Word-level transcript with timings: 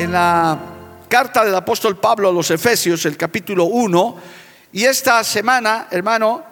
En 0.00 0.12
la 0.12 0.58
carta 1.10 1.44
del 1.44 1.54
apóstol 1.54 1.98
Pablo 1.98 2.30
a 2.30 2.32
los 2.32 2.50
Efesios, 2.50 3.04
el 3.04 3.18
capítulo 3.18 3.66
1, 3.66 4.16
y 4.72 4.84
esta 4.84 5.22
semana, 5.22 5.88
hermano, 5.90 6.42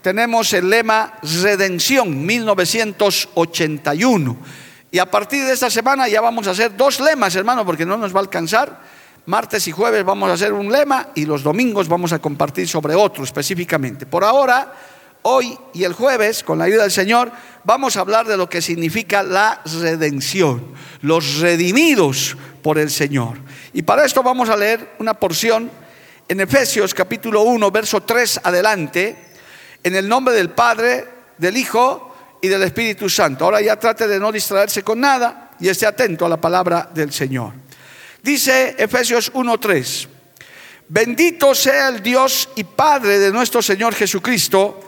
tenemos 0.00 0.50
el 0.54 0.70
lema 0.70 1.18
Redención 1.22 2.24
1981. 2.24 4.36
Y 4.90 4.98
a 4.98 5.10
partir 5.10 5.44
de 5.44 5.52
esta 5.52 5.68
semana 5.68 6.08
ya 6.08 6.22
vamos 6.22 6.48
a 6.48 6.52
hacer 6.52 6.78
dos 6.78 6.98
lemas, 7.00 7.36
hermano, 7.36 7.66
porque 7.66 7.84
no 7.84 7.98
nos 7.98 8.14
va 8.14 8.20
a 8.20 8.22
alcanzar. 8.22 8.80
Martes 9.26 9.68
y 9.68 9.70
jueves 9.70 10.02
vamos 10.02 10.30
a 10.30 10.32
hacer 10.32 10.54
un 10.54 10.72
lema 10.72 11.08
y 11.14 11.26
los 11.26 11.42
domingos 11.42 11.88
vamos 11.88 12.14
a 12.14 12.20
compartir 12.20 12.66
sobre 12.66 12.94
otro 12.94 13.22
específicamente. 13.22 14.06
Por 14.06 14.24
ahora, 14.24 14.72
hoy 15.22 15.58
y 15.72 15.84
el 15.84 15.92
jueves, 15.92 16.42
con 16.42 16.58
la 16.58 16.64
ayuda 16.64 16.82
del 16.82 16.92
Señor, 16.92 17.30
vamos 17.64 17.96
a 17.96 18.00
hablar 18.00 18.26
de 18.26 18.36
lo 18.36 18.48
que 18.48 18.62
significa 18.62 19.22
la 19.22 19.60
redención, 19.80 20.74
los 21.02 21.40
redimidos 21.40 22.36
por 22.62 22.78
el 22.78 22.90
Señor. 22.90 23.38
Y 23.72 23.82
para 23.82 24.04
esto 24.04 24.22
vamos 24.22 24.48
a 24.48 24.56
leer 24.56 24.94
una 24.98 25.14
porción 25.14 25.70
en 26.28 26.40
Efesios 26.40 26.94
capítulo 26.94 27.42
1, 27.42 27.70
verso 27.70 28.02
3 28.02 28.40
adelante, 28.44 29.16
en 29.82 29.94
el 29.94 30.08
nombre 30.08 30.34
del 30.34 30.50
Padre, 30.50 31.06
del 31.38 31.56
Hijo 31.56 32.14
y 32.42 32.48
del 32.48 32.62
Espíritu 32.62 33.08
Santo. 33.08 33.44
Ahora 33.44 33.60
ya 33.60 33.76
trate 33.76 34.06
de 34.06 34.20
no 34.20 34.30
distraerse 34.30 34.82
con 34.82 35.00
nada 35.00 35.50
y 35.60 35.68
esté 35.68 35.86
atento 35.86 36.26
a 36.26 36.28
la 36.28 36.40
palabra 36.40 36.88
del 36.92 37.12
Señor. 37.12 37.52
Dice 38.22 38.74
Efesios 38.78 39.32
1:3, 39.32 40.08
bendito 40.88 41.54
sea 41.54 41.88
el 41.88 42.02
Dios 42.02 42.48
y 42.56 42.64
Padre 42.64 43.18
de 43.18 43.30
nuestro 43.30 43.62
Señor 43.62 43.94
Jesucristo, 43.94 44.87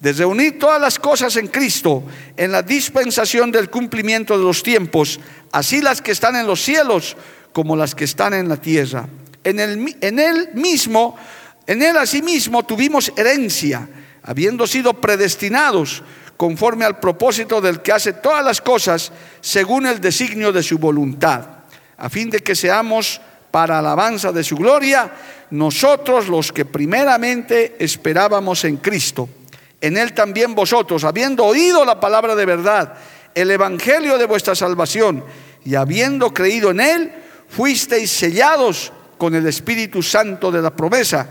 de 0.00 0.12
reunir 0.12 0.58
todas 0.58 0.80
las 0.80 0.98
cosas 0.98 1.36
en 1.36 1.48
Cristo, 1.48 2.04
en 2.36 2.52
la 2.52 2.62
dispensación 2.62 3.50
del 3.50 3.68
cumplimiento 3.68 4.38
de 4.38 4.44
los 4.44 4.62
tiempos, 4.62 5.18
así 5.50 5.80
las 5.82 6.00
que 6.00 6.12
están 6.12 6.36
en 6.36 6.46
los 6.46 6.62
cielos 6.62 7.16
como 7.52 7.76
las 7.76 7.94
que 7.94 8.04
están 8.04 8.34
en 8.34 8.48
la 8.48 8.56
tierra. 8.56 9.08
En, 9.42 9.58
el, 9.58 9.96
en 10.00 10.18
él 10.18 10.50
mismo, 10.54 11.16
en 11.66 11.82
él 11.82 11.96
asimismo 11.96 12.64
tuvimos 12.64 13.12
herencia, 13.16 13.88
habiendo 14.22 14.66
sido 14.66 14.94
predestinados 14.94 16.02
conforme 16.36 16.84
al 16.84 17.00
propósito 17.00 17.60
del 17.60 17.82
que 17.82 17.92
hace 17.92 18.12
todas 18.12 18.44
las 18.44 18.60
cosas 18.60 19.10
según 19.40 19.86
el 19.86 20.00
designio 20.00 20.52
de 20.52 20.62
su 20.62 20.78
voluntad, 20.78 21.44
a 21.96 22.08
fin 22.08 22.30
de 22.30 22.38
que 22.38 22.54
seamos 22.54 23.20
para 23.50 23.80
alabanza 23.80 24.30
de 24.30 24.44
su 24.44 24.54
gloria, 24.56 25.10
nosotros 25.50 26.28
los 26.28 26.52
que 26.52 26.64
primeramente 26.64 27.74
esperábamos 27.80 28.64
en 28.64 28.76
Cristo. 28.76 29.28
En 29.80 29.96
Él 29.96 30.12
también 30.12 30.54
vosotros, 30.54 31.04
habiendo 31.04 31.44
oído 31.44 31.84
la 31.84 32.00
palabra 32.00 32.34
de 32.34 32.46
verdad, 32.46 32.94
el 33.34 33.50
Evangelio 33.50 34.18
de 34.18 34.26
vuestra 34.26 34.54
salvación, 34.54 35.24
y 35.64 35.74
habiendo 35.74 36.32
creído 36.32 36.70
en 36.70 36.80
Él, 36.80 37.12
fuisteis 37.48 38.10
sellados 38.10 38.92
con 39.16 39.34
el 39.34 39.46
Espíritu 39.46 40.02
Santo 40.02 40.50
de 40.50 40.62
la 40.62 40.70
promesa, 40.70 41.28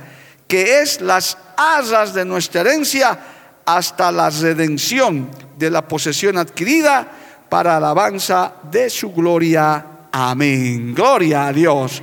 que 0.48 0.82
es 0.82 1.02
las 1.02 1.38
asas 1.58 2.14
de 2.14 2.24
nuestra 2.24 2.62
herencia 2.62 3.20
hasta 3.66 4.12
la 4.12 4.30
redención 4.30 5.30
de 5.58 5.70
la 5.70 5.86
posesión 5.88 6.38
adquirida 6.38 7.08
para 7.50 7.78
alabanza 7.78 8.54
de 8.72 8.90
su 8.90 9.12
gloria. 9.12 9.86
Amén. 10.12 10.94
Gloria 10.96 11.48
a 11.48 11.54
Dios. 11.54 12.02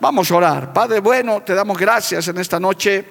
Vamos 0.00 0.30
a 0.30 0.36
orar. 0.36 0.72
Padre 0.72 1.00
bueno, 1.00 1.42
te 1.42 1.54
damos 1.54 1.76
gracias 1.78 2.28
en 2.28 2.38
esta 2.38 2.60
noche. 2.60 3.04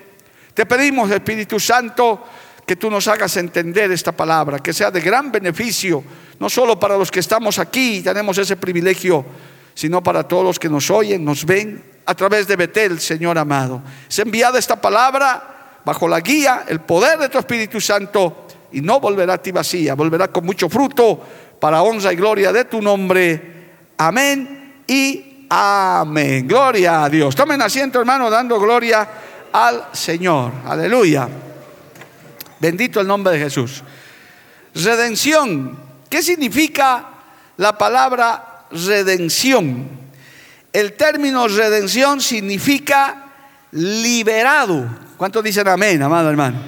Te 0.54 0.66
pedimos, 0.66 1.12
Espíritu 1.12 1.60
Santo, 1.60 2.24
que 2.70 2.76
tú 2.76 2.92
nos 2.92 3.08
hagas 3.08 3.36
entender 3.38 3.92
esta 3.92 4.12
palabra, 4.12 4.60
que 4.60 4.74
sea 4.74 4.92
de 4.92 5.02
gran 5.02 5.32
beneficio, 5.32 6.04
no 6.40 6.52
solo 6.52 6.80
para 6.80 6.96
los 6.98 7.10
que 7.10 7.20
estamos 7.20 7.58
aquí 7.58 7.96
y 7.96 8.02
tenemos 8.04 8.38
ese 8.38 8.58
privilegio, 8.58 9.26
sino 9.74 10.04
para 10.04 10.28
todos 10.28 10.44
los 10.44 10.60
que 10.60 10.70
nos 10.70 10.92
oyen, 10.92 11.26
nos 11.26 11.48
ven 11.48 11.84
a 12.06 12.14
través 12.14 12.48
de 12.48 12.56
Betel, 12.56 13.00
Señor 13.00 13.40
amado. 13.40 13.82
Se 14.08 14.22
enviada 14.22 14.60
esta 14.60 14.80
palabra 14.80 15.80
bajo 15.84 16.08
la 16.08 16.20
guía, 16.20 16.66
el 16.68 16.82
poder 16.82 17.18
de 17.18 17.30
tu 17.30 17.40
Espíritu 17.40 17.82
Santo, 17.82 18.46
y 18.72 18.82
no 18.82 19.00
volverá 19.00 19.34
a 19.34 19.42
ti 19.42 19.52
vacía, 19.52 19.96
volverá 19.96 20.28
con 20.28 20.46
mucho 20.46 20.70
fruto 20.70 21.20
para 21.60 21.82
honra 21.82 22.14
y 22.14 22.18
gloria 22.18 22.54
de 22.54 22.66
tu 22.66 22.84
nombre. 22.84 23.42
Amén 23.98 24.84
y 24.86 25.48
amén. 25.50 26.48
Gloria 26.48 27.06
a 27.06 27.10
Dios. 27.10 27.36
Tomen 27.36 27.64
asiento, 27.64 28.00
hermano, 28.00 28.30
dando 28.30 28.60
gloria 28.60 29.10
al 29.52 29.86
Señor. 29.92 30.52
Aleluya. 30.68 31.49
Bendito 32.60 33.00
el 33.00 33.08
nombre 33.08 33.34
de 33.34 33.40
Jesús. 33.40 33.84
Redención. 34.76 35.78
¿Qué 36.10 36.22
significa 36.22 37.10
la 37.58 37.78
palabra 37.78 38.66
redención? 38.72 39.88
El 40.74 40.94
término 40.94 41.48
redención 41.48 42.22
significa 42.22 43.26
liberado. 43.72 44.88
¿Cuántos 45.18 45.44
dicen 45.44 45.68
amén, 45.68 46.02
amado 46.02 46.30
hermano? 46.30 46.60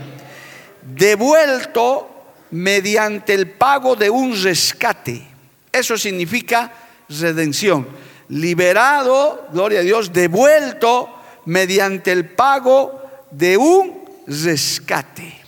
Devuelto 0.82 2.10
mediante 2.52 3.34
el 3.34 3.50
pago 3.52 3.96
de 3.96 4.10
un 4.10 4.42
rescate. 4.42 5.28
Eso 5.72 5.98
significa 5.98 6.72
redención. 7.10 7.88
Liberado, 8.30 9.48
gloria 9.52 9.80
a 9.80 9.84
Dios, 9.84 10.12
devuelto 10.14 11.10
mediante 11.46 12.12
el 12.12 12.30
pago 12.30 13.02
de 13.32 13.58
un 13.58 14.02
rescate. 14.28 15.41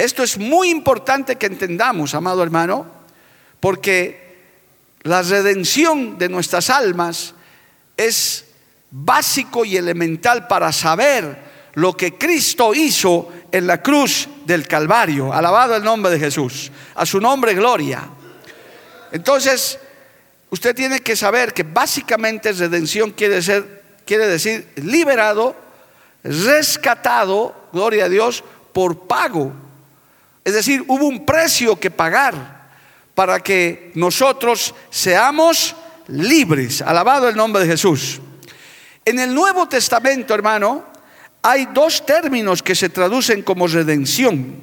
Esto 0.00 0.22
es 0.22 0.38
muy 0.38 0.70
importante 0.70 1.36
que 1.36 1.44
entendamos, 1.44 2.14
amado 2.14 2.42
hermano, 2.42 2.86
porque 3.60 4.38
la 5.02 5.20
redención 5.20 6.16
de 6.16 6.30
nuestras 6.30 6.70
almas 6.70 7.34
es 7.98 8.46
básico 8.90 9.62
y 9.62 9.76
elemental 9.76 10.46
para 10.46 10.72
saber 10.72 11.36
lo 11.74 11.94
que 11.94 12.16
Cristo 12.16 12.72
hizo 12.74 13.28
en 13.52 13.66
la 13.66 13.82
cruz 13.82 14.26
del 14.46 14.66
Calvario. 14.66 15.34
Alabado 15.34 15.76
el 15.76 15.84
nombre 15.84 16.10
de 16.12 16.18
Jesús. 16.18 16.72
A 16.94 17.04
su 17.04 17.20
nombre, 17.20 17.52
gloria. 17.52 18.08
Entonces, 19.12 19.78
usted 20.48 20.74
tiene 20.74 21.00
que 21.00 21.14
saber 21.14 21.52
que 21.52 21.64
básicamente 21.64 22.52
redención 22.52 23.10
quiere, 23.10 24.26
decir 24.26 24.72
liberado, 24.76 25.54
rescatado, 26.24 27.68
gloria 27.70 28.06
a 28.06 28.08
Dios, 28.08 28.42
por 28.72 29.06
pago. 29.06 29.68
Es 30.44 30.54
decir, 30.54 30.84
hubo 30.88 31.06
un 31.06 31.24
precio 31.26 31.78
que 31.78 31.90
pagar 31.90 32.70
para 33.14 33.40
que 33.40 33.92
nosotros 33.94 34.74
seamos 34.88 35.76
libres. 36.08 36.82
Alabado 36.82 37.28
el 37.28 37.36
nombre 37.36 37.62
de 37.62 37.68
Jesús. 37.68 38.20
En 39.04 39.18
el 39.18 39.34
Nuevo 39.34 39.68
Testamento, 39.68 40.34
hermano, 40.34 40.84
hay 41.42 41.66
dos 41.66 42.04
términos 42.04 42.62
que 42.62 42.74
se 42.74 42.88
traducen 42.88 43.42
como 43.42 43.66
redención. 43.66 44.60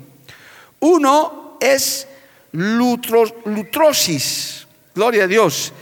Uno 0.80 1.58
es 1.60 2.08
lutrosis, 2.52 3.48
gloria 4.96 5.26
a 5.26 5.28
Dios, 5.28 5.74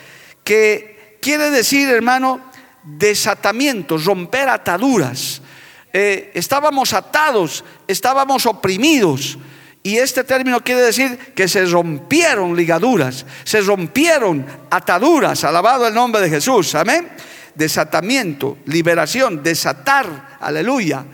que 0.44 1.18
quiere 1.22 1.50
decir, 1.52 1.90
hermano, 1.90 2.42
desatamiento, 2.84 3.98
romper 3.98 4.50
ataduras. 4.50 5.42
Eh, 5.92 6.32
estábamos 6.34 6.94
atados, 6.94 7.64
estábamos 7.88 8.46
oprimidos. 8.46 9.38
Y 9.86 10.00
este 10.00 10.24
término 10.24 10.64
quiere 10.64 10.82
decir 10.82 11.16
que 11.36 11.48
se 11.48 11.64
rompieron 11.68 12.56
ligaduras, 12.56 13.24
se 13.44 13.62
rompieron 13.62 14.44
ataduras, 14.72 15.44
alabado 15.44 15.88
el 15.88 15.94
nombre 15.94 16.24
de 16.24 16.30
Jesús, 16.32 16.74
amén. 16.74 17.08
Desatamiento, 17.54 18.58
liberación, 18.66 19.44
desatar, 19.44 20.40
aleluya. 20.42 21.06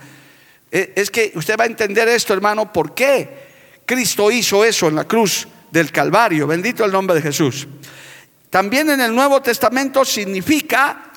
Eh, 0.71 0.94
es 0.95 1.12
que 1.12 1.33
usted 1.35 1.57
va 1.59 1.65
a 1.65 1.68
entender 1.68 2.07
esto, 2.07 2.33
hermano, 2.33 2.71
por 2.71 2.95
qué 2.95 3.81
Cristo 3.85 4.31
hizo 4.31 4.63
eso 4.63 4.88
en 4.88 4.95
la 4.95 5.03
cruz 5.03 5.50
del 5.69 5.91
Calvario, 5.91 6.47
bendito 6.47 6.85
el 6.85 6.94
nombre 6.94 7.18
de 7.18 7.23
Jesús. 7.23 7.68
También 8.50 8.89
en 8.89 9.01
el 9.01 9.13
Nuevo 9.13 9.41
Testamento 9.41 10.06
significa 10.06 11.12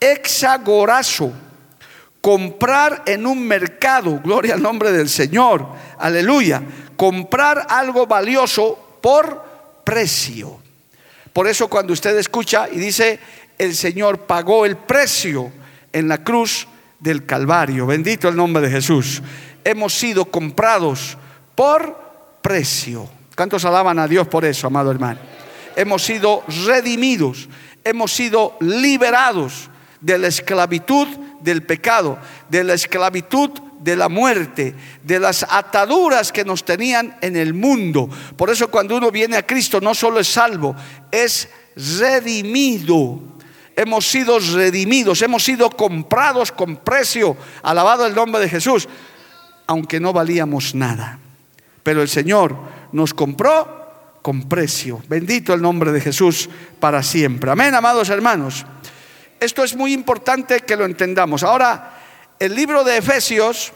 exagorazo, 0.00 1.32
comprar 2.20 3.04
en 3.06 3.24
un 3.24 3.46
mercado, 3.46 4.20
gloria 4.22 4.54
al 4.54 4.62
nombre 4.62 4.90
del 4.90 5.08
Señor, 5.08 5.64
aleluya, 5.96 6.60
comprar 6.98 7.64
algo 7.70 8.08
valioso 8.08 8.98
por 9.00 9.44
precio. 9.84 10.58
Por 11.32 11.46
eso 11.46 11.68
cuando 11.68 11.92
usted 11.92 12.18
escucha 12.18 12.68
y 12.68 12.78
dice, 12.78 13.20
el 13.56 13.76
Señor 13.76 14.26
pagó 14.26 14.66
el 14.66 14.76
precio 14.76 15.52
en 15.92 16.08
la 16.08 16.24
cruz 16.24 16.66
del 16.98 17.24
Calvario, 17.24 17.86
bendito 17.86 18.28
el 18.28 18.34
nombre 18.34 18.60
de 18.60 18.70
Jesús, 18.72 19.22
hemos 19.62 19.94
sido 19.94 20.24
comprados 20.24 21.16
por 21.54 21.96
precio. 22.42 23.08
¿Cuántos 23.36 23.64
alaban 23.64 24.00
a 24.00 24.08
Dios 24.08 24.26
por 24.26 24.44
eso, 24.44 24.66
amado 24.66 24.90
hermano? 24.90 25.20
Hemos 25.76 26.02
sido 26.02 26.42
redimidos, 26.66 27.48
hemos 27.84 28.12
sido 28.12 28.56
liberados 28.58 29.70
de 30.00 30.18
la 30.18 30.26
esclavitud 30.26 31.06
del 31.42 31.62
pecado, 31.62 32.18
de 32.48 32.64
la 32.64 32.74
esclavitud 32.74 33.50
de 33.80 33.96
la 33.96 34.08
muerte, 34.08 34.74
de 35.02 35.20
las 35.20 35.44
ataduras 35.48 36.32
que 36.32 36.44
nos 36.44 36.64
tenían 36.64 37.16
en 37.20 37.36
el 37.36 37.54
mundo. 37.54 38.08
Por 38.36 38.50
eso 38.50 38.68
cuando 38.68 38.96
uno 38.96 39.10
viene 39.10 39.36
a 39.36 39.46
Cristo 39.46 39.80
no 39.80 39.94
solo 39.94 40.20
es 40.20 40.28
salvo, 40.28 40.74
es 41.10 41.48
redimido. 41.76 43.20
Hemos 43.76 44.06
sido 44.06 44.38
redimidos, 44.40 45.22
hemos 45.22 45.44
sido 45.44 45.70
comprados 45.70 46.50
con 46.50 46.76
precio, 46.78 47.36
alabado 47.62 48.06
el 48.06 48.14
nombre 48.14 48.40
de 48.40 48.48
Jesús, 48.48 48.88
aunque 49.66 50.00
no 50.00 50.12
valíamos 50.12 50.74
nada. 50.74 51.18
Pero 51.84 52.02
el 52.02 52.08
Señor 52.08 52.56
nos 52.92 53.14
compró 53.14 53.78
con 54.22 54.48
precio. 54.48 55.00
Bendito 55.08 55.54
el 55.54 55.62
nombre 55.62 55.92
de 55.92 56.00
Jesús 56.00 56.50
para 56.80 57.02
siempre. 57.02 57.50
Amén, 57.50 57.74
amados 57.74 58.08
hermanos. 58.08 58.66
Esto 59.40 59.62
es 59.62 59.76
muy 59.76 59.92
importante 59.92 60.60
que 60.60 60.76
lo 60.76 60.84
entendamos. 60.84 61.44
Ahora, 61.44 61.97
el 62.38 62.54
libro 62.54 62.84
de 62.84 62.96
Efesios 62.96 63.72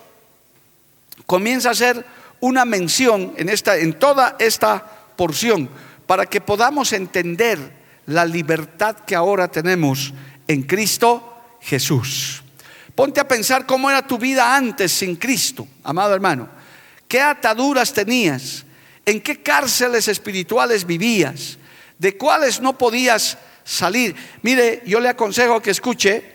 comienza 1.27 1.71
a 1.71 1.75
ser 1.75 2.05
una 2.41 2.65
mención 2.65 3.35
en, 3.37 3.49
esta, 3.49 3.77
en 3.77 3.99
toda 3.99 4.37
esta 4.39 4.85
porción 5.17 5.69
para 6.07 6.27
que 6.27 6.41
podamos 6.41 6.93
entender 6.93 7.59
la 8.07 8.25
libertad 8.25 8.97
que 9.07 9.15
ahora 9.15 9.49
tenemos 9.49 10.13
en 10.49 10.63
Cristo 10.63 11.57
Jesús. 11.61 12.43
Ponte 12.95 13.21
a 13.21 13.29
pensar 13.29 13.65
cómo 13.65 13.89
era 13.89 14.07
tu 14.07 14.19
vida 14.19 14.55
antes 14.55 14.93
sin 14.93 15.17
Cristo, 15.17 15.67
amado 15.85 16.15
hermano. 16.15 16.49
¿Qué 17.09 17.21
ataduras 17.21 17.93
tenías? 17.93 18.65
¿En 19.07 19.21
qué 19.21 19.43
cárceles 19.43 20.09
espirituales 20.09 20.85
vivías? 20.85 21.59
¿De 21.99 22.17
cuáles 22.17 22.61
no 22.61 22.77
podías 22.77 23.39
salir. 23.65 24.15
Mire, 24.43 24.83
yo 24.87 25.01
le 25.01 25.09
aconsejo 25.09 25.61
que 25.61 25.71
escuche 25.71 26.32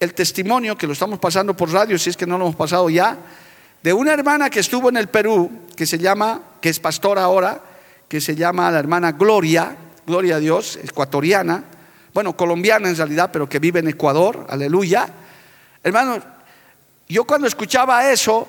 el 0.00 0.14
testimonio 0.14 0.76
que 0.76 0.86
lo 0.86 0.92
estamos 0.92 1.18
pasando 1.18 1.56
por 1.56 1.72
radio, 1.72 1.98
si 1.98 2.10
es 2.10 2.16
que 2.16 2.26
no 2.26 2.38
lo 2.38 2.44
hemos 2.44 2.56
pasado 2.56 2.88
ya, 2.88 3.16
de 3.82 3.92
una 3.92 4.12
hermana 4.12 4.50
que 4.50 4.60
estuvo 4.60 4.88
en 4.88 4.96
el 4.96 5.08
Perú, 5.08 5.50
que 5.76 5.86
se 5.86 5.98
llama, 5.98 6.42
que 6.60 6.68
es 6.68 6.80
pastora 6.80 7.24
ahora, 7.24 7.60
que 8.08 8.20
se 8.20 8.34
llama 8.34 8.70
la 8.70 8.78
hermana 8.78 9.12
Gloria, 9.12 9.76
Gloria 10.06 10.36
a 10.36 10.38
Dios, 10.38 10.78
ecuatoriana, 10.82 11.64
bueno, 12.14 12.36
colombiana 12.36 12.88
en 12.88 12.96
realidad, 12.96 13.30
pero 13.32 13.48
que 13.48 13.58
vive 13.58 13.80
en 13.80 13.88
Ecuador, 13.88 14.46
aleluya. 14.48 15.08
Hermano, 15.82 16.18
yo 17.08 17.24
cuando 17.24 17.46
escuchaba 17.46 18.10
eso, 18.10 18.48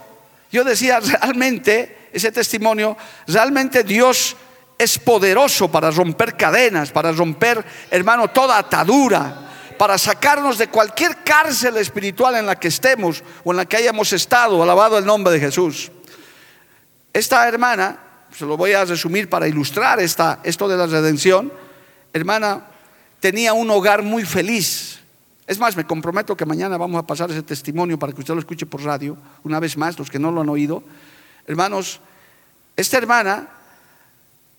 yo 0.51 0.63
decía 0.63 0.99
realmente, 0.99 2.09
ese 2.13 2.31
testimonio, 2.31 2.95
realmente 3.27 3.83
Dios 3.83 4.35
es 4.77 4.97
poderoso 4.97 5.69
para 5.69 5.91
romper 5.91 6.37
cadenas, 6.37 6.91
para 6.91 7.11
romper, 7.11 7.63
hermano, 7.91 8.29
toda 8.29 8.57
atadura, 8.57 9.48
para 9.79 9.97
sacarnos 9.97 10.59
de 10.59 10.67
cualquier 10.67 11.23
cárcel 11.23 11.77
espiritual 11.77 12.35
en 12.35 12.45
la 12.45 12.59
que 12.59 12.67
estemos 12.67 13.23
o 13.43 13.51
en 13.51 13.57
la 13.57 13.65
que 13.65 13.77
hayamos 13.77 14.13
estado, 14.13 14.61
alabado 14.61 14.97
el 14.97 15.05
nombre 15.05 15.33
de 15.33 15.39
Jesús. 15.39 15.91
Esta 17.13 17.47
hermana, 17.47 17.97
se 18.37 18.45
lo 18.45 18.57
voy 18.57 18.73
a 18.73 18.85
resumir 18.85 19.27
para 19.27 19.47
ilustrar 19.47 19.99
esta, 19.99 20.39
esto 20.43 20.67
de 20.67 20.77
la 20.77 20.85
redención, 20.85 21.51
hermana, 22.13 22.67
tenía 23.19 23.53
un 23.53 23.71
hogar 23.71 24.03
muy 24.03 24.25
feliz. 24.25 24.99
Es 25.47 25.57
más, 25.57 25.75
me 25.75 25.85
comprometo 25.85 26.37
que 26.37 26.45
mañana 26.45 26.77
vamos 26.77 27.01
a 27.01 27.07
pasar 27.07 27.31
ese 27.31 27.41
testimonio 27.41 27.97
para 27.97 28.13
que 28.13 28.19
usted 28.19 28.35
lo 28.35 28.39
escuche 28.41 28.67
por 28.67 28.83
radio, 28.83 29.17
una 29.43 29.59
vez 29.59 29.77
más, 29.77 29.97
los 29.97 30.11
que 30.11 30.19
no 30.19 30.29
lo 30.29 30.41
han 30.41 30.49
oído. 30.49 30.83
Hermanos, 31.47 31.99
esta 32.75 32.97
hermana 32.97 33.47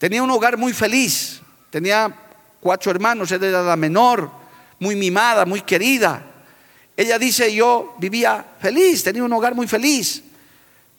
Tenía 0.01 0.23
un 0.23 0.31
hogar 0.31 0.57
muy 0.57 0.73
feliz, 0.73 1.43
tenía 1.69 2.11
cuatro 2.59 2.91
hermanos, 2.91 3.31
ella 3.33 3.49
era 3.49 3.61
la 3.61 3.77
menor, 3.77 4.31
muy 4.81 4.97
mimada, 4.97 5.47
muy 5.47 5.61
querida. 5.61 6.23
Ella 6.97 7.19
dice, 7.19 7.55
yo 7.55 7.95
vivía 7.99 8.45
feliz, 8.61 9.05
tenía 9.05 9.23
un 9.23 9.33
hogar 9.33 9.55
muy 9.55 9.69
feliz, 9.69 10.23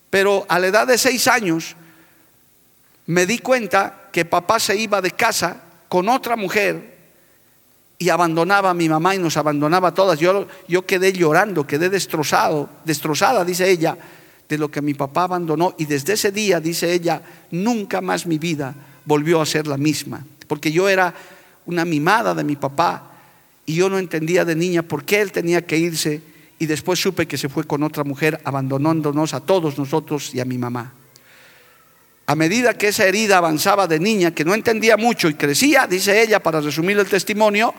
pero 0.10 0.46
a 0.48 0.58
la 0.58 0.68
edad 0.68 0.88
de 0.88 0.98
seis 0.98 1.28
años 1.28 1.76
me 3.08 3.26
di 3.26 3.40
cuenta 3.40 4.10
que 4.12 4.24
papá 4.24 4.60
se 4.60 4.76
iba 4.76 5.02
de 5.02 5.12
casa 5.12 5.62
con 5.90 6.08
otra 6.08 6.36
mujer 6.36 6.92
y 7.98 8.10
abandonaba 8.10 8.72
a 8.72 8.74
mi 8.74 8.90
mamá 8.90 9.14
y 9.16 9.20
nos 9.20 9.38
abandonaba 9.38 9.90
a 9.90 9.94
todas. 9.94 10.20
Yo, 10.20 10.48
yo 10.68 10.86
quedé 10.86 11.14
llorando, 11.14 11.68
quedé 11.68 11.90
destrozado, 11.90 12.70
destrozada, 12.84 13.46
dice 13.46 13.70
ella, 13.70 13.98
de 14.50 14.58
lo 14.58 14.72
que 14.72 14.82
mi 14.82 14.94
papá 14.94 15.24
abandonó. 15.24 15.76
Y 15.78 15.86
desde 15.86 16.14
ese 16.14 16.32
día, 16.32 16.60
dice 16.60 16.92
ella, 16.92 17.22
nunca 17.52 18.02
más 18.02 18.26
mi 18.26 18.38
vida 18.38 18.74
volvió 19.06 19.42
a 19.42 19.46
ser 19.46 19.68
la 19.68 19.78
misma. 19.78 20.26
Porque 20.48 20.72
yo 20.72 20.90
era 20.90 21.14
una 21.66 21.86
mimada 21.86 22.34
de 22.34 22.44
mi 22.44 22.56
papá 22.56 23.11
y 23.72 23.76
yo 23.76 23.90
no 23.90 24.00
entendía 24.00 24.44
de 24.44 24.54
niña 24.54 24.82
por 24.82 25.06
qué 25.06 25.22
él 25.22 25.32
tenía 25.32 25.66
que 25.66 25.78
irse 25.78 26.22
y 26.60 26.66
después 26.66 27.00
supe 27.00 27.26
que 27.26 27.38
se 27.38 27.48
fue 27.48 27.64
con 27.64 27.84
otra 27.84 28.04
mujer 28.04 28.42
abandonándonos 28.44 29.34
a 29.34 29.40
todos 29.40 29.78
nosotros 29.78 30.36
y 30.36 30.42
a 30.42 30.46
mi 30.46 30.58
mamá. 30.58 30.92
A 32.26 32.36
medida 32.36 32.74
que 32.74 32.90
esa 32.90 33.06
herida 33.06 33.38
avanzaba 33.38 33.88
de 33.88 33.98
niña, 33.98 34.32
que 34.32 34.44
no 34.44 34.54
entendía 34.54 34.98
mucho 34.98 35.30
y 35.30 35.36
crecía, 35.36 35.88
dice 35.88 36.22
ella, 36.22 36.44
para 36.44 36.60
resumir 36.60 37.00
el 37.00 37.08
testimonio, 37.08 37.74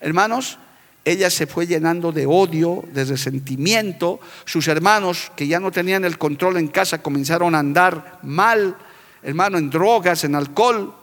hermanos, 0.00 0.58
ella 1.04 1.28
se 1.28 1.46
fue 1.46 1.66
llenando 1.66 2.10
de 2.10 2.24
odio, 2.24 2.84
de 2.94 3.04
resentimiento. 3.04 4.20
Sus 4.46 4.66
hermanos, 4.68 5.30
que 5.36 5.46
ya 5.46 5.60
no 5.60 5.70
tenían 5.70 6.06
el 6.06 6.16
control 6.16 6.56
en 6.56 6.68
casa, 6.68 7.02
comenzaron 7.02 7.54
a 7.54 7.58
andar 7.58 8.20
mal 8.22 8.78
hermano, 9.22 9.58
en 9.58 9.68
drogas, 9.68 10.24
en 10.24 10.36
alcohol. 10.36 10.94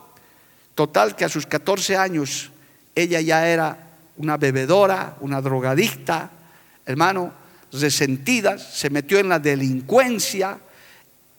Total 0.74 1.16
que 1.16 1.26
a 1.26 1.30
sus 1.30 1.46
14 1.46 1.96
años 1.96 2.50
ella 2.96 3.22
ya 3.22 3.48
era 3.48 3.91
una 4.18 4.38
bebedora, 4.38 5.18
una 5.22 5.42
drogadicta, 5.42 6.30
hermano, 6.86 7.32
resentida, 7.72 8.58
se 8.58 8.90
metió 8.90 9.20
en 9.20 9.30
la 9.30 9.40
delincuencia 9.40 10.60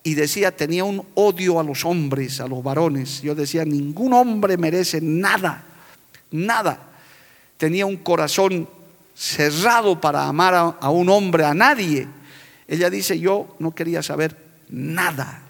y 0.03 0.15
decía, 0.15 0.57
tenía 0.57 0.85
un 0.85 1.07
odio 1.15 1.61
a 1.61 1.63
los 1.63 1.85
hombres, 1.85 2.41
a 2.41 2.49
los 2.49 2.63
varones. 2.63 3.23
Yo 3.23 3.35
decía, 3.35 3.65
ningún 3.65 4.13
hombre 4.13 4.57
merece 4.57 5.01
nada, 5.01 5.65
nada. 6.31 6.79
Tenía 7.57 7.87
un 7.87 7.99
corazón 7.99 8.69
cerrado 9.15 10.01
para 10.01 10.27
amar 10.27 10.55
a, 10.55 10.63
a 10.63 10.91
un 10.91 11.09
hombre, 11.09 11.45
a 11.45 11.55
nadie. 11.55 12.09
Ella 12.67 12.91
dice, 12.91 13.19
yo 13.19 13.55
no 13.59 13.75
quería 13.75 14.03
saber 14.03 14.37
nada 14.69 15.43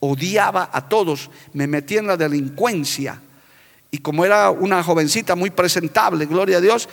odiaba 0.00 0.70
a 0.72 0.88
todos, 0.88 1.30
me 1.52 1.66
metí 1.66 1.96
en 1.96 2.06
la 2.06 2.16
delincuencia. 2.16 3.20
Y 3.90 3.98
como 3.98 4.24
era 4.24 4.50
una 4.50 4.82
jovencita 4.82 5.36
muy 5.36 5.50
presentable, 5.50 6.26
gloria 6.26 6.58
a 6.58 6.60
Dios, 6.60 6.88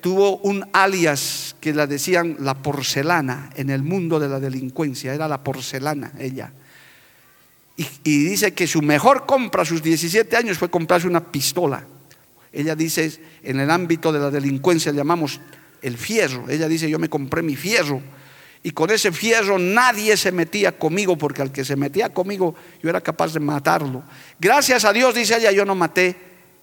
tuvo 0.00 0.38
un 0.38 0.68
alias 0.72 1.56
que 1.60 1.74
la 1.74 1.86
decían 1.86 2.36
la 2.40 2.54
porcelana 2.54 3.50
en 3.56 3.70
el 3.70 3.82
mundo 3.82 4.18
de 4.18 4.28
la 4.28 4.40
delincuencia, 4.40 5.14
era 5.14 5.28
la 5.28 5.42
porcelana 5.42 6.12
ella. 6.18 6.52
Y, 7.76 7.86
y 8.04 8.24
dice 8.24 8.52
que 8.52 8.66
su 8.66 8.82
mejor 8.82 9.26
compra 9.26 9.62
a 9.62 9.66
sus 9.66 9.82
17 9.82 10.36
años 10.36 10.58
fue 10.58 10.70
comprarse 10.70 11.06
una 11.06 11.32
pistola. 11.32 11.84
Ella 12.52 12.74
dice, 12.74 13.20
en 13.42 13.60
el 13.60 13.70
ámbito 13.70 14.12
de 14.12 14.18
la 14.18 14.30
delincuencia 14.30 14.92
llamamos 14.92 15.40
el 15.82 15.96
fierro. 15.96 16.48
Ella 16.48 16.68
dice, 16.68 16.90
yo 16.90 16.98
me 16.98 17.08
compré 17.08 17.42
mi 17.42 17.56
fierro. 17.56 18.02
Y 18.62 18.72
con 18.72 18.90
ese 18.90 19.10
fierro 19.10 19.58
nadie 19.58 20.16
se 20.16 20.32
metía 20.32 20.72
conmigo, 20.72 21.16
porque 21.16 21.40
al 21.40 21.50
que 21.50 21.64
se 21.64 21.76
metía 21.76 22.12
conmigo 22.12 22.54
yo 22.82 22.90
era 22.90 23.00
capaz 23.00 23.32
de 23.32 23.40
matarlo. 23.40 24.02
Gracias 24.38 24.84
a 24.84 24.92
Dios, 24.92 25.14
dice 25.14 25.36
ella, 25.38 25.50
yo 25.50 25.64
no 25.64 25.74
maté 25.74 26.16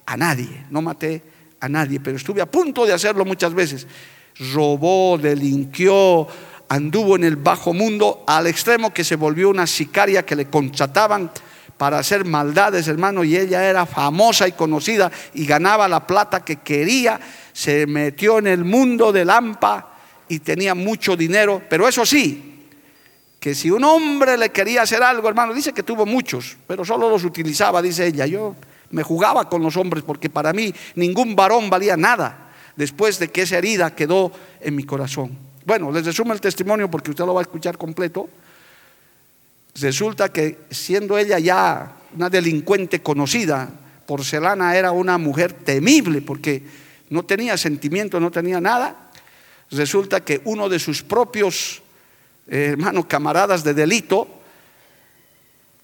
a 0.05 0.15
nadie, 0.15 0.65
no 0.69 0.81
maté 0.81 1.23
a 1.59 1.67
nadie, 1.67 1.99
pero 1.99 2.17
estuve 2.17 2.41
a 2.41 2.45
punto 2.45 2.85
de 2.85 2.93
hacerlo 2.93 3.25
muchas 3.25 3.53
veces. 3.53 3.87
Robó, 4.53 5.17
delinquió, 5.17 6.27
anduvo 6.69 7.15
en 7.15 7.23
el 7.23 7.35
bajo 7.35 7.73
mundo 7.73 8.23
al 8.27 8.45
extremo 8.45 8.93
que 8.93 9.03
se 9.03 9.15
volvió 9.15 9.49
una 9.49 9.65
sicaria 9.65 10.23
que 10.23 10.35
le 10.35 10.49
contrataban 10.49 11.31
para 11.77 11.99
hacer 11.99 12.25
maldades, 12.25 12.87
hermano, 12.87 13.23
y 13.23 13.37
ella 13.37 13.67
era 13.67 13.85
famosa 13.87 14.47
y 14.47 14.51
conocida 14.51 15.11
y 15.33 15.45
ganaba 15.45 15.87
la 15.87 16.05
plata 16.05 16.43
que 16.43 16.57
quería, 16.57 17.19
se 17.53 17.87
metió 17.87 18.37
en 18.37 18.47
el 18.47 18.65
mundo 18.65 19.11
del 19.11 19.31
AMPA 19.31 19.96
y 20.29 20.39
tenía 20.39 20.75
mucho 20.75 21.15
dinero, 21.15 21.61
pero 21.69 21.87
eso 21.87 22.05
sí, 22.05 22.65
que 23.39 23.55
si 23.55 23.69
un 23.71 23.83
hombre 23.83 24.37
le 24.37 24.49
quería 24.49 24.81
hacer 24.81 25.03
algo, 25.03 25.27
hermano, 25.29 25.53
dice 25.53 25.73
que 25.73 25.83
tuvo 25.83 26.05
muchos, 26.05 26.57
pero 26.67 26.83
solo 26.83 27.09
los 27.09 27.23
utilizaba, 27.23 27.81
dice 27.81 28.07
ella, 28.07 28.25
yo 28.25 28.55
me 28.91 29.03
jugaba 29.03 29.49
con 29.49 29.61
los 29.61 29.77
hombres 29.77 30.03
porque 30.03 30.29
para 30.29 30.53
mí 30.53 30.73
ningún 30.95 31.35
varón 31.35 31.69
valía 31.69 31.97
nada 31.97 32.51
después 32.75 33.19
de 33.19 33.29
que 33.29 33.41
esa 33.41 33.57
herida 33.57 33.93
quedó 33.95 34.31
en 34.61 34.75
mi 34.75 34.83
corazón. 34.83 35.37
Bueno, 35.65 35.91
les 35.91 36.05
resumo 36.05 36.33
el 36.33 36.41
testimonio 36.41 36.89
porque 36.89 37.11
usted 37.11 37.25
lo 37.25 37.33
va 37.33 37.41
a 37.41 37.43
escuchar 37.43 37.77
completo. 37.77 38.29
Resulta 39.79 40.31
que 40.31 40.59
siendo 40.71 41.17
ella 41.17 41.39
ya 41.39 41.97
una 42.15 42.29
delincuente 42.29 43.01
conocida, 43.01 43.69
Porcelana 44.05 44.75
era 44.77 44.91
una 44.91 45.17
mujer 45.17 45.51
temible 45.53 46.21
porque 46.21 46.63
no 47.09 47.23
tenía 47.23 47.57
sentimiento, 47.57 48.19
no 48.19 48.31
tenía 48.31 48.61
nada. 48.61 49.06
Resulta 49.71 50.23
que 50.23 50.41
uno 50.45 50.69
de 50.69 50.79
sus 50.79 51.03
propios 51.03 51.81
eh, 52.47 52.69
hermanos 52.71 53.05
camaradas 53.05 53.63
de 53.63 53.73
delito 53.73 54.27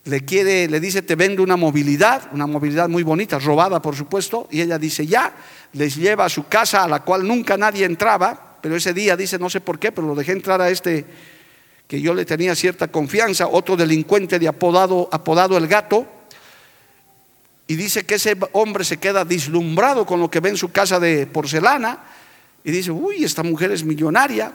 le 0.05 0.25
quiere, 0.25 0.67
le 0.67 0.79
dice, 0.79 1.01
te 1.01 1.15
vende 1.15 1.41
una 1.41 1.55
movilidad, 1.55 2.29
una 2.33 2.47
movilidad 2.47 2.89
muy 2.89 3.03
bonita, 3.03 3.39
robada 3.39 3.81
por 3.81 3.95
supuesto, 3.95 4.47
y 4.51 4.61
ella 4.61 4.77
dice, 4.77 5.07
ya, 5.07 5.33
les 5.73 5.95
lleva 5.95 6.25
a 6.25 6.29
su 6.29 6.47
casa 6.47 6.83
a 6.83 6.87
la 6.87 7.03
cual 7.03 7.25
nunca 7.25 7.57
nadie 7.57 7.85
entraba, 7.85 8.57
pero 8.61 8.75
ese 8.75 8.93
día 8.93 9.15
dice, 9.15 9.39
no 9.39 9.49
sé 9.49 9.61
por 9.61 9.79
qué, 9.79 9.91
pero 9.91 10.07
lo 10.07 10.15
dejé 10.15 10.33
entrar 10.33 10.61
a 10.61 10.69
este 10.69 11.05
que 11.87 12.01
yo 12.01 12.13
le 12.13 12.25
tenía 12.25 12.55
cierta 12.55 12.87
confianza, 12.87 13.47
otro 13.47 13.75
delincuente 13.75 14.39
de 14.39 14.47
apodado, 14.47 15.09
apodado 15.11 15.57
el 15.57 15.67
gato, 15.67 16.07
y 17.67 17.75
dice 17.75 18.05
que 18.05 18.15
ese 18.15 18.37
hombre 18.53 18.83
se 18.83 18.97
queda 18.97 19.23
deslumbrado 19.23 20.05
con 20.05 20.19
lo 20.19 20.29
que 20.29 20.39
ve 20.39 20.49
en 20.49 20.57
su 20.57 20.71
casa 20.71 20.99
de 20.99 21.27
porcelana, 21.27 21.99
y 22.63 22.72
dice, 22.72 22.91
uy, 22.91 23.24
esta 23.24 23.43
mujer 23.43 23.72
es 23.72 23.84
millonaria, 23.84 24.51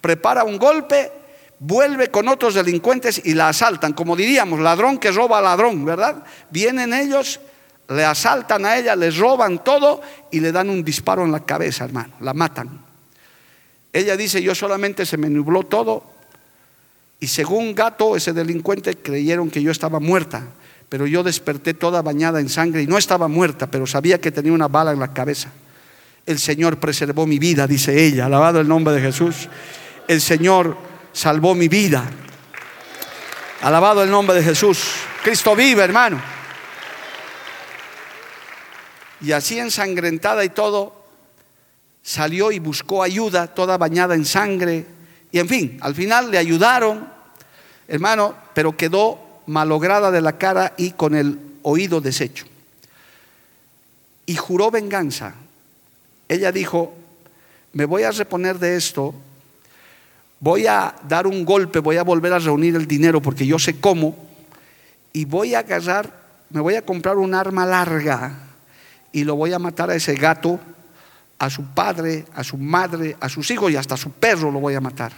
prepara 0.00 0.44
un 0.44 0.58
golpe, 0.58 1.12
vuelve 1.58 2.10
con 2.10 2.28
otros 2.28 2.54
delincuentes 2.54 3.22
y 3.24 3.34
la 3.34 3.48
asaltan, 3.48 3.92
como 3.92 4.16
diríamos, 4.16 4.60
ladrón 4.60 4.98
que 4.98 5.10
roba 5.10 5.38
a 5.38 5.42
ladrón, 5.42 5.84
¿verdad? 5.84 6.24
Vienen 6.50 6.92
ellos, 6.92 7.40
le 7.88 8.04
asaltan 8.04 8.66
a 8.66 8.76
ella, 8.76 8.96
les 8.96 9.16
roban 9.16 9.62
todo 9.62 10.00
y 10.30 10.40
le 10.40 10.52
dan 10.52 10.70
un 10.70 10.82
disparo 10.82 11.24
en 11.24 11.32
la 11.32 11.40
cabeza, 11.40 11.84
hermano, 11.84 12.14
la 12.20 12.34
matan. 12.34 12.80
Ella 13.92 14.16
dice, 14.16 14.42
yo 14.42 14.54
solamente 14.54 15.06
se 15.06 15.16
me 15.16 15.30
nubló 15.30 15.62
todo, 15.62 16.14
y 17.20 17.28
según 17.28 17.74
Gato, 17.74 18.16
ese 18.16 18.32
delincuente, 18.32 18.98
creyeron 18.98 19.50
que 19.50 19.62
yo 19.62 19.70
estaba 19.70 20.00
muerta, 20.00 20.42
pero 20.88 21.06
yo 21.06 21.22
desperté 21.22 21.72
toda 21.72 22.02
bañada 22.02 22.40
en 22.40 22.48
sangre 22.48 22.82
y 22.82 22.86
no 22.86 22.98
estaba 22.98 23.28
muerta, 23.28 23.70
pero 23.70 23.86
sabía 23.86 24.20
que 24.20 24.30
tenía 24.30 24.52
una 24.52 24.68
bala 24.68 24.92
en 24.92 25.00
la 25.00 25.14
cabeza. 25.14 25.50
El 26.26 26.38
Señor 26.38 26.78
preservó 26.78 27.26
mi 27.26 27.38
vida, 27.38 27.66
dice 27.66 28.04
ella, 28.04 28.26
alabado 28.26 28.60
el 28.60 28.68
nombre 28.68 28.94
de 28.94 29.00
Jesús. 29.02 29.48
El 30.08 30.20
Señor 30.20 30.76
salvó 31.12 31.54
mi 31.54 31.68
vida. 31.68 32.10
Alabado 33.60 34.02
el 34.02 34.10
nombre 34.10 34.36
de 34.36 34.42
Jesús. 34.42 34.78
Cristo 35.22 35.54
vive, 35.54 35.82
hermano. 35.82 36.20
Y 39.20 39.32
así 39.32 39.58
ensangrentada 39.58 40.44
y 40.44 40.50
todo, 40.50 41.04
salió 42.02 42.52
y 42.52 42.58
buscó 42.58 43.02
ayuda, 43.02 43.46
toda 43.46 43.78
bañada 43.78 44.14
en 44.14 44.24
sangre. 44.24 44.86
Y 45.30 45.38
en 45.38 45.48
fin, 45.48 45.78
al 45.80 45.94
final 45.94 46.30
le 46.30 46.38
ayudaron, 46.38 47.08
hermano, 47.88 48.34
pero 48.54 48.76
quedó 48.76 49.42
malograda 49.46 50.10
de 50.10 50.20
la 50.20 50.38
cara 50.38 50.74
y 50.76 50.92
con 50.92 51.14
el 51.14 51.38
oído 51.62 52.00
deshecho. 52.00 52.46
Y 54.26 54.36
juró 54.36 54.70
venganza. 54.70 55.34
Ella 56.34 56.52
dijo, 56.52 56.92
me 57.72 57.84
voy 57.84 58.02
a 58.02 58.10
reponer 58.10 58.58
de 58.58 58.76
esto, 58.76 59.14
voy 60.40 60.66
a 60.66 60.94
dar 61.08 61.26
un 61.26 61.44
golpe, 61.44 61.78
voy 61.78 61.96
a 61.96 62.04
volver 62.04 62.32
a 62.32 62.38
reunir 62.38 62.76
el 62.76 62.86
dinero 62.86 63.20
porque 63.22 63.46
yo 63.46 63.58
sé 63.58 63.80
cómo, 63.80 64.16
y 65.12 65.24
voy 65.24 65.54
a 65.54 65.60
agarrar, 65.60 66.12
me 66.50 66.60
voy 66.60 66.74
a 66.74 66.82
comprar 66.82 67.16
un 67.16 67.34
arma 67.34 67.64
larga 67.64 68.38
y 69.12 69.24
lo 69.24 69.36
voy 69.36 69.52
a 69.52 69.58
matar 69.58 69.90
a 69.90 69.94
ese 69.94 70.14
gato, 70.14 70.60
a 71.38 71.50
su 71.50 71.64
padre, 71.66 72.24
a 72.34 72.44
su 72.44 72.56
madre, 72.56 73.16
a 73.20 73.28
sus 73.28 73.50
hijos 73.50 73.70
y 73.70 73.76
hasta 73.76 73.94
a 73.94 73.98
su 73.98 74.10
perro 74.10 74.50
lo 74.50 74.60
voy 74.60 74.74
a 74.74 74.80
matar 74.80 75.12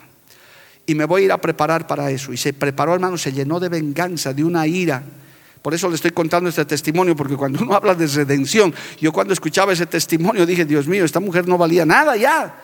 y 0.86 0.94
me 0.94 1.04
voy 1.04 1.22
a 1.22 1.24
ir 1.26 1.32
a 1.32 1.40
preparar 1.40 1.86
para 1.86 2.10
eso. 2.10 2.32
Y 2.32 2.36
se 2.36 2.52
preparó, 2.52 2.94
hermano, 2.94 3.18
se 3.18 3.32
llenó 3.32 3.58
de 3.58 3.68
venganza, 3.68 4.32
de 4.32 4.44
una 4.44 4.66
ira. 4.66 5.02
Por 5.66 5.74
eso 5.74 5.88
le 5.88 5.96
estoy 5.96 6.12
contando 6.12 6.48
este 6.48 6.64
testimonio, 6.64 7.16
porque 7.16 7.34
cuando 7.34 7.60
uno 7.60 7.74
habla 7.74 7.92
de 7.92 8.06
redención, 8.06 8.72
yo 9.00 9.10
cuando 9.10 9.32
escuchaba 9.32 9.72
ese 9.72 9.86
testimonio 9.86 10.46
dije, 10.46 10.64
Dios 10.64 10.86
mío, 10.86 11.04
esta 11.04 11.18
mujer 11.18 11.48
no 11.48 11.58
valía 11.58 11.84
nada 11.84 12.16
ya. 12.16 12.54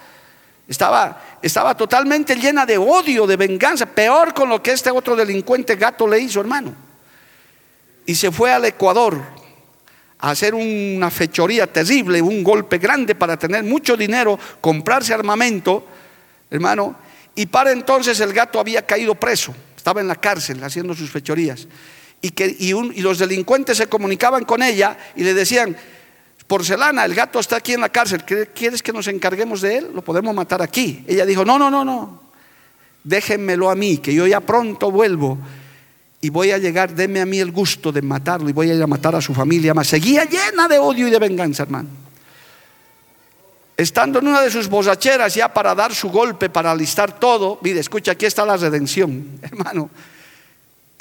Estaba, 0.69 1.21
estaba 1.43 1.77
totalmente 1.77 2.37
llena 2.37 2.65
de 2.65 2.79
odio, 2.79 3.27
de 3.27 3.37
venganza, 3.37 3.87
peor 3.87 4.33
con 4.33 4.49
lo 4.49 4.63
que 4.63 4.71
este 4.71 4.93
otro 4.93 5.17
delincuente 5.17 5.75
gato 5.75 6.07
le 6.07 6.21
hizo, 6.21 6.39
hermano. 6.39 6.77
Y 8.07 8.15
se 8.15 8.31
fue 8.31 8.53
al 8.53 8.67
Ecuador 8.67 9.21
a 10.21 10.31
hacer 10.31 10.55
una 10.55 11.11
fechoría 11.11 11.67
terrible, 11.67 12.23
un 12.23 12.45
golpe 12.45 12.79
grande 12.79 13.17
para 13.17 13.37
tener 13.37 13.65
mucho 13.65 13.97
dinero, 13.97 14.39
comprarse 14.61 15.13
armamento, 15.13 15.85
hermano, 16.49 16.95
y 17.35 17.47
para 17.47 17.73
entonces 17.73 18.21
el 18.21 18.33
gato 18.33 18.61
había 18.61 18.87
caído 18.87 19.17
preso, 19.17 19.53
estaba 19.77 20.01
en 20.01 20.07
la 20.07 20.15
cárcel 20.15 20.63
haciendo 20.63 20.95
sus 20.95 21.11
fechorías. 21.11 21.67
Y, 22.23 22.31
que, 22.31 22.57
y, 22.59 22.73
los 23.03 23.19
delincuentes 23.19 23.77
se 23.77 23.89
comunicaban 23.89 24.45
con 24.45 24.63
ella 24.63 24.97
y 25.17 25.25
le 25.25 25.35
decían, 25.35 25.77
porcelana, 26.47 27.05
el 27.05 27.15
gato 27.15 27.41
está 27.41 27.57
aquí 27.57 27.73
en 27.73 27.81
la 27.81 27.89
cárcel, 27.89 28.25
¿quieres 28.55 28.83
que 28.83 28.93
nos 28.93 29.09
encarguemos 29.09 29.61
de 29.61 29.79
él? 29.79 29.91
Lo 29.93 30.03
podemos 30.03 30.35
matar 30.35 30.63
aquí. 30.63 31.05
Ella 31.09 31.27
dijo, 31.27 31.45
no, 31.45 31.59
no, 31.59 31.69
no, 31.69 31.85
no, 31.85 32.23
déjenmelo 33.03 33.71
a 33.71 33.75
mí, 33.75 33.99
que 33.99 34.15
yo 34.15 34.27
ya 34.27 34.41
pronto 34.41 34.91
vuelvo 34.91 35.39
y 36.21 36.31
voy 36.31 36.53
a 36.53 36.59
llegar, 36.59 36.95
denme 36.95 37.21
a 37.21 37.27
mí 37.27 37.41
el 37.41 37.51
gusto 37.51 37.91
de 37.91 38.01
matarlo 38.01 38.49
y 38.49 38.53
voy 38.53 38.71
a 38.71 38.75
ir 38.75 38.83
a 38.83 38.87
matar 38.87 39.17
a 39.17 39.21
su 39.21 39.35
familia 39.35 39.75
más. 39.75 39.89
Seguía 39.89 40.25
llena 40.25 40.69
de 40.69 40.79
odio 40.79 41.09
y 41.09 41.11
de 41.11 41.19
venganza, 41.19 41.65
hermano 41.65 42.03
estando 43.77 44.19
en 44.19 44.29
una 44.29 44.41
de 44.41 44.51
sus 44.51 44.69
bozacheras 44.69 45.35
ya 45.35 45.53
para 45.53 45.75
dar 45.75 45.95
su 45.95 46.09
golpe, 46.11 46.49
para 46.49 46.71
alistar 46.71 47.19
todo, 47.19 47.59
mire, 47.63 47.81
escucha, 47.81 48.13
aquí 48.13 48.27
está 48.27 48.45
la 48.45 48.57
redención, 48.57 49.39
hermano. 49.43 49.91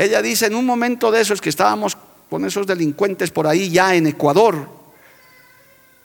Ella 0.01 0.21
dice, 0.21 0.47
en 0.47 0.55
un 0.55 0.65
momento 0.65 1.11
de 1.11 1.21
esos 1.21 1.39
que 1.39 1.49
estábamos 1.49 1.97
con 2.29 2.45
esos 2.45 2.65
delincuentes 2.65 3.29
por 3.29 3.45
ahí 3.45 3.69
ya 3.69 3.93
en 3.93 4.07
Ecuador, 4.07 4.67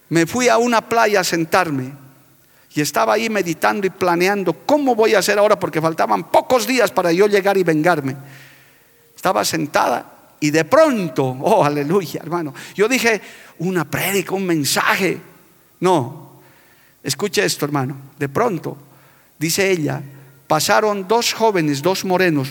me 0.09 0.27
fui 0.27 0.49
a 0.49 0.59
una 0.59 0.89
playa 0.89 1.21
a 1.21 1.25
sentarme 1.25 1.93
y 2.75 2.81
estaba 2.81 3.15
ahí 3.15 3.31
meditando 3.31 3.87
y 3.87 3.91
planeando 3.91 4.53
cómo 4.53 4.95
voy 4.95 5.15
a 5.15 5.21
hacer 5.21 5.39
ahora 5.39 5.59
porque 5.59 5.81
faltaban 5.81 6.31
pocos 6.31 6.67
días 6.67 6.91
para 6.91 7.11
yo 7.13 7.27
llegar 7.27 7.57
y 7.57 7.63
vengarme. 7.63 8.17
Estaba 9.15 9.45
sentada 9.45 10.13
y 10.41 10.51
de 10.51 10.65
pronto, 10.65 11.25
oh 11.25 11.65
aleluya 11.65 12.21
hermano, 12.23 12.53
yo 12.75 12.89
dije, 12.89 13.21
una 13.59 13.89
prédica, 13.89 14.35
un 14.35 14.45
mensaje. 14.45 15.19
No, 15.81 16.27
Escuche 17.07 17.45
esto, 17.45 17.65
hermano. 17.65 17.97
De 18.19 18.29
pronto, 18.29 18.77
dice 19.39 19.71
ella, 19.71 20.03
pasaron 20.49 21.07
dos 21.07 21.33
jóvenes, 21.33 21.81
dos 21.81 22.05
morenos. 22.05 22.49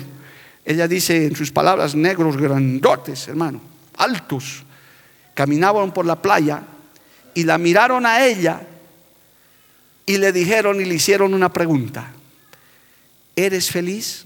Ella 0.65 0.87
dice 0.87 1.27
en 1.27 1.35
sus 1.35 1.51
palabras, 1.51 1.95
negros 1.95 2.37
grandotes, 2.37 3.27
hermano, 3.27 3.61
altos. 3.97 4.63
Caminaban 5.33 5.93
por 5.93 6.05
la 6.05 6.21
playa 6.21 6.63
y 7.33 7.43
la 7.43 7.57
miraron 7.57 8.05
a 8.05 8.25
ella 8.25 8.65
y 10.05 10.17
le 10.17 10.31
dijeron 10.31 10.81
y 10.81 10.85
le 10.85 10.95
hicieron 10.95 11.33
una 11.33 11.53
pregunta. 11.53 12.11
¿Eres 13.35 13.69
feliz? 13.69 14.25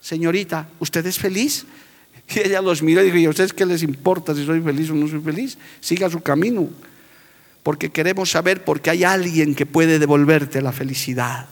Señorita, 0.00 0.68
¿usted 0.80 1.06
es 1.06 1.18
feliz? 1.18 1.66
Y 2.34 2.40
ella 2.40 2.60
los 2.60 2.82
miró 2.82 3.00
y 3.02 3.06
dijo, 3.06 3.16
¿y 3.16 3.24
a 3.24 3.30
ustedes 3.30 3.54
qué 3.54 3.64
les 3.64 3.82
importa 3.82 4.34
si 4.34 4.44
soy 4.44 4.60
feliz 4.60 4.90
o 4.90 4.94
no 4.94 5.08
soy 5.08 5.20
feliz? 5.20 5.56
Siga 5.80 6.10
su 6.10 6.20
camino 6.20 6.68
porque 7.62 7.90
queremos 7.90 8.30
saber 8.30 8.64
porque 8.64 8.90
hay 8.90 9.04
alguien 9.04 9.54
que 9.54 9.66
puede 9.66 9.98
devolverte 9.98 10.62
la 10.62 10.72
felicidad. 10.72 11.48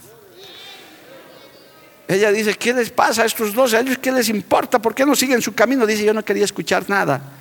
Ella 2.09 2.31
dice, 2.31 2.55
¿qué 2.55 2.73
les 2.73 2.91
pasa 2.91 3.23
a 3.23 3.25
estos 3.27 3.53
dos? 3.53 3.75
¿A 3.75 3.81
ellos 3.81 3.99
qué 3.99 4.13
les 4.13 4.29
importa? 4.29 4.81
¿Por 4.81 4.95
qué 4.95 5.05
no 5.05 5.17
siguen 5.17 5.43
su 5.43 5.55
camino? 5.55 5.87
Dice, 5.87 6.05
yo 6.05 6.15
no 6.15 6.25
quería 6.25 6.45
escuchar 6.45 6.89
nada. 6.89 7.33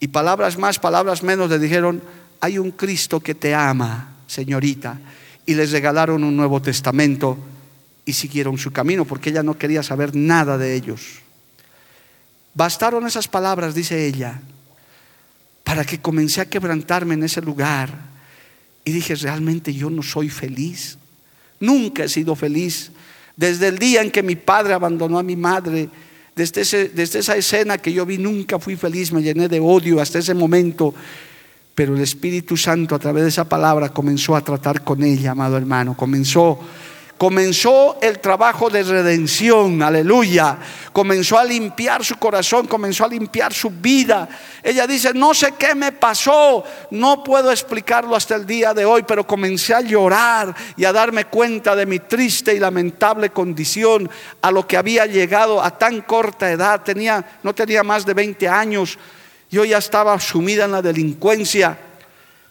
Y 0.00 0.08
palabras 0.08 0.58
más, 0.58 0.80
palabras 0.80 1.22
menos 1.22 1.48
le 1.48 1.60
dijeron, 1.60 2.02
hay 2.40 2.58
un 2.58 2.72
Cristo 2.72 3.20
que 3.20 3.36
te 3.36 3.54
ama, 3.54 4.16
señorita. 4.26 4.98
Y 5.46 5.54
les 5.54 5.70
regalaron 5.70 6.24
un 6.24 6.36
Nuevo 6.36 6.60
Testamento 6.60 7.38
y 8.04 8.12
siguieron 8.12 8.58
su 8.58 8.72
camino 8.72 9.04
porque 9.04 9.30
ella 9.30 9.44
no 9.44 9.56
quería 9.56 9.84
saber 9.84 10.16
nada 10.16 10.58
de 10.58 10.74
ellos. 10.74 11.20
Bastaron 12.54 13.06
esas 13.06 13.28
palabras, 13.28 13.74
dice 13.74 14.06
ella, 14.06 14.40
para 15.62 15.84
que 15.84 16.00
comencé 16.00 16.40
a 16.40 16.50
quebrantarme 16.50 17.14
en 17.14 17.22
ese 17.22 17.40
lugar. 17.40 18.12
Y 18.84 18.90
dije, 18.90 19.14
realmente 19.14 19.72
yo 19.72 19.88
no 19.88 20.02
soy 20.02 20.28
feliz. 20.28 20.98
Nunca 21.62 22.02
he 22.02 22.08
sido 22.08 22.34
feliz. 22.34 22.90
Desde 23.36 23.68
el 23.68 23.78
día 23.78 24.02
en 24.02 24.10
que 24.10 24.24
mi 24.24 24.34
padre 24.34 24.74
abandonó 24.74 25.16
a 25.16 25.22
mi 25.22 25.36
madre, 25.36 25.88
desde, 26.34 26.88
desde 26.88 27.20
esa 27.20 27.36
escena 27.36 27.78
que 27.78 27.92
yo 27.92 28.04
vi, 28.04 28.18
nunca 28.18 28.58
fui 28.58 28.74
feliz, 28.74 29.12
me 29.12 29.22
llené 29.22 29.48
de 29.48 29.60
odio 29.60 30.00
hasta 30.00 30.18
ese 30.18 30.34
momento. 30.34 30.92
Pero 31.76 31.94
el 31.94 32.02
Espíritu 32.02 32.56
Santo 32.56 32.96
a 32.96 32.98
través 32.98 33.22
de 33.22 33.28
esa 33.28 33.48
palabra 33.48 33.90
comenzó 33.90 34.34
a 34.34 34.42
tratar 34.42 34.82
con 34.82 35.04
ella, 35.04 35.30
amado 35.30 35.56
hermano. 35.56 35.96
Comenzó 35.96 36.58
comenzó 37.22 38.00
el 38.02 38.18
trabajo 38.18 38.68
de 38.68 38.82
redención, 38.82 39.80
aleluya. 39.80 40.58
Comenzó 40.92 41.38
a 41.38 41.44
limpiar 41.44 42.04
su 42.04 42.16
corazón, 42.16 42.66
comenzó 42.66 43.04
a 43.04 43.08
limpiar 43.08 43.52
su 43.52 43.70
vida. 43.70 44.28
Ella 44.60 44.88
dice, 44.88 45.14
no 45.14 45.32
sé 45.32 45.54
qué 45.56 45.76
me 45.76 45.92
pasó, 45.92 46.64
no 46.90 47.22
puedo 47.22 47.52
explicarlo 47.52 48.16
hasta 48.16 48.34
el 48.34 48.44
día 48.44 48.74
de 48.74 48.84
hoy, 48.84 49.04
pero 49.06 49.24
comencé 49.24 49.72
a 49.72 49.82
llorar 49.82 50.52
y 50.76 50.84
a 50.84 50.92
darme 50.92 51.26
cuenta 51.26 51.76
de 51.76 51.86
mi 51.86 52.00
triste 52.00 52.56
y 52.56 52.58
lamentable 52.58 53.30
condición, 53.30 54.10
a 54.40 54.50
lo 54.50 54.66
que 54.66 54.76
había 54.76 55.06
llegado 55.06 55.62
a 55.62 55.78
tan 55.78 56.00
corta 56.00 56.50
edad, 56.50 56.82
tenía, 56.82 57.24
no 57.44 57.54
tenía 57.54 57.84
más 57.84 58.04
de 58.04 58.14
20 58.14 58.48
años, 58.48 58.98
yo 59.48 59.64
ya 59.64 59.78
estaba 59.78 60.18
sumida 60.18 60.64
en 60.64 60.72
la 60.72 60.82
delincuencia. 60.82 61.91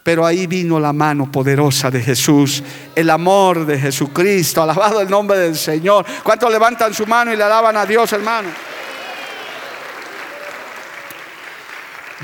Pero 0.03 0.25
ahí 0.25 0.48
vino 0.48 0.79
la 0.79 0.93
mano 0.93 1.31
poderosa 1.31 1.91
de 1.91 2.01
Jesús, 2.01 2.63
el 2.96 3.10
amor 3.10 3.65
de 3.65 3.79
Jesucristo. 3.79 4.63
Alabado 4.63 5.00
el 5.01 5.10
nombre 5.10 5.38
del 5.38 5.55
Señor. 5.55 6.05
¿Cuántos 6.24 6.51
levantan 6.51 6.93
su 6.93 7.05
mano 7.05 7.31
y 7.31 7.38
le 7.38 7.43
alaban 7.43 7.77
a 7.77 7.86
Dios, 7.86 8.12
hermano? 8.13 8.50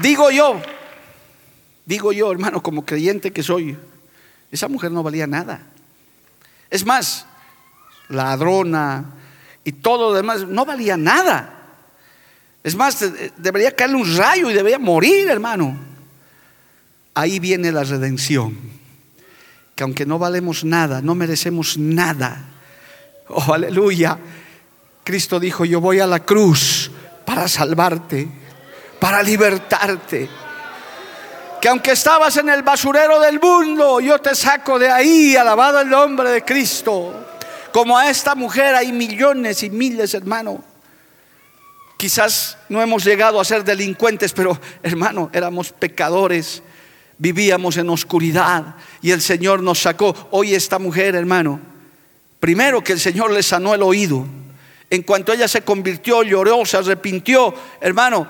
Digo 0.01 0.29
yo, 0.29 0.59
digo 1.85 2.11
yo, 2.11 2.31
hermano, 2.31 2.61
como 2.61 2.85
creyente 2.85 3.31
que 3.31 3.41
soy, 3.41 3.77
esa 4.51 4.67
mujer 4.67 4.91
no 4.91 5.03
valía 5.03 5.25
nada. 5.25 5.61
Es 6.69 6.85
más, 6.85 7.25
ladrona 8.09 9.05
y 9.63 9.71
todo 9.71 10.11
lo 10.11 10.15
demás, 10.15 10.47
no 10.47 10.65
valía 10.65 10.97
nada. 10.97 11.53
Es 12.63 12.75
más, 12.75 13.03
debería 13.37 13.75
caerle 13.75 13.97
un 13.97 14.17
rayo 14.17 14.49
y 14.49 14.53
debería 14.53 14.79
morir, 14.79 15.29
hermano. 15.29 15.86
Ahí 17.17 17.39
viene 17.39 17.71
la 17.71 17.83
redención. 17.83 18.55
Que 19.73 19.81
aunque 19.81 20.05
no 20.05 20.19
valemos 20.19 20.63
nada, 20.63 21.01
no 21.01 21.15
merecemos 21.15 21.75
nada. 21.75 22.45
Oh, 23.27 23.55
aleluya. 23.55 24.19
Cristo 25.03 25.39
dijo, 25.39 25.65
yo 25.65 25.81
voy 25.81 25.99
a 25.99 26.05
la 26.05 26.19
cruz 26.19 26.91
para 27.25 27.47
salvarte, 27.47 28.27
para 28.99 29.23
libertarte. 29.23 30.29
Que 31.59 31.69
aunque 31.69 31.93
estabas 31.93 32.37
en 32.37 32.49
el 32.49 32.61
basurero 32.61 33.19
del 33.19 33.39
mundo, 33.39 33.99
yo 33.99 34.19
te 34.19 34.35
saco 34.35 34.77
de 34.77 34.91
ahí, 34.91 35.35
alabado 35.35 35.81
el 35.81 35.89
nombre 35.89 36.29
de 36.29 36.45
Cristo. 36.45 37.39
Como 37.73 37.97
a 37.97 38.11
esta 38.11 38.35
mujer 38.35 38.75
hay 38.75 38.91
millones 38.91 39.63
y 39.63 39.71
miles, 39.71 40.13
hermano. 40.13 40.63
Quizás 41.97 42.59
no 42.69 42.79
hemos 42.79 43.03
llegado 43.03 43.41
a 43.41 43.43
ser 43.43 43.63
delincuentes, 43.63 44.33
pero 44.33 44.61
hermano, 44.83 45.31
éramos 45.33 45.71
pecadores 45.71 46.61
vivíamos 47.17 47.77
en 47.77 47.89
oscuridad 47.89 48.75
y 49.01 49.11
el 49.11 49.21
Señor 49.21 49.63
nos 49.63 49.79
sacó. 49.79 50.15
Hoy 50.31 50.55
esta 50.55 50.79
mujer, 50.79 51.15
hermano, 51.15 51.59
primero 52.39 52.83
que 52.83 52.93
el 52.93 52.99
Señor 52.99 53.31
le 53.31 53.43
sanó 53.43 53.73
el 53.73 53.83
oído. 53.83 54.25
En 54.89 55.03
cuanto 55.03 55.33
ella 55.33 55.47
se 55.47 55.61
convirtió, 55.61 56.23
lloró, 56.23 56.65
se 56.65 56.77
arrepintió, 56.77 57.53
hermano, 57.81 58.27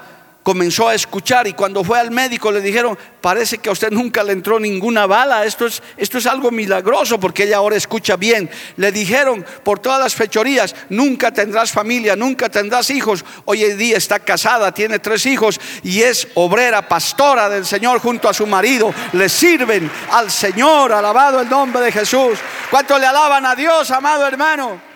comenzó 0.47 0.87
a 0.87 0.95
escuchar 0.95 1.45
y 1.45 1.51
cuando 1.51 1.83
fue 1.83 1.99
al 1.99 2.09
médico 2.09 2.53
le 2.53 2.61
dijeron, 2.61 2.97
parece 3.19 3.57
que 3.57 3.67
a 3.67 3.73
usted 3.73 3.91
nunca 3.91 4.23
le 4.23 4.31
entró 4.31 4.61
ninguna 4.61 5.05
bala, 5.05 5.43
esto 5.43 5.65
es, 5.65 5.83
esto 5.97 6.19
es 6.19 6.25
algo 6.25 6.51
milagroso 6.51 7.19
porque 7.19 7.43
ella 7.43 7.57
ahora 7.57 7.75
escucha 7.75 8.15
bien. 8.15 8.49
Le 8.77 8.93
dijeron 8.93 9.45
por 9.65 9.79
todas 9.79 9.99
las 9.99 10.15
fechorías, 10.15 10.73
nunca 10.87 11.33
tendrás 11.33 11.73
familia, 11.73 12.15
nunca 12.15 12.47
tendrás 12.47 12.89
hijos. 12.91 13.25
Hoy 13.43 13.65
en 13.65 13.77
día 13.77 13.97
está 13.97 14.19
casada, 14.19 14.71
tiene 14.71 14.99
tres 14.99 15.25
hijos 15.25 15.59
y 15.83 16.01
es 16.03 16.29
obrera, 16.35 16.87
pastora 16.87 17.49
del 17.49 17.65
Señor 17.65 17.99
junto 17.99 18.29
a 18.29 18.33
su 18.33 18.47
marido. 18.47 18.93
Le 19.11 19.27
sirven 19.27 19.91
al 20.11 20.31
Señor, 20.31 20.93
alabado 20.93 21.41
el 21.41 21.49
nombre 21.49 21.81
de 21.81 21.91
Jesús. 21.91 22.39
¿Cuánto 22.71 22.97
le 22.97 23.05
alaban 23.05 23.45
a 23.45 23.53
Dios, 23.53 23.91
amado 23.91 24.25
hermano? 24.25 24.86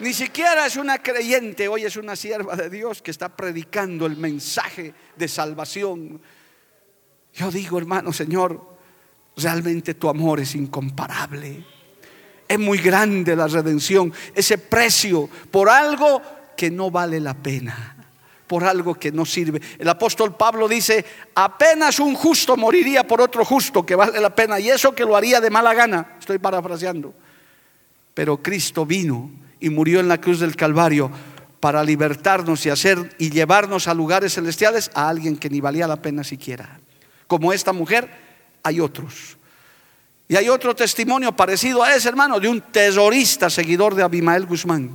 Ni 0.00 0.14
siquiera 0.14 0.64
es 0.64 0.76
una 0.76 0.98
creyente, 0.98 1.68
hoy 1.68 1.84
es 1.84 1.96
una 1.96 2.16
sierva 2.16 2.56
de 2.56 2.70
Dios 2.70 3.02
que 3.02 3.10
está 3.10 3.28
predicando 3.28 4.06
el 4.06 4.16
mensaje 4.16 4.94
de 5.14 5.28
salvación. 5.28 6.22
Yo 7.34 7.50
digo, 7.50 7.76
hermano, 7.76 8.10
Señor, 8.10 8.78
realmente 9.36 9.94
tu 9.94 10.08
amor 10.08 10.40
es 10.40 10.54
incomparable. 10.54 11.64
Es 12.48 12.58
muy 12.58 12.78
grande 12.78 13.36
la 13.36 13.46
redención, 13.46 14.12
ese 14.34 14.56
precio 14.56 15.28
por 15.50 15.68
algo 15.68 16.22
que 16.56 16.70
no 16.70 16.90
vale 16.90 17.20
la 17.20 17.34
pena 17.34 17.96
por 18.46 18.64
algo 18.64 18.96
que 18.96 19.12
no 19.12 19.24
sirve. 19.24 19.60
El 19.78 19.88
apóstol 19.88 20.34
Pablo 20.34 20.66
dice, 20.66 21.04
apenas 21.36 22.00
un 22.00 22.16
justo 22.16 22.56
moriría 22.56 23.06
por 23.06 23.20
otro 23.20 23.44
justo 23.44 23.86
que 23.86 23.94
vale 23.94 24.18
la 24.18 24.34
pena, 24.34 24.58
y 24.58 24.68
eso 24.68 24.92
que 24.92 25.04
lo 25.04 25.14
haría 25.14 25.40
de 25.40 25.50
mala 25.50 25.72
gana, 25.72 26.16
estoy 26.18 26.38
parafraseando. 26.38 27.14
Pero 28.12 28.42
Cristo 28.42 28.84
vino 28.84 29.30
y 29.60 29.70
murió 29.70 30.00
en 30.00 30.08
la 30.08 30.20
cruz 30.20 30.40
del 30.40 30.56
Calvario 30.56 31.10
para 31.60 31.84
libertarnos 31.84 32.64
y 32.64 32.70
hacer 32.70 33.14
y 33.18 33.30
llevarnos 33.30 33.86
a 33.86 33.94
lugares 33.94 34.34
celestiales 34.34 34.90
a 34.94 35.08
alguien 35.08 35.36
que 35.36 35.50
ni 35.50 35.60
valía 35.60 35.86
la 35.86 36.00
pena 36.00 36.24
siquiera. 36.24 36.80
Como 37.26 37.52
esta 37.52 37.72
mujer, 37.72 38.08
hay 38.62 38.80
otros. 38.80 39.36
Y 40.26 40.36
hay 40.36 40.48
otro 40.48 40.74
testimonio 40.74 41.32
parecido 41.32 41.82
a 41.82 41.94
ese, 41.94 42.08
hermano, 42.08 42.40
de 42.40 42.48
un 42.48 42.60
terrorista 42.60 43.50
seguidor 43.50 43.94
de 43.94 44.02
Abimael 44.02 44.46
Guzmán. 44.46 44.90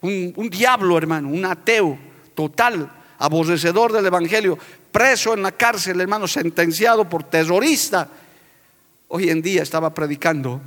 Un, 0.00 0.32
un 0.36 0.48
diablo, 0.48 0.96
hermano, 0.96 1.28
un 1.28 1.44
ateo 1.44 1.98
total, 2.34 2.90
aborrecedor 3.18 3.92
del 3.92 4.06
Evangelio, 4.06 4.58
preso 4.90 5.34
en 5.34 5.42
la 5.42 5.52
cárcel, 5.52 6.00
hermano, 6.00 6.26
sentenciado 6.26 7.08
por 7.08 7.24
terrorista. 7.24 8.08
Hoy 9.08 9.28
en 9.28 9.42
día 9.42 9.62
estaba 9.62 9.92
predicando 9.92 10.60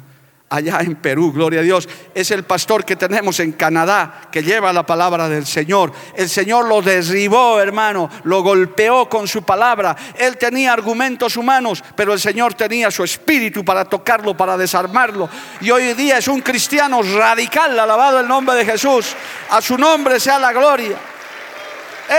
allá 0.49 0.79
en 0.81 0.95
Perú, 0.95 1.31
gloria 1.33 1.59
a 1.59 1.63
Dios. 1.63 1.87
Es 2.13 2.31
el 2.31 2.43
pastor 2.43 2.85
que 2.85 2.95
tenemos 2.95 3.39
en 3.39 3.51
Canadá 3.53 4.21
que 4.31 4.43
lleva 4.43 4.71
la 4.71 4.85
palabra 4.85 5.27
del 5.27 5.45
Señor. 5.45 5.91
El 6.15 6.29
Señor 6.29 6.67
lo 6.67 6.81
derribó, 6.81 7.59
hermano, 7.59 8.09
lo 8.23 8.41
golpeó 8.41 9.09
con 9.09 9.27
su 9.27 9.43
palabra. 9.43 9.95
Él 10.17 10.37
tenía 10.37 10.73
argumentos 10.73 11.37
humanos, 11.37 11.83
pero 11.95 12.13
el 12.13 12.19
Señor 12.19 12.53
tenía 12.53 12.91
su 12.91 13.03
espíritu 13.03 13.65
para 13.65 13.85
tocarlo, 13.85 14.35
para 14.35 14.57
desarmarlo. 14.57 15.29
Y 15.61 15.71
hoy 15.71 15.93
día 15.93 16.17
es 16.17 16.27
un 16.27 16.41
cristiano 16.41 17.01
radical, 17.01 17.77
alabado 17.77 18.19
el 18.19 18.27
nombre 18.27 18.55
de 18.55 18.65
Jesús. 18.65 19.15
A 19.49 19.61
su 19.61 19.77
nombre 19.77 20.19
sea 20.19 20.39
la 20.39 20.53
gloria. 20.53 20.97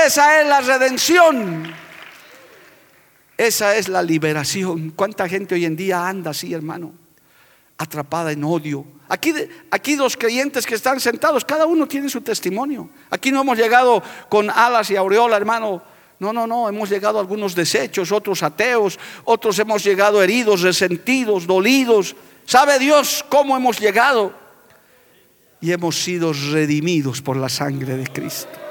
Esa 0.06 0.40
es 0.40 0.46
la 0.46 0.60
redención. 0.60 1.74
Esa 3.36 3.76
es 3.76 3.88
la 3.88 4.02
liberación. 4.02 4.90
¿Cuánta 4.90 5.28
gente 5.28 5.54
hoy 5.54 5.64
en 5.64 5.76
día 5.76 6.06
anda 6.06 6.32
así, 6.32 6.52
hermano? 6.52 7.07
Atrapada 7.78 8.32
en 8.32 8.44
odio. 8.44 8.84
Aquí, 9.08 9.32
aquí 9.70 9.96
los 9.96 10.16
creyentes 10.16 10.66
que 10.66 10.74
están 10.74 11.00
sentados, 11.00 11.44
cada 11.44 11.64
uno 11.64 11.86
tiene 11.86 12.10
su 12.10 12.20
testimonio. 12.20 12.90
Aquí 13.08 13.30
no 13.30 13.40
hemos 13.40 13.56
llegado 13.56 14.02
con 14.28 14.50
alas 14.50 14.90
y 14.90 14.96
aureola, 14.96 15.36
hermano. 15.36 15.82
No, 16.18 16.32
no, 16.32 16.46
no, 16.46 16.68
hemos 16.68 16.90
llegado 16.90 17.18
a 17.18 17.20
algunos 17.20 17.54
desechos, 17.54 18.10
otros 18.10 18.42
ateos, 18.42 18.98
otros 19.24 19.56
hemos 19.60 19.84
llegado 19.84 20.20
heridos, 20.20 20.62
resentidos, 20.62 21.46
dolidos. 21.46 22.16
¿Sabe 22.44 22.78
Dios 22.80 23.24
cómo 23.28 23.56
hemos 23.56 23.78
llegado? 23.78 24.34
Y 25.60 25.70
hemos 25.70 26.02
sido 26.02 26.32
redimidos 26.32 27.22
por 27.22 27.36
la 27.36 27.48
sangre 27.48 27.96
de 27.96 28.06
Cristo 28.08 28.67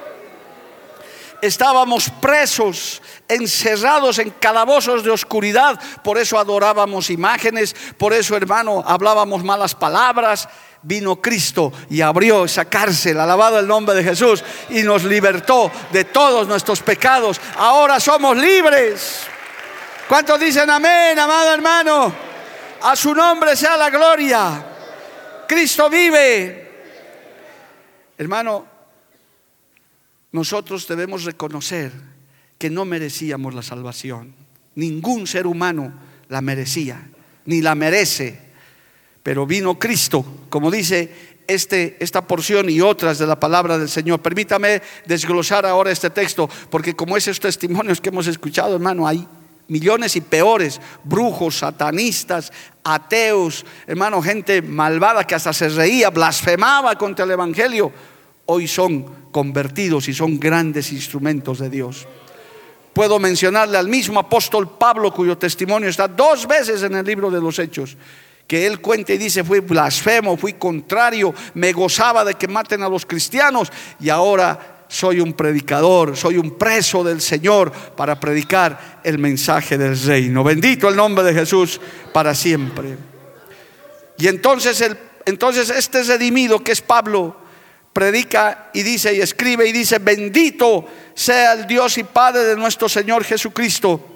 estábamos 1.42 2.10
presos, 2.22 3.02
encerrados 3.28 4.20
en 4.20 4.32
calabozos 4.32 5.04
de 5.04 5.12
oscuridad, 5.12 5.80
por 6.04 6.18
eso 6.18 6.40
adorábamos 6.40 7.10
imágenes, 7.10 7.76
por 7.98 8.14
eso 8.14 8.36
hermano 8.36 8.84
hablábamos 8.86 9.44
malas 9.44 9.76
palabras. 9.76 10.48
Vino 10.84 11.20
Cristo 11.20 11.74
y 11.90 12.02
abrió 12.02 12.46
esa 12.46 12.66
cárcel, 12.66 13.20
alabado 13.20 13.60
el 13.60 13.68
nombre 13.68 13.96
de 13.96 14.04
Jesús, 14.04 14.44
y 14.70 14.84
nos 14.84 15.04
libertó 15.04 15.72
de 15.92 16.06
todos 16.06 16.48
nuestros 16.48 16.82
pecados. 16.82 17.42
Ahora 17.58 18.00
somos 18.00 18.38
libres. 18.38 19.22
¿Cuántos 20.08 20.40
dicen 20.40 20.70
amén, 20.70 21.18
amado 21.20 21.54
hermano? 21.54 22.14
A 22.84 22.96
su 22.96 23.14
nombre 23.14 23.56
sea 23.56 23.76
la 23.76 23.90
gloria. 23.90 24.66
Cristo 25.48 25.90
vive. 25.90 26.68
Hermano, 28.18 28.77
nosotros 30.32 30.88
debemos 30.88 31.24
reconocer 31.24 31.92
que 32.58 32.70
no 32.70 32.86
merecíamos 32.86 33.54
la 33.54 33.62
salvación. 33.62 34.34
Ningún 34.76 35.28
ser 35.28 35.48
humano 35.48 35.94
la 36.30 36.42
merecía, 36.42 37.10
ni 37.46 37.62
la 37.62 37.76
merece. 37.76 38.40
Pero 39.24 39.46
vino 39.46 39.78
Cristo, 39.80 40.26
como 40.50 40.72
dice 40.72 41.38
este, 41.48 41.98
esta 42.00 42.28
porción 42.28 42.70
y 42.70 42.82
otras 42.82 43.18
de 43.18 43.28
la 43.28 43.40
palabra 43.40 43.78
del 43.78 43.90
Señor. 43.90 44.22
Permítame 44.22 44.82
desglosar 45.06 45.66
ahora 45.66 45.92
este 45.92 46.10
texto, 46.10 46.50
porque 46.70 46.96
como 46.96 47.18
esos 47.18 47.40
testimonios 47.40 48.02
que 48.02 48.10
hemos 48.10 48.28
escuchado, 48.28 48.76
hermano, 48.76 49.08
hay 49.08 49.28
millones 49.68 50.16
y 50.16 50.22
peores, 50.22 50.80
brujos, 51.04 51.60
satanistas, 51.60 52.52
ateos, 52.84 53.66
hermano, 53.86 54.22
gente 54.22 54.62
malvada 54.62 55.26
que 55.26 55.36
hasta 55.36 55.54
se 55.54 55.70
reía, 55.70 56.10
blasfemaba 56.10 56.98
contra 56.98 57.26
el 57.26 57.32
Evangelio, 57.32 57.92
hoy 58.48 58.68
son 58.68 59.06
convertidos 59.32 60.08
y 60.08 60.14
son 60.14 60.40
grandes 60.40 60.92
instrumentos 60.92 61.60
de 61.60 61.70
Dios. 61.70 62.08
Puedo 62.94 63.20
mencionarle 63.20 63.78
al 63.78 63.88
mismo 63.88 64.20
apóstol 64.20 64.78
Pablo, 64.78 65.14
cuyo 65.14 65.38
testimonio 65.38 65.88
está 65.88 66.08
dos 66.08 66.48
veces 66.48 66.82
en 66.82 66.96
el 66.96 67.06
libro 67.06 67.30
de 67.30 67.40
los 67.40 67.60
Hechos 67.60 67.96
que 68.48 68.66
él 68.66 68.80
cuenta 68.80 69.14
y 69.14 69.18
dice, 69.18 69.44
fui 69.44 69.60
blasfemo, 69.60 70.38
fui 70.38 70.54
contrario, 70.54 71.34
me 71.56 71.74
gozaba 71.74 72.24
de 72.24 72.36
que 72.36 72.48
maten 72.48 72.82
a 72.82 72.90
los 72.90 73.06
cristianos 73.06 73.70
y 74.00 74.10
ahora 74.10 74.86
soy 74.88 75.20
un 75.20 75.34
predicador, 75.34 76.16
soy 76.16 76.38
un 76.38 76.58
preso 76.58 77.04
del 77.04 77.20
Señor 77.20 77.72
para 77.72 78.18
predicar 78.20 79.02
el 79.04 79.18
mensaje 79.18 79.78
del 79.78 80.00
reino. 80.00 80.46
Bendito 80.46 80.88
el 80.88 80.96
nombre 80.96 81.26
de 81.26 81.34
Jesús 81.34 81.82
para 82.14 82.34
siempre. 82.34 82.98
Y 84.18 84.28
entonces, 84.28 84.80
el, 84.80 84.98
entonces 85.26 85.70
este 85.70 86.04
redimido 86.04 86.64
que 86.64 86.72
es 86.72 86.82
Pablo 86.82 87.36
predica 87.98 88.70
y 88.74 88.84
dice 88.84 89.16
y 89.16 89.22
escribe 89.22 89.68
y 89.68 89.72
dice, 89.72 89.98
bendito 89.98 90.86
sea 91.16 91.54
el 91.54 91.66
Dios 91.66 91.98
y 91.98 92.04
Padre 92.04 92.44
de 92.44 92.56
nuestro 92.56 92.88
Señor 92.88 93.24
Jesucristo, 93.24 94.10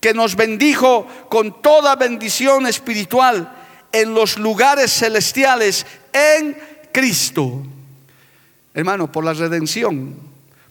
que 0.00 0.12
nos 0.12 0.34
bendijo 0.34 1.06
con 1.28 1.62
toda 1.62 1.94
bendición 1.94 2.66
espiritual 2.66 3.48
en 3.92 4.12
los 4.12 4.38
lugares 4.40 4.92
celestiales 4.92 5.86
en 6.12 6.58
Cristo. 6.90 7.62
Hermano, 8.74 9.12
por 9.12 9.24
la 9.24 9.34
redención, 9.34 10.16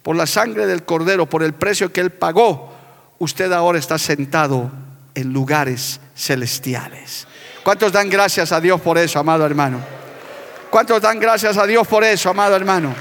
por 0.04 0.18
la 0.18 0.28
sangre 0.28 0.68
del 0.68 0.84
Cordero, 0.84 1.26
por 1.26 1.44
el 1.44 1.54
precio 1.54 1.94
que 1.94 2.02
Él 2.02 2.12
pagó, 2.12 2.74
usted 3.18 3.50
ahora 3.54 3.80
está 3.80 3.98
sentado 3.98 4.70
en 5.16 5.32
lugares 5.32 6.02
celestiales. 6.18 7.28
¿Cuántos 7.64 7.94
dan 7.94 8.10
gracias 8.10 8.52
a 8.52 8.60
Dios 8.60 8.82
por 8.82 8.98
eso, 8.98 9.20
amado 9.20 9.46
hermano? 9.46 9.80
¿Cuántos 10.70 11.02
dan 11.02 11.20
gracias 11.20 11.58
a 11.58 11.66
Dios 11.66 11.88
por 11.88 12.04
eso, 12.04 12.30
amado 12.30 12.56
hermano? 12.56 12.94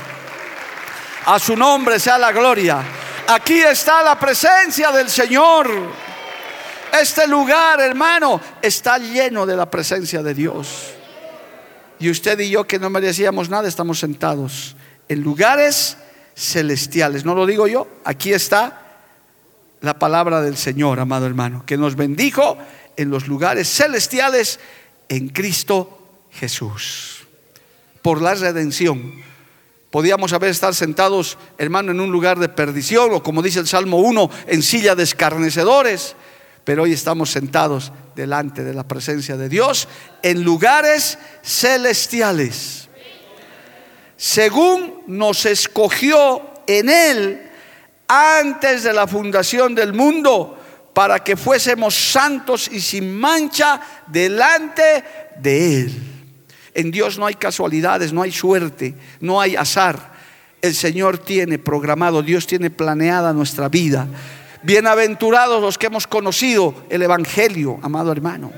A 1.26 1.38
su 1.38 1.56
nombre 1.56 1.98
sea 1.98 2.18
la 2.18 2.30
gloria. 2.30 2.82
Aquí 3.28 3.60
está 3.60 4.02
la 4.02 4.18
presencia 4.18 4.92
del 4.92 5.10
Señor. 5.10 5.68
Este 7.00 7.26
lugar, 7.26 7.80
hermano, 7.80 8.40
está 8.62 8.98
lleno 8.98 9.44
de 9.44 9.56
la 9.56 9.68
presencia 9.68 10.22
de 10.22 10.34
Dios. 10.34 10.92
Y 11.98 12.10
usted 12.10 12.38
y 12.38 12.50
yo 12.50 12.64
que 12.64 12.78
no 12.78 12.90
merecíamos 12.90 13.48
nada, 13.48 13.66
estamos 13.66 13.98
sentados 13.98 14.76
en 15.08 15.22
lugares 15.22 15.96
celestiales. 16.36 17.24
No 17.24 17.34
lo 17.34 17.46
digo 17.46 17.66
yo, 17.66 17.88
aquí 18.04 18.32
está 18.32 18.82
la 19.80 19.98
palabra 19.98 20.40
del 20.42 20.56
Señor, 20.56 21.00
amado 21.00 21.26
hermano, 21.26 21.64
que 21.66 21.76
nos 21.76 21.96
bendijo 21.96 22.58
en 22.96 23.10
los 23.10 23.26
lugares 23.26 23.68
celestiales 23.68 24.60
en 25.08 25.28
Cristo 25.30 26.26
Jesús. 26.30 27.15
Por 28.06 28.22
la 28.22 28.36
redención. 28.36 29.14
Podíamos 29.90 30.32
haber 30.32 30.50
estado 30.50 30.72
sentados, 30.74 31.38
hermano, 31.58 31.90
en 31.90 31.98
un 31.98 32.12
lugar 32.12 32.38
de 32.38 32.48
perdición, 32.48 33.12
o 33.12 33.20
como 33.20 33.42
dice 33.42 33.58
el 33.58 33.66
Salmo 33.66 33.96
1, 33.96 34.30
en 34.46 34.62
silla 34.62 34.94
de 34.94 35.02
escarnecedores 35.02 36.14
pero 36.62 36.84
hoy 36.84 36.92
estamos 36.92 37.30
sentados 37.30 37.90
delante 38.14 38.62
de 38.62 38.74
la 38.74 38.86
presencia 38.86 39.36
de 39.36 39.48
Dios 39.48 39.88
en 40.22 40.44
lugares 40.44 41.18
celestiales. 41.42 42.88
Según 44.16 45.02
nos 45.08 45.44
escogió 45.44 46.42
en 46.68 46.88
Él 46.88 47.50
antes 48.06 48.84
de 48.84 48.92
la 48.92 49.08
fundación 49.08 49.74
del 49.74 49.92
mundo, 49.92 50.56
para 50.94 51.24
que 51.24 51.36
fuésemos 51.36 51.92
santos 51.96 52.68
y 52.70 52.80
sin 52.80 53.18
mancha 53.18 53.80
delante 54.06 55.02
de 55.40 55.80
Él. 55.80 56.15
En 56.76 56.90
Dios 56.90 57.18
no 57.18 57.24
hay 57.24 57.34
casualidades, 57.34 58.12
no 58.12 58.20
hay 58.20 58.30
suerte, 58.30 58.94
no 59.20 59.40
hay 59.40 59.56
azar. 59.56 60.12
El 60.60 60.74
Señor 60.74 61.16
tiene 61.16 61.58
programado, 61.58 62.22
Dios 62.22 62.46
tiene 62.46 62.68
planeada 62.68 63.32
nuestra 63.32 63.70
vida. 63.70 64.06
Bienaventurados 64.62 65.62
los 65.62 65.78
que 65.78 65.86
hemos 65.86 66.06
conocido 66.06 66.74
el 66.90 67.00
Evangelio, 67.00 67.78
amado 67.80 68.12
hermano. 68.12 68.52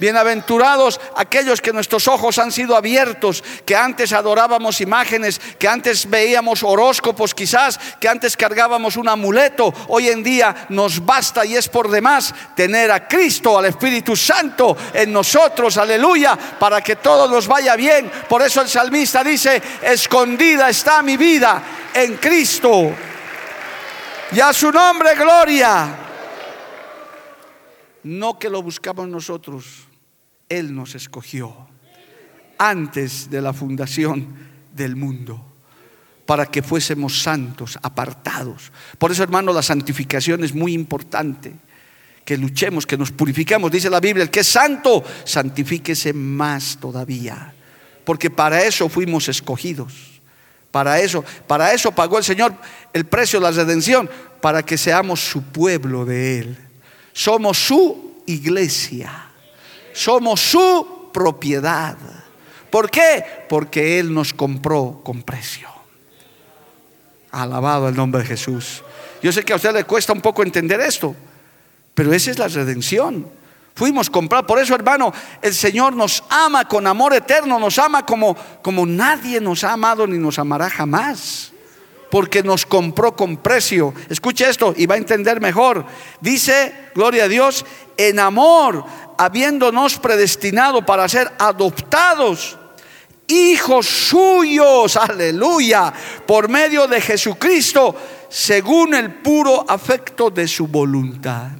Bienaventurados 0.00 1.00
aquellos 1.16 1.60
que 1.60 1.72
nuestros 1.72 2.06
ojos 2.08 2.38
han 2.38 2.52
sido 2.52 2.76
abiertos, 2.76 3.42
que 3.64 3.74
antes 3.74 4.12
adorábamos 4.12 4.80
imágenes, 4.80 5.40
que 5.58 5.68
antes 5.68 6.08
veíamos 6.08 6.62
horóscopos 6.62 7.34
quizás, 7.34 7.78
que 8.00 8.08
antes 8.08 8.36
cargábamos 8.36 8.96
un 8.96 9.08
amuleto. 9.08 9.74
Hoy 9.88 10.08
en 10.08 10.22
día 10.22 10.66
nos 10.68 11.04
basta 11.04 11.44
y 11.44 11.56
es 11.56 11.68
por 11.68 11.90
demás 11.90 12.34
tener 12.54 12.90
a 12.90 13.08
Cristo, 13.08 13.58
al 13.58 13.66
Espíritu 13.66 14.14
Santo 14.14 14.76
en 14.92 15.12
nosotros, 15.12 15.76
aleluya, 15.76 16.36
para 16.36 16.80
que 16.80 16.96
todo 16.96 17.28
nos 17.28 17.48
vaya 17.48 17.74
bien. 17.76 18.10
Por 18.28 18.42
eso 18.42 18.62
el 18.62 18.68
salmista 18.68 19.24
dice, 19.24 19.60
escondida 19.82 20.68
está 20.68 21.02
mi 21.02 21.16
vida 21.16 21.62
en 21.94 22.16
Cristo 22.16 22.92
y 24.32 24.40
a 24.40 24.52
su 24.52 24.70
nombre 24.70 25.14
gloria. 25.14 26.04
No 28.04 28.38
que 28.38 28.48
lo 28.48 28.62
buscamos 28.62 29.08
nosotros, 29.08 29.87
Él 30.48 30.74
nos 30.74 30.94
escogió 30.94 31.68
antes 32.58 33.30
de 33.30 33.42
la 33.42 33.52
fundación 33.52 34.26
del 34.74 34.96
mundo 34.96 35.44
para 36.28 36.44
que 36.44 36.62
fuésemos 36.62 37.22
santos, 37.22 37.78
apartados. 37.80 38.70
Por 38.98 39.10
eso, 39.10 39.22
hermano, 39.22 39.50
la 39.50 39.62
santificación 39.62 40.44
es 40.44 40.54
muy 40.54 40.74
importante. 40.74 41.54
Que 42.22 42.36
luchemos, 42.36 42.86
que 42.86 42.98
nos 42.98 43.10
purifiquemos. 43.10 43.70
Dice 43.70 43.88
la 43.88 43.98
Biblia, 43.98 44.24
el 44.24 44.30
que 44.30 44.40
es 44.40 44.46
santo, 44.46 45.02
santifíquese 45.24 46.12
más 46.12 46.76
todavía. 46.78 47.54
Porque 48.04 48.28
para 48.28 48.62
eso 48.62 48.90
fuimos 48.90 49.26
escogidos. 49.30 50.20
Para 50.70 51.00
eso, 51.00 51.24
para 51.46 51.72
eso 51.72 51.92
pagó 51.92 52.18
el 52.18 52.24
Señor 52.24 52.54
el 52.92 53.06
precio 53.06 53.40
de 53.40 53.44
la 53.44 53.50
redención, 53.50 54.10
para 54.42 54.62
que 54.62 54.76
seamos 54.76 55.20
su 55.20 55.44
pueblo 55.44 56.04
de 56.04 56.40
Él. 56.40 56.58
Somos 57.14 57.56
su 57.56 58.22
iglesia. 58.26 59.27
Somos 59.98 60.38
su 60.40 61.10
propiedad. 61.12 61.96
¿Por 62.70 62.88
qué? 62.88 63.24
Porque 63.48 63.98
Él 63.98 64.14
nos 64.14 64.32
compró 64.32 65.00
con 65.02 65.24
precio. 65.24 65.68
Alabado 67.32 67.88
el 67.88 67.96
nombre 67.96 68.20
de 68.20 68.28
Jesús. 68.28 68.84
Yo 69.20 69.32
sé 69.32 69.44
que 69.44 69.52
a 69.52 69.56
usted 69.56 69.72
le 69.72 69.82
cuesta 69.82 70.12
un 70.12 70.20
poco 70.20 70.44
entender 70.44 70.80
esto, 70.80 71.16
pero 71.94 72.12
esa 72.12 72.30
es 72.30 72.38
la 72.38 72.46
redención. 72.46 73.28
Fuimos 73.74 74.08
comprados. 74.08 74.46
Por 74.46 74.60
eso, 74.60 74.72
hermano, 74.76 75.12
el 75.42 75.52
Señor 75.52 75.96
nos 75.96 76.22
ama 76.30 76.68
con 76.68 76.86
amor 76.86 77.12
eterno, 77.14 77.58
nos 77.58 77.76
ama 77.80 78.06
como, 78.06 78.36
como 78.62 78.86
nadie 78.86 79.40
nos 79.40 79.64
ha 79.64 79.72
amado 79.72 80.06
ni 80.06 80.16
nos 80.16 80.38
amará 80.38 80.70
jamás. 80.70 81.50
Porque 82.08 82.44
nos 82.44 82.64
compró 82.64 83.16
con 83.16 83.36
precio. 83.36 83.92
Escuche 84.08 84.48
esto 84.48 84.74
y 84.76 84.86
va 84.86 84.94
a 84.94 84.98
entender 84.98 85.40
mejor. 85.40 85.84
Dice, 86.20 86.72
gloria 86.94 87.24
a 87.24 87.28
Dios, 87.28 87.66
en 87.96 88.20
amor, 88.20 88.84
habiéndonos 89.18 89.98
predestinado 89.98 90.86
para 90.86 91.08
ser 91.08 91.30
adoptados 91.38 92.56
hijos 93.28 93.86
suyos, 93.86 94.96
aleluya, 94.96 95.92
por 96.26 96.48
medio 96.48 96.86
de 96.86 97.00
Jesucristo, 97.00 97.94
según 98.28 98.94
el 98.94 99.12
puro 99.14 99.64
afecto 99.68 100.30
de 100.30 100.48
su 100.48 100.66
voluntad. 100.66 101.50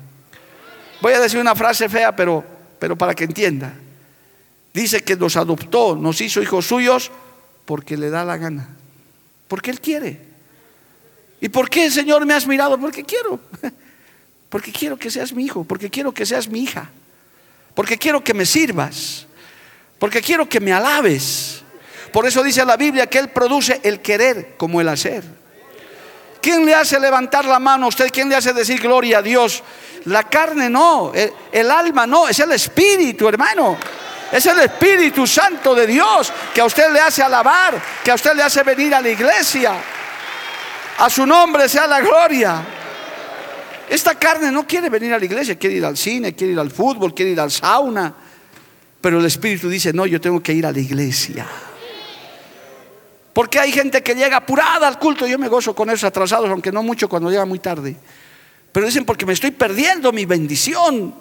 Voy 1.00 1.12
a 1.12 1.20
decir 1.20 1.38
una 1.38 1.54
frase 1.54 1.88
fea, 1.88 2.16
pero, 2.16 2.44
pero 2.78 2.96
para 2.96 3.14
que 3.14 3.24
entienda. 3.24 3.74
Dice 4.72 5.02
que 5.02 5.16
nos 5.16 5.36
adoptó, 5.36 5.94
nos 5.94 6.20
hizo 6.20 6.42
hijos 6.42 6.66
suyos 6.66 7.10
porque 7.64 7.96
le 7.96 8.10
da 8.10 8.24
la 8.24 8.36
gana. 8.36 8.68
Porque 9.46 9.70
Él 9.70 9.80
quiere. 9.80 10.20
¿Y 11.40 11.48
por 11.48 11.70
qué, 11.70 11.90
Señor, 11.90 12.26
me 12.26 12.34
has 12.34 12.46
mirado? 12.46 12.78
Porque 12.78 13.04
quiero. 13.04 13.38
Porque 14.48 14.72
quiero 14.72 14.96
que 14.96 15.10
seas 15.10 15.34
mi 15.34 15.44
hijo. 15.44 15.64
Porque 15.64 15.90
quiero 15.90 16.12
que 16.12 16.24
seas 16.24 16.48
mi 16.48 16.60
hija. 16.62 16.90
Porque 17.78 17.96
quiero 17.96 18.24
que 18.24 18.34
me 18.34 18.44
sirvas. 18.44 19.24
Porque 20.00 20.20
quiero 20.20 20.48
que 20.48 20.58
me 20.58 20.72
alabes. 20.72 21.62
Por 22.12 22.26
eso 22.26 22.42
dice 22.42 22.64
la 22.64 22.76
Biblia 22.76 23.06
que 23.06 23.20
Él 23.20 23.28
produce 23.28 23.80
el 23.84 24.00
querer 24.00 24.56
como 24.56 24.80
el 24.80 24.88
hacer. 24.88 25.22
¿Quién 26.42 26.66
le 26.66 26.74
hace 26.74 26.98
levantar 26.98 27.44
la 27.44 27.60
mano 27.60 27.86
a 27.86 27.88
usted? 27.90 28.10
¿Quién 28.10 28.28
le 28.28 28.34
hace 28.34 28.52
decir 28.52 28.80
gloria 28.80 29.18
a 29.18 29.22
Dios? 29.22 29.62
La 30.06 30.24
carne 30.24 30.68
no, 30.68 31.12
el, 31.52 31.70
alma 31.70 32.04
no, 32.04 32.26
es 32.26 32.40
el 32.40 32.50
espíritu, 32.50 33.28
hermano. 33.28 33.78
Es 34.32 34.44
el 34.46 34.58
Espíritu 34.58 35.24
Santo 35.24 35.72
de 35.72 35.86
Dios 35.86 36.32
que 36.52 36.60
a 36.60 36.64
usted 36.64 36.92
le 36.92 36.98
hace 36.98 37.22
alabar, 37.22 37.80
que 38.02 38.10
a 38.10 38.14
usted 38.14 38.34
le 38.34 38.42
hace 38.42 38.64
venir 38.64 38.92
a 38.92 39.00
la 39.00 39.10
iglesia. 39.10 39.74
A 40.98 41.08
su 41.08 41.24
nombre 41.24 41.68
sea 41.68 41.86
la 41.86 42.00
gloria. 42.00 42.60
Esta 43.88 44.14
carne 44.14 44.52
no 44.52 44.66
quiere 44.66 44.90
venir 44.90 45.14
a 45.14 45.18
la 45.18 45.24
iglesia, 45.24 45.58
quiere 45.58 45.76
ir 45.76 45.84
al 45.84 45.96
cine, 45.96 46.34
quiere 46.34 46.52
ir 46.52 46.58
al 46.58 46.70
fútbol, 46.70 47.14
quiere 47.14 47.32
ir 47.32 47.40
al 47.40 47.50
sauna. 47.50 48.14
Pero 49.00 49.18
el 49.18 49.26
Espíritu 49.26 49.68
dice, 49.68 49.92
no, 49.92 50.06
yo 50.06 50.20
tengo 50.20 50.42
que 50.42 50.52
ir 50.52 50.66
a 50.66 50.72
la 50.72 50.78
iglesia. 50.78 51.46
Porque 53.32 53.58
hay 53.58 53.70
gente 53.70 54.02
que 54.02 54.14
llega 54.14 54.38
apurada 54.38 54.88
al 54.88 54.98
culto. 54.98 55.26
Yo 55.26 55.38
me 55.38 55.48
gozo 55.48 55.74
con 55.74 55.88
esos 55.90 56.04
atrasados, 56.04 56.50
aunque 56.50 56.72
no 56.72 56.82
mucho 56.82 57.08
cuando 57.08 57.30
llega 57.30 57.44
muy 57.44 57.60
tarde. 57.60 57.96
Pero 58.72 58.86
dicen, 58.86 59.04
porque 59.04 59.24
me 59.24 59.32
estoy 59.32 59.52
perdiendo 59.52 60.12
mi 60.12 60.26
bendición. 60.26 61.14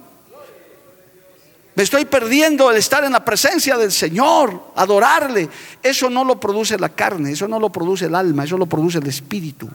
Me 1.75 1.83
estoy 1.83 2.05
perdiendo 2.05 2.71
el 2.71 2.77
estar 2.77 3.03
en 3.03 3.11
la 3.11 3.23
presencia 3.23 3.77
del 3.77 3.91
Señor, 3.91 4.71
adorarle. 4.75 5.47
Eso 5.83 6.09
no 6.09 6.23
lo 6.23 6.39
produce 6.39 6.77
la 6.79 6.89
carne, 6.89 7.33
eso 7.33 7.47
no 7.47 7.59
lo 7.59 7.71
produce 7.71 8.05
el 8.05 8.15
alma, 8.15 8.45
eso 8.45 8.57
lo 8.57 8.65
produce 8.65 8.97
el 8.97 9.05
espíritu. 9.05 9.69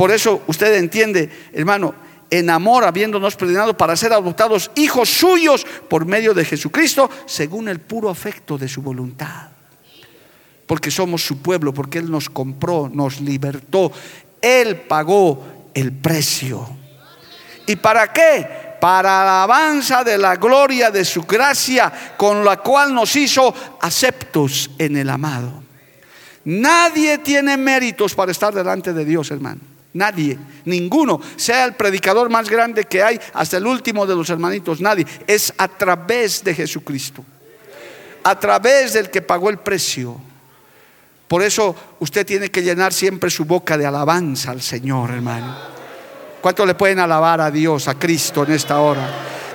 Por 0.00 0.10
eso 0.12 0.40
usted 0.46 0.76
entiende, 0.76 1.28
hermano, 1.52 1.94
en 2.30 2.48
amor 2.48 2.84
habiéndonos 2.84 3.36
predestinado 3.36 3.76
para 3.76 3.94
ser 3.96 4.14
adoptados 4.14 4.70
hijos 4.76 5.10
suyos 5.10 5.66
por 5.90 6.06
medio 6.06 6.32
de 6.32 6.46
Jesucristo, 6.46 7.10
según 7.26 7.68
el 7.68 7.80
puro 7.80 8.08
afecto 8.08 8.56
de 8.56 8.66
su 8.66 8.80
voluntad. 8.80 9.50
Porque 10.66 10.90
somos 10.90 11.22
su 11.22 11.42
pueblo, 11.42 11.74
porque 11.74 11.98
Él 11.98 12.10
nos 12.10 12.30
compró, 12.30 12.90
nos 12.90 13.20
libertó, 13.20 13.92
Él 14.40 14.76
pagó 14.88 15.68
el 15.74 15.92
precio. 15.92 16.66
¿Y 17.66 17.76
para 17.76 18.10
qué? 18.10 18.78
Para 18.80 19.20
alabanza 19.20 20.02
de 20.02 20.16
la 20.16 20.36
gloria 20.36 20.90
de 20.90 21.04
su 21.04 21.24
gracia, 21.24 21.92
con 22.16 22.42
la 22.42 22.56
cual 22.56 22.94
nos 22.94 23.14
hizo 23.16 23.52
aceptos 23.82 24.70
en 24.78 24.96
el 24.96 25.10
amado. 25.10 25.62
Nadie 26.46 27.18
tiene 27.18 27.58
méritos 27.58 28.14
para 28.14 28.32
estar 28.32 28.54
delante 28.54 28.94
de 28.94 29.04
Dios, 29.04 29.30
hermano. 29.30 29.60
Nadie, 29.92 30.38
ninguno, 30.66 31.20
sea 31.36 31.64
el 31.64 31.74
predicador 31.74 32.30
más 32.30 32.48
grande 32.48 32.84
que 32.84 33.02
hay, 33.02 33.20
hasta 33.32 33.56
el 33.56 33.66
último 33.66 34.06
de 34.06 34.14
los 34.14 34.30
hermanitos, 34.30 34.80
nadie. 34.80 35.04
Es 35.26 35.52
a 35.58 35.66
través 35.66 36.44
de 36.44 36.54
Jesucristo, 36.54 37.24
a 38.22 38.38
través 38.38 38.92
del 38.92 39.10
que 39.10 39.22
pagó 39.22 39.50
el 39.50 39.58
precio. 39.58 40.20
Por 41.26 41.42
eso 41.42 41.74
usted 41.98 42.24
tiene 42.24 42.50
que 42.50 42.62
llenar 42.62 42.92
siempre 42.92 43.30
su 43.30 43.44
boca 43.44 43.76
de 43.76 43.86
alabanza 43.86 44.52
al 44.52 44.62
Señor, 44.62 45.10
hermano. 45.10 45.56
¿Cuántos 46.40 46.66
le 46.66 46.74
pueden 46.74 47.00
alabar 47.00 47.40
a 47.40 47.50
Dios, 47.50 47.86
a 47.88 47.98
Cristo 47.98 48.44
en 48.44 48.52
esta 48.52 48.80
hora? 48.80 49.08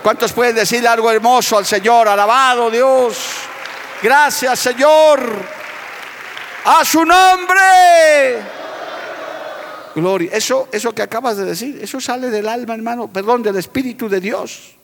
¿Cuántos 0.04 0.34
pueden 0.34 0.56
decir 0.56 0.88
algo 0.88 1.10
hermoso 1.10 1.58
al 1.58 1.66
Señor? 1.66 2.08
Alabado 2.08 2.70
Dios. 2.70 3.18
Gracias 4.04 4.60
Señor. 4.60 5.20
A 6.66 6.86
su 6.86 7.04
nombre. 7.04 8.55
Gloria. 9.96 10.30
Eso, 10.34 10.68
eso 10.74 10.94
que 10.94 11.02
acabas 11.02 11.38
de 11.38 11.46
decir, 11.46 11.80
eso 11.82 12.02
sale 12.02 12.30
del 12.30 12.50
alma, 12.50 12.76
hermano, 12.76 13.12
perdón, 13.12 13.42
del 13.42 13.56
Espíritu 13.56 14.10
de 14.10 14.20
Dios. 14.20 14.76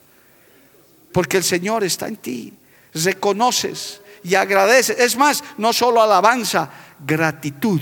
Porque 1.12 1.36
el 1.36 1.44
Señor 1.44 1.84
está 1.84 2.08
en 2.08 2.16
ti. 2.16 2.54
Reconoces 2.94 4.02
y 4.24 4.36
agradeces. 4.36 4.98
Es 4.98 5.18
más, 5.18 5.44
no 5.58 5.74
solo 5.74 6.02
alabanza, 6.02 6.70
gratitud. 7.06 7.82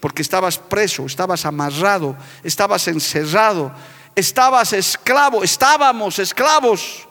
Porque 0.00 0.20
estabas 0.20 0.58
preso, 0.58 1.06
estabas 1.06 1.46
amarrado, 1.46 2.14
estabas 2.44 2.86
encerrado, 2.88 3.72
estabas 4.14 4.74
esclavo, 4.74 5.42
estábamos 5.42 6.18
esclavos. 6.18 7.08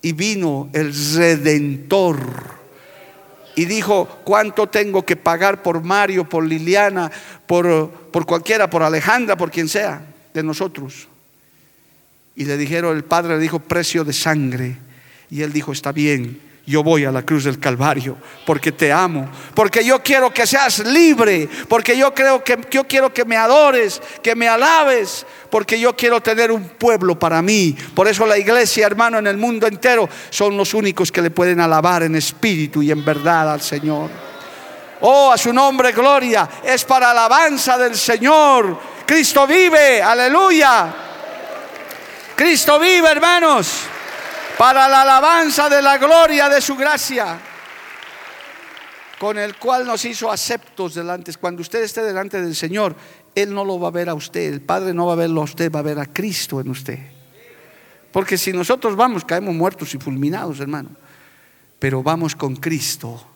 Y 0.00 0.12
vino 0.12 0.70
el 0.72 0.92
redentor 1.14 2.61
y 3.54 3.64
dijo, 3.66 4.20
¿cuánto 4.24 4.68
tengo 4.68 5.04
que 5.04 5.16
pagar 5.16 5.62
por 5.62 5.82
Mario, 5.82 6.28
por 6.28 6.44
Liliana, 6.44 7.10
por, 7.46 7.90
por 8.10 8.26
cualquiera, 8.26 8.68
por 8.70 8.82
Alejandra, 8.82 9.36
por 9.36 9.50
quien 9.50 9.68
sea 9.68 10.04
de 10.32 10.42
nosotros? 10.42 11.08
Y 12.34 12.44
le 12.44 12.56
dijeron, 12.56 12.96
el 12.96 13.04
padre 13.04 13.34
le 13.34 13.40
dijo, 13.40 13.58
precio 13.60 14.04
de 14.04 14.12
sangre. 14.12 14.76
Y 15.30 15.42
él 15.42 15.52
dijo, 15.52 15.72
está 15.72 15.92
bien, 15.92 16.40
yo 16.66 16.82
voy 16.82 17.04
a 17.04 17.12
la 17.12 17.22
cruz 17.22 17.44
del 17.44 17.58
Calvario 17.58 18.16
porque 18.46 18.70
te 18.72 18.92
amo, 18.92 19.28
porque 19.54 19.84
yo 19.84 20.02
quiero 20.02 20.32
que 20.32 20.46
seas 20.46 20.78
libre, 20.80 21.48
porque 21.68 21.96
yo 21.96 22.14
creo 22.14 22.44
que 22.44 22.58
yo 22.70 22.84
quiero 22.84 23.12
que 23.12 23.24
me 23.24 23.36
adores, 23.36 24.00
que 24.22 24.34
me 24.34 24.48
alabes, 24.48 25.26
porque 25.52 25.78
yo 25.78 25.94
quiero 25.94 26.22
tener 26.22 26.50
un 26.50 26.70
pueblo 26.70 27.18
para 27.18 27.42
mí. 27.42 27.76
Por 27.94 28.08
eso 28.08 28.24
la 28.24 28.38
iglesia, 28.38 28.86
hermano, 28.86 29.18
en 29.18 29.26
el 29.26 29.36
mundo 29.36 29.66
entero 29.66 30.08
son 30.30 30.56
los 30.56 30.72
únicos 30.72 31.12
que 31.12 31.20
le 31.20 31.30
pueden 31.30 31.60
alabar 31.60 32.02
en 32.02 32.16
espíritu 32.16 32.82
y 32.82 32.90
en 32.90 33.04
verdad 33.04 33.52
al 33.52 33.60
Señor. 33.60 34.08
Oh, 35.02 35.30
a 35.30 35.36
su 35.36 35.52
nombre 35.52 35.92
gloria, 35.92 36.48
es 36.64 36.84
para 36.84 37.10
alabanza 37.10 37.76
del 37.76 37.94
Señor. 37.94 38.78
Cristo 39.04 39.46
vive, 39.46 40.00
aleluya. 40.00 40.94
Cristo 42.34 42.80
vive, 42.80 43.10
hermanos 43.10 43.88
para 44.56 44.88
la 44.88 45.02
alabanza 45.02 45.68
de 45.68 45.82
la 45.82 45.98
gloria 45.98 46.48
de 46.48 46.60
su 46.60 46.76
gracia, 46.76 47.36
con 49.18 49.38
el 49.38 49.56
cual 49.56 49.84
nos 49.84 50.04
hizo 50.04 50.30
aceptos 50.30 50.94
delante. 50.94 51.32
Cuando 51.34 51.62
usted 51.62 51.82
esté 51.82 52.02
delante 52.02 52.40
del 52.40 52.54
Señor, 52.54 52.94
Él 53.34 53.54
no 53.54 53.64
lo 53.64 53.80
va 53.80 53.88
a 53.88 53.92
ver 53.92 54.08
a 54.08 54.14
usted, 54.14 54.52
el 54.52 54.60
Padre 54.60 54.92
no 54.92 55.06
va 55.06 55.14
a 55.14 55.16
verlo 55.16 55.40
a 55.40 55.44
usted, 55.44 55.70
va 55.70 55.80
a 55.80 55.82
ver 55.82 55.98
a 55.98 56.06
Cristo 56.06 56.60
en 56.60 56.68
usted. 56.68 56.98
Porque 58.12 58.36
si 58.36 58.52
nosotros 58.52 58.94
vamos, 58.94 59.24
caemos 59.24 59.54
muertos 59.54 59.94
y 59.94 59.98
fulminados, 59.98 60.60
hermano. 60.60 60.90
Pero 61.78 62.02
vamos 62.02 62.36
con 62.36 62.56
Cristo. 62.56 63.26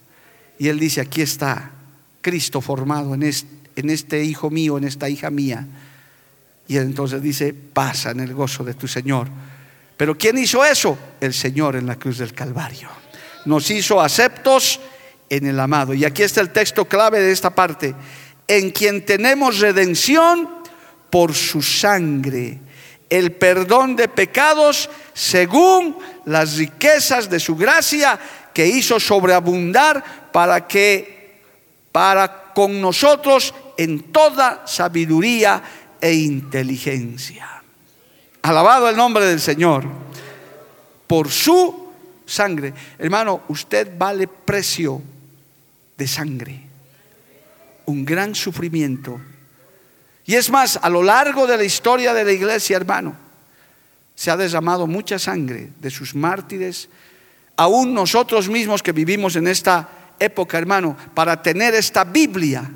Y 0.59 0.69
Él 0.69 0.79
dice, 0.79 1.01
aquí 1.01 1.23
está 1.23 1.71
Cristo 2.21 2.61
formado 2.61 3.15
en 3.15 3.23
este, 3.23 3.49
en 3.77 3.91
este 3.91 4.23
hijo 4.23 4.51
mío, 4.51 4.77
en 4.79 4.85
esta 4.85 5.09
hija 5.09 5.31
mía. 5.31 5.67
Y 6.69 6.77
entonces 6.77 7.23
dice, 7.23 7.55
pasa 7.55 8.11
en 8.11 8.21
el 8.21 8.35
gozo 8.35 8.65
de 8.65 8.75
tu 8.75 8.87
Señor. 8.87 9.29
Pero 9.97 10.17
¿quién 10.17 10.37
hizo 10.37 10.65
eso? 10.65 10.99
El 11.21 11.33
Señor 11.33 11.77
en 11.77 11.87
la 11.87 11.97
cruz 11.97 12.19
del 12.19 12.35
Calvario. 12.35 12.91
Nos 13.47 13.71
hizo 13.71 14.01
aceptos 14.01 14.81
en 15.31 15.47
el 15.47 15.59
amado. 15.59 15.95
Y 15.95 16.05
aquí 16.05 16.23
está 16.23 16.41
el 16.41 16.51
texto 16.51 16.85
clave 16.85 17.21
de 17.21 17.33
esta 17.33 17.51
parte. 17.51 17.95
En 18.49 18.71
quien 18.71 19.05
tenemos 19.05 19.59
redención 19.59 20.49
por 21.11 21.35
su 21.35 21.63
sangre, 21.63 22.59
el 23.09 23.33
perdón 23.33 23.97
de 23.97 24.09
pecados 24.09 24.91
según 25.15 25.97
las 26.27 26.57
riquezas 26.57 27.31
de 27.31 27.41
su 27.41 27.57
gracia 27.57 28.19
que 28.53 28.67
hizo 28.67 28.99
sobreabundar 29.01 30.31
para 30.33 30.67
que 30.67 31.41
para 31.93 32.53
con 32.53 32.81
nosotros 32.81 33.55
en 33.77 34.13
toda 34.13 34.67
sabiduría 34.67 35.63
e 36.01 36.13
inteligencia. 36.15 37.63
Alabado 38.43 38.89
el 38.89 38.97
nombre 38.97 39.27
del 39.27 39.41
Señor. 39.41 39.85
Por 41.07 41.31
su 41.31 41.93
sangre. 42.27 42.73
Hermano, 42.99 43.43
usted 43.49 43.97
vale 43.97 44.27
precio 44.29 45.01
de 45.97 46.09
sangre. 46.09 46.66
Un 47.87 48.05
gran 48.05 48.35
sufrimiento. 48.35 49.21
Y 50.27 50.35
es 50.35 50.51
más, 50.51 50.79
a 50.83 50.91
lo 50.91 51.03
largo 51.03 51.47
de 51.47 51.57
la 51.57 51.65
historia 51.65 52.13
de 52.13 52.25
la 52.25 52.33
iglesia, 52.33 52.77
hermano, 52.77 53.17
se 54.15 54.31
ha 54.31 54.37
derramado 54.37 54.87
mucha 54.87 55.19
sangre 55.19 55.71
de 55.81 55.91
sus 55.91 56.15
mártires. 56.15 56.89
Aún 57.57 57.95
nosotros 57.95 58.49
mismos 58.49 58.83
que 58.83 58.93
vivimos 58.93 59.37
en 59.37 59.47
esta 59.47 59.89
época, 60.19 60.59
hermano, 60.59 60.97
para 61.15 61.41
tener 61.43 61.75
esta 61.75 62.05
Biblia, 62.05 62.69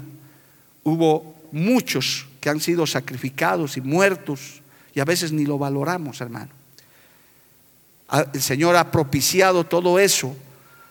hubo 0.85 1.35
muchos 1.53 2.27
que 2.41 2.51
han 2.51 2.61
sido 2.61 2.87
sacrificados 2.87 3.77
y 3.77 3.81
muertos 3.81 4.63
y 4.95 5.01
a 5.01 5.05
veces 5.05 5.33
ni 5.33 5.45
lo 5.45 5.59
valoramos, 5.59 6.21
hermano. 6.21 6.51
El 8.33 8.43
Señor 8.43 8.77
ha 8.77 8.91
propiciado 8.91 9.65
todo 9.65 9.99
eso 9.99 10.37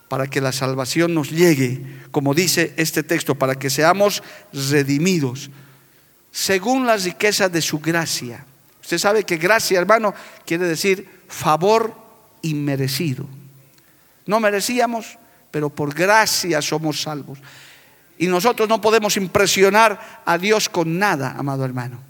para 0.09 0.27
que 0.27 0.41
la 0.41 0.51
salvación 0.51 1.13
nos 1.13 1.29
llegue, 1.29 1.81
como 2.11 2.33
dice 2.33 2.73
este 2.75 3.03
texto, 3.03 3.35
para 3.35 3.55
que 3.55 3.69
seamos 3.69 4.21
redimidos, 4.51 5.49
según 6.31 6.85
las 6.85 7.05
riquezas 7.05 7.51
de 7.51 7.61
su 7.61 7.79
gracia. 7.79 8.45
Usted 8.81 8.97
sabe 8.97 9.23
que 9.23 9.37
gracia, 9.37 9.79
hermano, 9.79 10.13
quiere 10.45 10.67
decir 10.67 11.07
favor 11.29 11.95
inmerecido. 12.41 13.25
No 14.25 14.39
merecíamos, 14.41 15.17
pero 15.51 15.69
por 15.69 15.93
gracia 15.93 16.61
somos 16.61 17.01
salvos. 17.01 17.39
Y 18.17 18.27
nosotros 18.27 18.67
no 18.67 18.81
podemos 18.81 19.15
impresionar 19.15 20.21
a 20.25 20.37
Dios 20.37 20.67
con 20.67 20.99
nada, 20.99 21.35
amado 21.37 21.63
hermano 21.63 22.09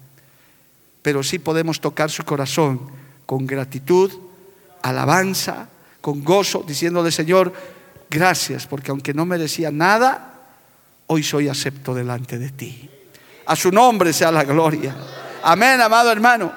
pero 1.02 1.24
sí 1.24 1.40
podemos 1.40 1.80
tocar 1.80 2.12
su 2.12 2.24
corazón 2.24 2.82
con 3.26 3.46
gratitud, 3.48 4.12
alabanza, 4.82 5.70
con 6.02 6.24
gozo, 6.24 6.64
diciéndole, 6.66 7.12
Señor, 7.12 7.54
gracias, 8.10 8.66
porque 8.68 8.92
aunque 8.92 9.14
no 9.14 9.26
merecía 9.26 9.72
nada, 9.72 10.34
hoy 11.08 11.24
soy 11.24 11.48
acepto 11.48 11.94
delante 11.94 12.38
de 12.38 12.50
ti. 12.50 12.90
A 13.46 13.56
su 13.56 13.72
nombre 13.72 14.14
sea 14.14 14.32
la 14.32 14.44
gloria. 14.44 14.96
Amén, 15.44 15.82
amado 15.82 16.12
hermano. 16.12 16.52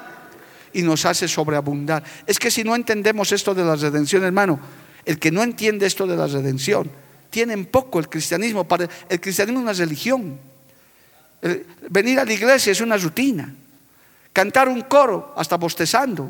Y 0.73 0.81
nos 0.81 1.05
hace 1.05 1.27
sobreabundar. 1.27 2.03
Es 2.25 2.39
que 2.39 2.51
si 2.51 2.63
no 2.63 2.75
entendemos 2.75 3.31
esto 3.31 3.53
de 3.53 3.63
la 3.63 3.75
redención, 3.75 4.23
hermano, 4.23 4.59
El 5.05 5.19
que 5.19 5.31
no 5.31 5.43
entiende 5.43 5.85
esto 5.85 6.07
de 6.07 6.15
la 6.15 6.27
redención, 6.27 6.89
tiene 7.29 7.53
en 7.53 7.65
poco 7.65 7.99
el 7.99 8.07
cristianismo. 8.07 8.65
El 9.09 9.19
cristianismo 9.19 9.59
es 9.59 9.63
una 9.63 9.73
religión. 9.73 10.39
Venir 11.89 12.19
a 12.19 12.25
la 12.25 12.33
iglesia 12.33 12.71
es 12.71 12.81
una 12.81 12.97
rutina. 12.97 13.53
Cantar 14.31 14.69
un 14.69 14.81
coro, 14.81 15.33
hasta 15.35 15.57
bostezando. 15.57 16.29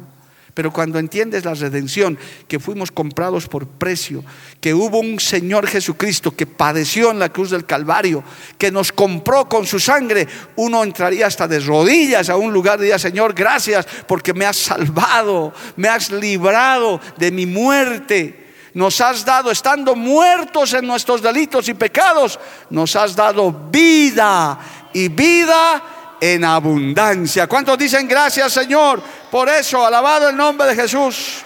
Pero 0.53 0.71
cuando 0.71 0.99
entiendes 0.99 1.45
la 1.45 1.55
redención, 1.55 2.17
que 2.47 2.59
fuimos 2.59 2.91
comprados 2.91 3.47
por 3.47 3.65
precio, 3.65 4.23
que 4.61 4.73
hubo 4.73 4.99
un 4.99 5.19
Señor 5.19 5.65
Jesucristo 5.65 6.35
que 6.35 6.45
padeció 6.45 7.09
en 7.09 7.17
la 7.17 7.29
cruz 7.29 7.49
del 7.49 7.65
Calvario, 7.65 8.23
que 8.59 8.71
nos 8.71 8.91
compró 8.91 9.49
con 9.49 9.65
su 9.65 9.79
sangre, 9.79 10.27
uno 10.55 10.83
entraría 10.83 11.25
hasta 11.25 11.47
de 11.47 11.59
rodillas 11.59 12.29
a 12.29 12.35
un 12.35 12.53
lugar 12.53 12.77
y 12.77 12.83
diría, 12.83 12.99
Señor, 12.99 13.33
gracias 13.33 13.87
porque 14.07 14.33
me 14.33 14.45
has 14.45 14.57
salvado, 14.57 15.53
me 15.75 15.87
has 15.87 16.11
librado 16.11 17.01
de 17.17 17.31
mi 17.31 17.47
muerte. 17.47 18.43
Nos 18.75 19.01
has 19.01 19.25
dado, 19.25 19.49
estando 19.49 19.95
muertos 19.95 20.73
en 20.73 20.85
nuestros 20.85 21.21
delitos 21.21 21.67
y 21.69 21.73
pecados, 21.73 22.39
nos 22.69 22.95
has 22.95 23.15
dado 23.15 23.51
vida 23.71 24.59
y 24.93 25.09
vida 25.09 25.92
en 26.25 26.45
abundancia. 26.45 27.47
¿Cuántos 27.47 27.77
dicen 27.77 28.07
gracias 28.07 28.53
Señor? 28.53 29.03
Por 29.29 29.49
eso, 29.49 29.85
alabado 29.85 30.29
el 30.29 30.37
nombre 30.37 30.67
de 30.67 30.73
Jesús. 30.73 31.41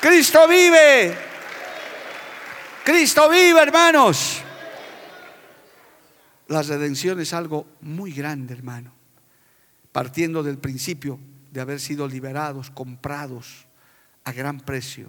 Cristo 0.00 0.48
vive. 0.48 1.16
Cristo 2.82 3.30
vive, 3.30 3.62
hermanos. 3.62 4.42
La 6.48 6.62
redención 6.62 7.20
es 7.20 7.32
algo 7.32 7.68
muy 7.82 8.10
grande, 8.10 8.52
hermano. 8.52 8.92
Partiendo 9.92 10.42
del 10.42 10.58
principio 10.58 11.20
de 11.52 11.60
haber 11.60 11.78
sido 11.78 12.08
liberados, 12.08 12.70
comprados 12.70 13.64
a 14.24 14.32
gran 14.32 14.58
precio. 14.58 15.06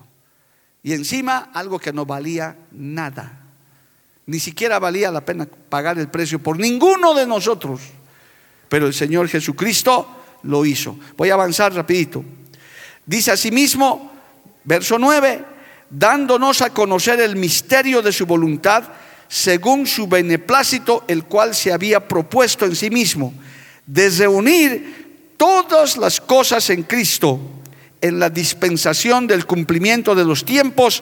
Y 0.83 0.93
encima 0.93 1.49
algo 1.55 1.79
que 1.79 1.91
no 1.91 2.05
valía 2.05 2.55
nada. 2.71 3.41
Ni 4.27 4.39
siquiera 4.39 4.77
valía 4.77 5.09
la 5.09 5.25
pena 5.25 5.47
pagar 5.47 5.97
el 5.97 6.07
precio 6.07 6.37
por 6.37 6.59
ninguno 6.59 7.15
de 7.15 7.25
nosotros. 7.25 7.81
Pero 8.75 8.87
el 8.87 8.93
Señor 8.93 9.29
Jesucristo 9.29 10.05
lo 10.43 10.65
hizo. 10.65 10.99
Voy 11.15 11.29
a 11.29 11.35
avanzar 11.35 11.73
rapidito. 11.73 12.25
Dice 13.05 13.31
asimismo, 13.31 14.11
verso 14.65 14.99
9, 14.99 15.45
dándonos 15.89 16.61
a 16.61 16.71
conocer 16.71 17.21
el 17.21 17.37
misterio 17.37 18.01
de 18.01 18.11
su 18.11 18.25
voluntad 18.25 18.83
según 19.29 19.87
su 19.87 20.07
beneplácito, 20.07 21.05
el 21.07 21.23
cual 21.23 21.55
se 21.55 21.71
había 21.71 22.05
propuesto 22.05 22.65
en 22.65 22.75
sí 22.75 22.89
mismo, 22.89 23.33
de 23.85 24.09
reunir 24.09 25.35
todas 25.37 25.95
las 25.95 26.19
cosas 26.19 26.69
en 26.69 26.83
Cristo, 26.83 27.39
en 28.01 28.19
la 28.19 28.29
dispensación 28.29 29.25
del 29.25 29.45
cumplimiento 29.45 30.13
de 30.15 30.25
los 30.25 30.43
tiempos, 30.43 31.01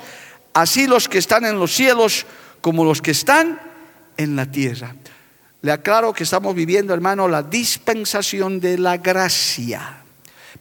así 0.54 0.86
los 0.86 1.10
que 1.10 1.18
están 1.18 1.44
en 1.44 1.58
los 1.58 1.74
cielos 1.74 2.28
como 2.62 2.86
los 2.86 3.02
que 3.02 3.10
están 3.10 3.60
en 4.16 4.36
la 4.36 4.46
tierra. 4.46 4.96
Le 5.63 5.71
aclaro 5.71 6.12
que 6.12 6.23
estamos 6.23 6.54
viviendo, 6.54 6.93
hermano, 6.93 7.26
la 7.26 7.41
dispensación 7.41 8.60
de 8.60 8.78
la 8.78 8.97
gracia. 8.97 10.04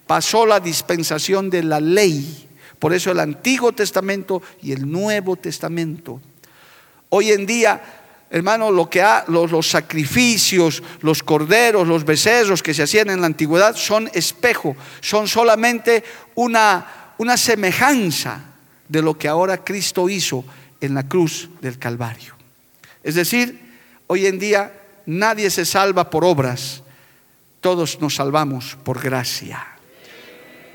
Pasó 0.07 0.47
la 0.47 0.61
dispensación 0.61 1.51
de 1.51 1.65
la 1.65 1.81
ley. 1.81 2.49
Por 2.79 2.93
eso 2.93 3.11
el 3.11 3.19
Antiguo 3.19 3.73
Testamento 3.73 4.41
y 4.63 4.71
el 4.71 4.89
Nuevo 4.89 5.35
Testamento. 5.35 6.21
Hoy 7.09 7.33
en 7.33 7.47
día, 7.47 7.83
hermano, 8.31 8.71
lo 8.71 8.89
que 8.89 9.03
ha, 9.03 9.25
los, 9.27 9.67
sacrificios, 9.67 10.85
los 11.01 11.25
corderos, 11.25 11.89
los 11.89 12.05
becerros 12.05 12.63
que 12.63 12.73
se 12.73 12.85
hacían 12.85 13.11
en 13.11 13.23
la 13.23 13.27
antigüedad 13.27 13.75
son 13.75 14.09
espejo, 14.15 14.77
son 15.01 15.27
solamente 15.27 16.05
una, 16.37 17.15
una 17.19 17.37
semejanza 17.37 18.41
de 18.89 19.03
lo 19.03 19.19
que 19.19 19.27
ahora 19.27 19.65
Cristo 19.65 20.09
hizo 20.09 20.45
en 20.81 20.95
la 20.95 21.09
cruz 21.09 21.51
del 21.61 21.77
Calvario. 21.81 22.37
Es 23.03 23.17
decir, 23.17 23.59
hoy 24.07 24.27
en 24.27 24.39
día 24.39 24.79
nadie 25.07 25.51
se 25.51 25.65
salva 25.65 26.09
por 26.11 26.25
obras, 26.25 26.83
todos 27.61 28.01
nos 28.01 28.17
salvamos 28.17 28.77
por 28.83 29.01
gracia, 29.01 29.67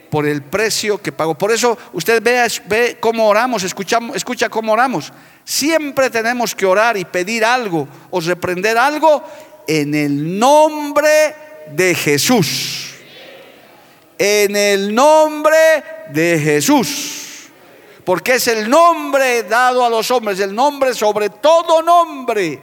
por 0.09 0.25
el 0.25 0.41
precio 0.41 1.01
que 1.01 1.11
pagó. 1.11 1.37
Por 1.37 1.51
eso 1.51 1.77
usted 1.93 2.21
ve, 2.21 2.47
ve 2.67 2.97
cómo 2.99 3.27
oramos, 3.27 3.63
escuchamos, 3.63 4.15
escucha 4.15 4.49
cómo 4.49 4.73
oramos. 4.73 5.11
Siempre 5.43 6.09
tenemos 6.09 6.55
que 6.55 6.65
orar 6.65 6.97
y 6.97 7.05
pedir 7.05 7.43
algo 7.43 7.87
o 8.09 8.19
reprender 8.19 8.77
algo 8.77 9.23
en 9.67 9.93
el 9.95 10.37
nombre 10.39 11.35
de 11.71 11.95
Jesús. 11.95 12.93
En 14.17 14.55
el 14.55 14.93
nombre 14.95 15.83
de 16.11 16.39
Jesús 16.39 17.27
porque 18.07 18.35
es 18.35 18.47
el 18.47 18.69
nombre 18.69 19.43
dado 19.43 19.83
a 19.83 19.89
los 19.89 20.09
hombres, 20.11 20.39
el 20.39 20.55
nombre 20.55 20.93
sobre 20.93 21.29
todo 21.29 21.81
nombre 21.81 22.61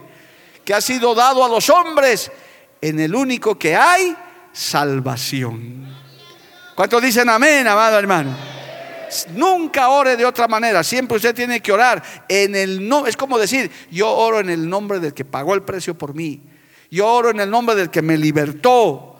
que 0.64 0.74
ha 0.74 0.80
sido 0.80 1.14
dado 1.14 1.44
a 1.44 1.48
los 1.48 1.68
hombres, 1.70 2.30
en 2.80 3.00
el 3.00 3.14
único 3.14 3.58
que 3.58 3.74
hay 3.76 4.14
salvación. 4.52 5.86
¿Cuántos 6.74 7.02
dicen 7.02 7.28
amén, 7.28 7.66
amado 7.66 7.98
hermano? 7.98 8.36
Nunca 9.34 9.90
ore 9.90 10.16
de 10.16 10.24
otra 10.24 10.48
manera, 10.48 10.82
siempre 10.82 11.16
usted 11.16 11.34
tiene 11.34 11.60
que 11.60 11.72
orar 11.72 12.02
en 12.28 12.54
el 12.56 12.88
no, 12.88 13.06
es 13.06 13.16
como 13.16 13.38
decir, 13.38 13.70
yo 13.90 14.10
oro 14.10 14.40
en 14.40 14.50
el 14.50 14.68
nombre 14.68 14.98
del 14.98 15.14
que 15.14 15.24
pagó 15.24 15.54
el 15.54 15.62
precio 15.62 15.96
por 15.96 16.14
mí. 16.14 16.42
Yo 16.90 17.06
oro 17.08 17.30
en 17.30 17.40
el 17.40 17.50
nombre 17.50 17.74
del 17.74 17.90
que 17.90 18.02
me 18.02 18.16
libertó. 18.16 19.16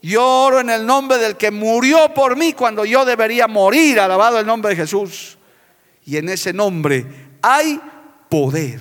Yo 0.00 0.24
oro 0.24 0.60
en 0.60 0.70
el 0.70 0.86
nombre 0.86 1.18
del 1.18 1.36
que 1.36 1.50
murió 1.50 2.14
por 2.14 2.36
mí 2.36 2.52
cuando 2.52 2.84
yo 2.84 3.04
debería 3.04 3.48
morir, 3.48 4.00
alabado 4.00 4.38
el 4.38 4.46
nombre 4.46 4.70
de 4.70 4.76
Jesús. 4.76 5.36
Y 6.04 6.16
en 6.16 6.28
ese 6.28 6.52
nombre 6.52 7.04
hay 7.42 7.80
poder. 8.28 8.80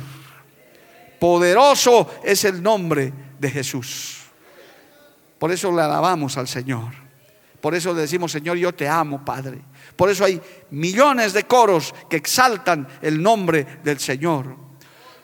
Poderoso 1.20 2.20
es 2.24 2.44
el 2.46 2.62
nombre 2.62 3.14
de 3.40 3.50
Jesús. 3.50 4.18
Por 5.40 5.52
eso 5.52 5.72
le 5.72 5.82
alabamos 5.82 6.38
al 6.38 6.48
Señor. 6.48 6.94
Por 7.62 7.76
eso 7.76 7.94
le 7.94 8.02
decimos, 8.02 8.32
Señor, 8.32 8.58
yo 8.58 8.74
te 8.74 8.88
amo, 8.88 9.24
Padre. 9.26 9.60
Por 9.96 10.10
eso 10.10 10.24
hay 10.24 10.42
millones 10.72 11.34
de 11.34 11.44
coros 11.44 11.94
que 12.10 12.18
exaltan 12.18 12.88
el 13.02 13.22
nombre 13.22 13.80
del 13.84 14.00
Señor. 14.00 14.56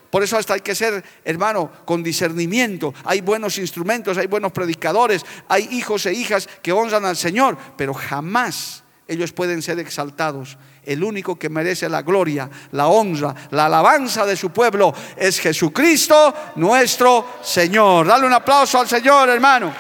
Por 0.10 0.22
eso 0.22 0.38
hasta 0.38 0.54
hay 0.54 0.62
que 0.62 0.76
ser, 0.76 1.04
hermano, 1.26 1.72
con 1.86 2.04
discernimiento. 2.04 2.94
Hay 3.04 3.22
buenos 3.22 3.58
instrumentos, 3.58 4.18
hay 4.18 4.28
buenos 4.28 4.52
predicadores, 4.52 5.26
hay 5.48 5.68
hijos 5.72 6.06
e 6.06 6.14
hijas 6.14 6.48
que 6.62 6.72
honran 6.72 7.06
al 7.06 7.18
Señor, 7.18 7.58
pero 7.78 7.94
jamás 7.94 8.84
ellos 9.08 9.32
pueden 9.32 9.62
ser 9.62 9.80
exaltados 9.80 10.58
el 10.86 11.04
único 11.04 11.38
que 11.38 11.50
merece 11.50 11.88
la 11.90 12.02
gloria, 12.02 12.50
la 12.72 12.88
honra, 12.88 13.34
la 13.52 13.66
alabanza 13.66 14.26
de 14.26 14.36
su 14.36 14.52
pueblo 14.52 14.94
es 15.16 15.40
Jesucristo 15.40 16.34
nuestro 16.56 17.38
Señor. 17.42 18.08
Dale 18.08 18.26
un 18.26 18.34
aplauso 18.34 18.80
al 18.80 18.88
Señor, 18.88 19.30
hermano. 19.30 19.74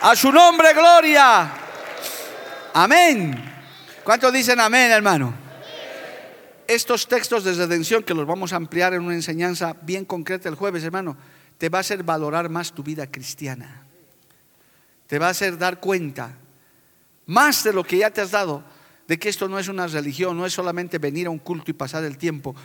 A 0.00 0.14
su 0.14 0.30
nombre, 0.30 0.72
gloria. 0.74 1.50
Amén. 2.74 3.44
¿Cuántos 4.04 4.32
dicen 4.32 4.60
amén, 4.60 4.92
hermano? 4.92 5.34
Estos 6.66 7.08
textos 7.08 7.44
de 7.44 7.54
redención 7.54 8.02
que 8.02 8.14
los 8.14 8.26
vamos 8.26 8.52
a 8.52 8.56
ampliar 8.56 8.94
en 8.94 9.02
una 9.02 9.14
enseñanza 9.14 9.74
bien 9.82 10.04
concreta 10.04 10.48
el 10.48 10.54
jueves, 10.54 10.84
hermano, 10.84 11.16
te 11.56 11.68
va 11.68 11.78
a 11.78 11.80
hacer 11.80 12.04
valorar 12.04 12.48
más 12.48 12.72
tu 12.72 12.82
vida 12.82 13.06
cristiana. 13.06 13.82
Te 15.06 15.18
va 15.18 15.28
a 15.28 15.30
hacer 15.30 15.58
dar 15.58 15.80
cuenta 15.80 16.30
más 17.28 17.62
de 17.62 17.74
lo 17.74 17.84
que 17.84 17.98
ya 17.98 18.10
te 18.10 18.22
has 18.22 18.30
dado, 18.30 18.64
de 19.06 19.18
que 19.18 19.28
esto 19.28 19.48
no 19.48 19.58
es 19.58 19.68
una 19.68 19.86
religión, 19.86 20.36
no 20.36 20.46
es 20.46 20.52
solamente 20.52 20.98
venir 20.98 21.26
a 21.26 21.30
un 21.30 21.38
culto 21.38 21.70
y 21.70 21.74
pasar 21.74 22.04
el 22.04 22.16
tiempo, 22.16 22.56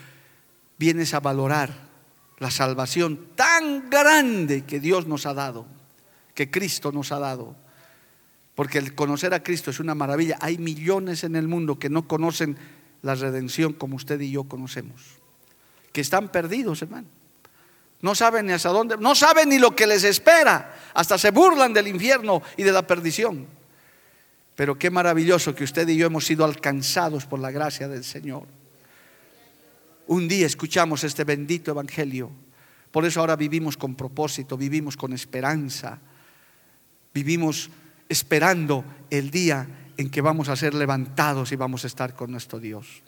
vienes 0.77 1.13
a 1.13 1.19
valorar 1.19 1.73
la 2.39 2.49
salvación 2.49 3.27
tan 3.35 3.89
grande 3.89 4.63
que 4.65 4.79
Dios 4.79 5.05
nos 5.05 5.25
ha 5.25 5.33
dado, 5.33 5.65
que 6.33 6.49
Cristo 6.49 6.91
nos 6.91 7.11
ha 7.11 7.19
dado. 7.19 7.55
Porque 8.55 8.77
el 8.77 8.95
conocer 8.95 9.33
a 9.33 9.43
Cristo 9.43 9.71
es 9.71 9.79
una 9.79 9.95
maravilla. 9.95 10.37
Hay 10.39 10.57
millones 10.57 11.23
en 11.23 11.35
el 11.35 11.47
mundo 11.47 11.77
que 11.77 11.89
no 11.89 12.07
conocen 12.07 12.57
la 13.01 13.15
redención 13.15 13.73
como 13.73 13.97
usted 13.97 14.19
y 14.21 14.31
yo 14.31 14.45
conocemos, 14.45 15.01
que 15.91 16.01
están 16.01 16.29
perdidos, 16.29 16.81
hermano. 16.81 17.07
No 18.01 18.15
saben 18.15 18.45
ni 18.45 18.53
hasta 18.53 18.69
dónde, 18.69 18.97
no 18.97 19.13
saben 19.13 19.49
ni 19.49 19.59
lo 19.59 19.75
que 19.75 19.87
les 19.87 20.03
espera, 20.05 20.75
hasta 20.93 21.17
se 21.17 21.31
burlan 21.31 21.73
del 21.73 21.87
infierno 21.87 22.41
y 22.55 22.63
de 22.63 22.71
la 22.71 22.85
perdición. 22.87 23.62
Pero 24.55 24.77
qué 24.77 24.89
maravilloso 24.89 25.55
que 25.55 25.63
usted 25.63 25.87
y 25.87 25.97
yo 25.97 26.05
hemos 26.05 26.25
sido 26.25 26.45
alcanzados 26.45 27.25
por 27.25 27.39
la 27.39 27.51
gracia 27.51 27.87
del 27.87 28.03
Señor. 28.03 28.47
Un 30.07 30.27
día 30.27 30.45
escuchamos 30.45 31.03
este 31.03 31.23
bendito 31.23 31.71
evangelio. 31.71 32.29
Por 32.91 33.05
eso 33.05 33.21
ahora 33.21 33.35
vivimos 33.35 33.77
con 33.77 33.95
propósito, 33.95 34.57
vivimos 34.57 34.95
con 34.95 35.13
esperanza. 35.13 35.99
Vivimos 37.13 37.69
esperando 38.09 38.83
el 39.09 39.31
día 39.31 39.67
en 39.97 40.09
que 40.09 40.21
vamos 40.21 40.49
a 40.49 40.55
ser 40.55 40.73
levantados 40.73 41.51
y 41.51 41.55
vamos 41.55 41.83
a 41.83 41.87
estar 41.87 42.15
con 42.15 42.31
nuestro 42.31 42.59
Dios. 42.59 43.01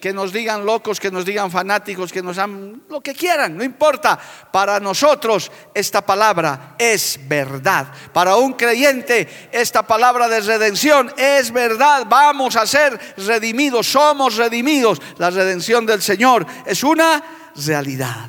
Que 0.00 0.12
nos 0.12 0.32
digan 0.32 0.64
locos, 0.64 0.98
que 0.98 1.10
nos 1.10 1.24
digan 1.24 1.50
fanáticos, 1.50 2.10
que 2.10 2.22
nos 2.22 2.38
han 2.38 2.82
lo 2.88 3.00
que 3.00 3.14
quieran, 3.14 3.56
no 3.56 3.62
importa. 3.62 4.18
Para 4.50 4.80
nosotros 4.80 5.52
esta 5.74 6.04
palabra 6.04 6.74
es 6.78 7.20
verdad. 7.28 7.92
Para 8.12 8.36
un 8.36 8.54
creyente 8.54 9.50
esta 9.52 9.86
palabra 9.86 10.28
de 10.28 10.40
redención 10.40 11.12
es 11.16 11.52
verdad. 11.52 12.06
Vamos 12.08 12.56
a 12.56 12.66
ser 12.66 12.98
redimidos, 13.18 13.86
somos 13.86 14.36
redimidos. 14.36 15.00
La 15.18 15.30
redención 15.30 15.84
del 15.84 16.00
Señor 16.00 16.46
es 16.64 16.82
una 16.82 17.22
realidad. 17.54 18.28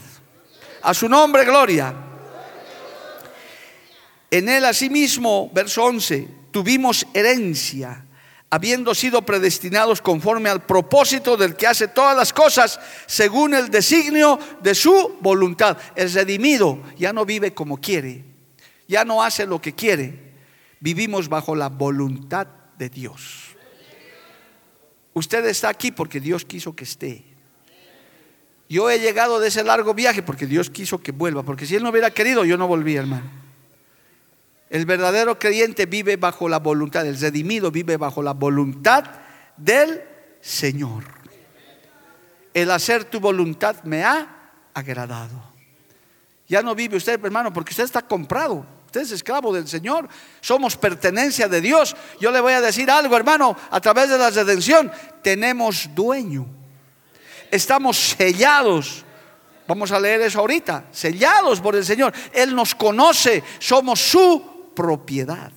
A 0.83 0.93
su 0.93 1.07
nombre, 1.07 1.45
gloria. 1.45 1.93
En 4.29 4.49
él 4.49 4.65
asimismo, 4.65 5.49
verso 5.53 5.83
11, 5.83 6.27
tuvimos 6.51 7.05
herencia 7.13 8.05
habiendo 8.51 8.93
sido 8.93 9.21
predestinados 9.21 10.01
conforme 10.01 10.49
al 10.49 10.65
propósito 10.65 11.37
del 11.37 11.55
que 11.55 11.67
hace 11.67 11.87
todas 11.87 12.15
las 12.15 12.33
cosas 12.33 12.79
según 13.07 13.53
el 13.53 13.71
designio 13.71 14.37
de 14.61 14.75
su 14.75 15.17
voluntad. 15.21 15.77
El 15.95 16.11
redimido 16.11 16.83
ya 16.97 17.13
no 17.13 17.25
vive 17.25 17.53
como 17.53 17.77
quiere, 17.77 18.25
ya 18.87 19.05
no 19.05 19.23
hace 19.23 19.45
lo 19.45 19.61
que 19.61 19.73
quiere, 19.73 20.33
vivimos 20.81 21.29
bajo 21.29 21.55
la 21.55 21.69
voluntad 21.69 22.45
de 22.77 22.89
Dios. 22.89 23.55
Usted 25.13 25.45
está 25.45 25.69
aquí 25.69 25.91
porque 25.91 26.19
Dios 26.19 26.43
quiso 26.43 26.75
que 26.75 26.83
esté. 26.83 27.23
Yo 28.67 28.89
he 28.89 28.99
llegado 28.99 29.39
de 29.39 29.47
ese 29.47 29.63
largo 29.63 29.93
viaje 29.93 30.23
porque 30.23 30.45
Dios 30.45 30.69
quiso 30.69 30.97
que 30.97 31.13
vuelva, 31.13 31.43
porque 31.43 31.65
si 31.65 31.75
Él 31.75 31.83
no 31.83 31.89
hubiera 31.89 32.11
querido, 32.11 32.43
yo 32.43 32.57
no 32.57 32.67
volvía, 32.67 32.99
hermano. 32.99 33.29
El 34.71 34.85
verdadero 34.85 35.37
creyente 35.37 35.85
vive 35.85 36.15
bajo 36.15 36.47
la 36.47 36.59
voluntad, 36.59 37.05
el 37.05 37.19
redimido 37.19 37.71
vive 37.71 37.97
bajo 37.97 38.23
la 38.23 38.31
voluntad 38.31 39.03
del 39.57 40.01
Señor. 40.39 41.03
El 42.53 42.71
hacer 42.71 43.03
tu 43.03 43.19
voluntad 43.19 43.83
me 43.83 44.05
ha 44.05 44.53
agradado. 44.73 45.43
Ya 46.47 46.61
no 46.61 46.73
vive 46.73 46.95
usted, 46.95 47.19
hermano, 47.21 47.51
porque 47.51 47.71
usted 47.71 47.83
está 47.83 48.01
comprado. 48.01 48.65
Usted 48.85 49.01
es 49.01 49.11
esclavo 49.11 49.53
del 49.53 49.67
Señor. 49.67 50.07
Somos 50.39 50.77
pertenencia 50.77 51.49
de 51.49 51.59
Dios. 51.59 51.93
Yo 52.21 52.31
le 52.31 52.39
voy 52.39 52.53
a 52.53 52.61
decir 52.61 52.89
algo, 52.89 53.17
hermano, 53.17 53.57
a 53.71 53.81
través 53.81 54.09
de 54.09 54.17
la 54.17 54.29
redención. 54.29 54.89
Tenemos 55.21 55.89
dueño. 55.93 56.47
Estamos 57.51 57.97
sellados. 57.97 59.03
Vamos 59.67 59.91
a 59.91 59.99
leer 59.99 60.21
eso 60.21 60.39
ahorita. 60.39 60.85
Sellados 60.91 61.59
por 61.59 61.75
el 61.75 61.85
Señor. 61.85 62.13
Él 62.31 62.55
nos 62.55 62.73
conoce. 62.73 63.43
Somos 63.59 63.99
su 63.99 64.50
propiedad, 64.81 65.51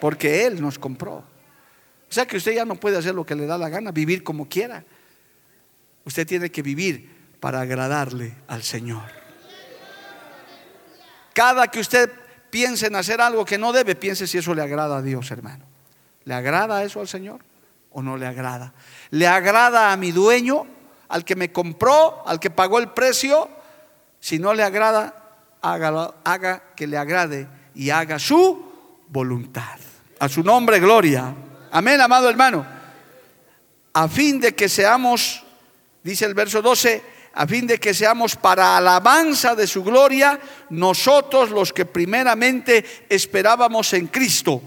porque 0.00 0.44
Él 0.44 0.60
nos 0.60 0.76
compró. 0.76 1.18
O 1.18 2.12
sea 2.12 2.26
que 2.26 2.36
usted 2.36 2.52
ya 2.52 2.64
no 2.64 2.74
puede 2.74 2.98
hacer 2.98 3.14
lo 3.14 3.24
que 3.24 3.36
le 3.36 3.46
da 3.46 3.56
la 3.56 3.68
gana, 3.68 3.92
vivir 3.92 4.24
como 4.24 4.48
quiera. 4.48 4.84
Usted 6.04 6.26
tiene 6.26 6.50
que 6.50 6.62
vivir 6.62 7.36
para 7.38 7.60
agradarle 7.60 8.34
al 8.48 8.64
Señor. 8.64 9.04
Cada 11.32 11.68
que 11.68 11.78
usted 11.78 12.10
piense 12.50 12.88
en 12.88 12.96
hacer 12.96 13.20
algo 13.20 13.44
que 13.44 13.56
no 13.56 13.72
debe, 13.72 13.94
piense 13.94 14.26
si 14.26 14.38
eso 14.38 14.52
le 14.52 14.62
agrada 14.62 14.96
a 14.96 15.02
Dios, 15.02 15.30
hermano. 15.30 15.64
¿Le 16.24 16.34
agrada 16.34 16.82
eso 16.82 17.00
al 17.00 17.06
Señor 17.06 17.40
o 17.92 18.02
no 18.02 18.16
le 18.16 18.26
agrada? 18.26 18.72
¿Le 19.10 19.28
agrada 19.28 19.92
a 19.92 19.96
mi 19.96 20.10
dueño, 20.10 20.66
al 21.08 21.24
que 21.24 21.36
me 21.36 21.52
compró, 21.52 22.26
al 22.26 22.40
que 22.40 22.50
pagó 22.50 22.80
el 22.80 22.88
precio? 22.88 23.48
Si 24.18 24.40
no 24.40 24.54
le 24.54 24.64
agrada, 24.64 25.14
haga, 25.62 26.14
haga 26.24 26.74
que 26.74 26.88
le 26.88 26.98
agrade 26.98 27.46
y 27.74 27.90
haga 27.90 28.18
su 28.18 28.72
voluntad. 29.08 29.78
A 30.18 30.28
su 30.28 30.42
nombre, 30.42 30.80
gloria. 30.80 31.34
Amén, 31.70 32.00
amado 32.00 32.28
hermano. 32.28 32.66
A 33.92 34.08
fin 34.08 34.40
de 34.40 34.54
que 34.54 34.68
seamos, 34.68 35.42
dice 36.02 36.24
el 36.24 36.34
verso 36.34 36.62
12, 36.62 37.02
a 37.34 37.46
fin 37.46 37.66
de 37.66 37.78
que 37.78 37.94
seamos 37.94 38.36
para 38.36 38.76
alabanza 38.76 39.54
de 39.54 39.66
su 39.66 39.82
gloria, 39.82 40.38
nosotros 40.70 41.50
los 41.50 41.72
que 41.72 41.84
primeramente 41.84 43.06
esperábamos 43.08 43.92
en 43.92 44.06
Cristo. 44.06 44.62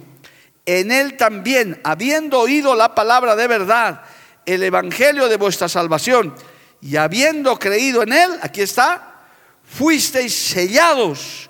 En 0.66 0.91
Él 0.91 1.16
también, 1.16 1.80
habiendo 1.84 2.39
oído 2.39 2.76
la 2.76 2.93
palabra 2.93 3.36
de 3.38 3.47
verdad, 3.47 4.01
el 4.45 4.64
Evangelio 4.64 5.30
de 5.30 5.38
vuestra 5.38 5.70
salvación, 5.70 6.36
y 6.82 6.97
habiendo 6.97 7.58
creído 7.58 8.03
en 8.03 8.12
Él, 8.14 8.32
aquí 8.41 8.62
está, 8.62 9.24
fuisteis 9.64 10.34
sellados 10.34 11.47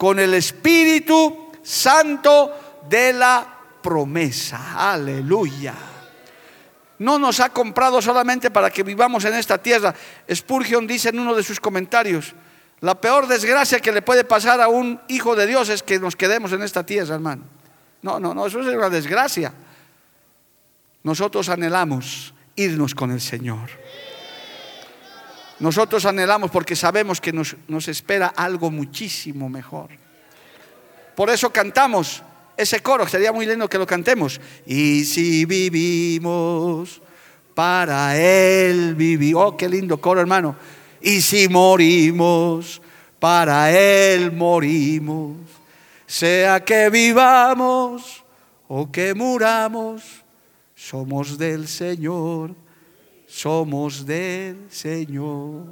con 0.00 0.18
el 0.18 0.32
Espíritu 0.32 1.50
Santo 1.62 2.80
de 2.88 3.12
la 3.12 3.46
promesa. 3.82 4.92
Aleluya. 4.92 5.74
No 7.00 7.18
nos 7.18 7.38
ha 7.40 7.50
comprado 7.50 8.00
solamente 8.00 8.50
para 8.50 8.70
que 8.70 8.82
vivamos 8.82 9.26
en 9.26 9.34
esta 9.34 9.58
tierra. 9.58 9.94
Spurgeon 10.34 10.86
dice 10.86 11.10
en 11.10 11.18
uno 11.18 11.34
de 11.34 11.42
sus 11.42 11.60
comentarios, 11.60 12.34
la 12.80 12.98
peor 12.98 13.26
desgracia 13.26 13.78
que 13.80 13.92
le 13.92 14.00
puede 14.00 14.24
pasar 14.24 14.62
a 14.62 14.68
un 14.68 14.98
hijo 15.08 15.36
de 15.36 15.46
Dios 15.46 15.68
es 15.68 15.82
que 15.82 15.98
nos 15.98 16.16
quedemos 16.16 16.50
en 16.52 16.62
esta 16.62 16.82
tierra, 16.82 17.16
hermano. 17.16 17.42
No, 18.00 18.18
no, 18.18 18.32
no, 18.32 18.46
eso 18.46 18.60
es 18.60 18.74
una 18.74 18.88
desgracia. 18.88 19.52
Nosotros 21.02 21.50
anhelamos 21.50 22.32
irnos 22.56 22.94
con 22.94 23.10
el 23.10 23.20
Señor. 23.20 23.68
Nosotros 25.60 26.06
anhelamos 26.06 26.50
porque 26.50 26.74
sabemos 26.74 27.20
que 27.20 27.32
nos, 27.32 27.56
nos 27.68 27.86
espera 27.88 28.28
algo 28.28 28.70
muchísimo 28.70 29.48
mejor. 29.48 29.90
Por 31.14 31.30
eso 31.30 31.50
cantamos 31.50 32.22
ese 32.56 32.80
coro, 32.80 33.06
sería 33.06 33.32
muy 33.32 33.46
lindo 33.46 33.68
que 33.68 33.78
lo 33.78 33.86
cantemos. 33.86 34.40
Y 34.66 35.04
si 35.04 35.44
vivimos, 35.44 37.00
para 37.54 38.16
Él 38.16 38.94
vivimos. 38.94 39.42
Oh, 39.44 39.56
qué 39.56 39.68
lindo 39.68 40.00
coro, 40.00 40.20
hermano. 40.20 40.56
Y 41.02 41.20
si 41.20 41.48
morimos, 41.48 42.80
para 43.18 43.70
Él 43.70 44.32
morimos. 44.32 45.36
Sea 46.06 46.64
que 46.64 46.90
vivamos 46.90 48.24
o 48.66 48.90
que 48.90 49.14
muramos, 49.14 50.02
somos 50.74 51.38
del 51.38 51.68
Señor 51.68 52.54
somos 53.30 54.04
del 54.04 54.66
Señor. 54.70 55.62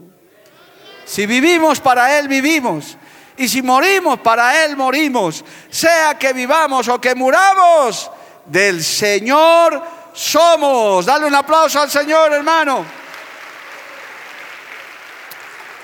Si 1.04 1.26
vivimos 1.26 1.80
para 1.80 2.18
Él, 2.18 2.28
vivimos. 2.28 2.96
Y 3.36 3.48
si 3.48 3.62
morimos, 3.62 4.20
para 4.20 4.64
Él 4.64 4.76
morimos. 4.76 5.44
Sea 5.68 6.16
que 6.16 6.32
vivamos 6.32 6.86
o 6.88 7.00
que 7.00 7.14
muramos, 7.14 8.10
del 8.46 8.82
Señor 8.82 9.82
somos. 10.12 11.06
Dale 11.06 11.26
un 11.26 11.34
aplauso 11.34 11.80
al 11.80 11.90
Señor, 11.90 12.32
hermano. 12.32 12.84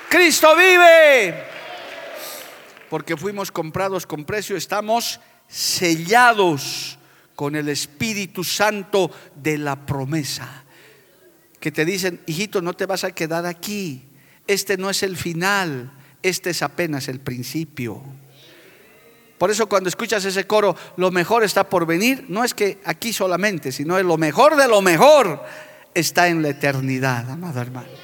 Cristo 0.09 0.55
vive. 0.55 1.45
Porque 2.89 3.17
fuimos 3.17 3.51
comprados 3.51 4.07
con 4.07 4.25
precio, 4.25 4.57
estamos 4.57 5.19
sellados 5.49 6.99
con 7.35 7.57
el 7.57 7.69
Espíritu 7.69 8.45
Santo 8.45 9.11
de 9.35 9.59
la 9.59 9.75
promesa 9.75 10.64
que 11.65 11.73
te 11.73 11.87
dicen, 11.87 12.21
hijito, 12.27 12.61
no 12.61 12.75
te 12.75 12.85
vas 12.85 13.05
a 13.05 13.13
quedar 13.13 13.47
aquí. 13.47 14.03
Este 14.47 14.77
no 14.77 14.91
es 14.91 15.03
el 15.03 15.17
final, 15.17 15.91
este 16.23 16.51
es 16.51 16.61
apenas 16.61 17.09
el 17.09 17.21
principio. 17.21 18.03
Por 19.39 19.51
eso 19.51 19.67
cuando 19.67 19.89
escuchas 19.89 20.23
ese 20.27 20.47
coro, 20.47 20.77
lo 20.99 21.11
mejor 21.11 21.43
está 21.43 21.67
por 21.71 21.87
venir, 21.87 22.27
no 22.29 22.45
es 22.45 22.53
que 22.53 22.83
aquí 22.85 23.15
solamente, 23.15 23.73
sino 23.73 23.97
es 23.97 24.05
lo 24.05 24.19
mejor 24.19 24.57
de 24.57 24.69
lo 24.69 24.83
mejor 24.83 25.43
está 25.95 26.29
en 26.29 26.43
la 26.43 26.51
eternidad, 26.51 27.31
amado 27.31 27.63
hermano 27.63 28.04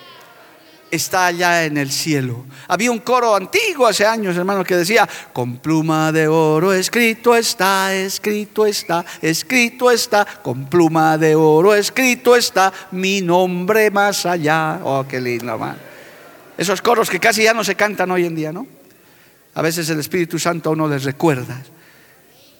está 0.90 1.26
allá 1.26 1.64
en 1.64 1.76
el 1.76 1.90
cielo. 1.90 2.44
Había 2.68 2.90
un 2.90 2.98
coro 2.98 3.34
antiguo 3.34 3.86
hace 3.86 4.06
años, 4.06 4.36
hermano, 4.36 4.64
que 4.64 4.76
decía, 4.76 5.08
con 5.32 5.58
pluma 5.58 6.12
de 6.12 6.28
oro 6.28 6.72
escrito 6.72 7.34
está, 7.34 7.94
escrito 7.94 8.66
está, 8.66 9.04
escrito 9.22 9.90
está, 9.90 10.24
con 10.24 10.66
pluma 10.66 11.18
de 11.18 11.34
oro 11.34 11.74
escrito 11.74 12.36
está, 12.36 12.72
mi 12.90 13.20
nombre 13.20 13.90
más 13.90 14.26
allá. 14.26 14.80
Oh, 14.82 15.04
qué 15.08 15.20
lindo, 15.20 15.52
hermano. 15.52 15.78
Esos 16.56 16.82
coros 16.82 17.08
que 17.08 17.18
casi 17.18 17.44
ya 17.44 17.54
no 17.54 17.64
se 17.64 17.74
cantan 17.74 18.10
hoy 18.10 18.26
en 18.26 18.34
día, 18.34 18.52
¿no? 18.52 18.66
A 19.54 19.62
veces 19.62 19.88
el 19.90 19.98
Espíritu 19.98 20.38
Santo 20.38 20.70
a 20.70 20.72
uno 20.72 20.86
les 20.88 21.04
recuerda. 21.04 21.62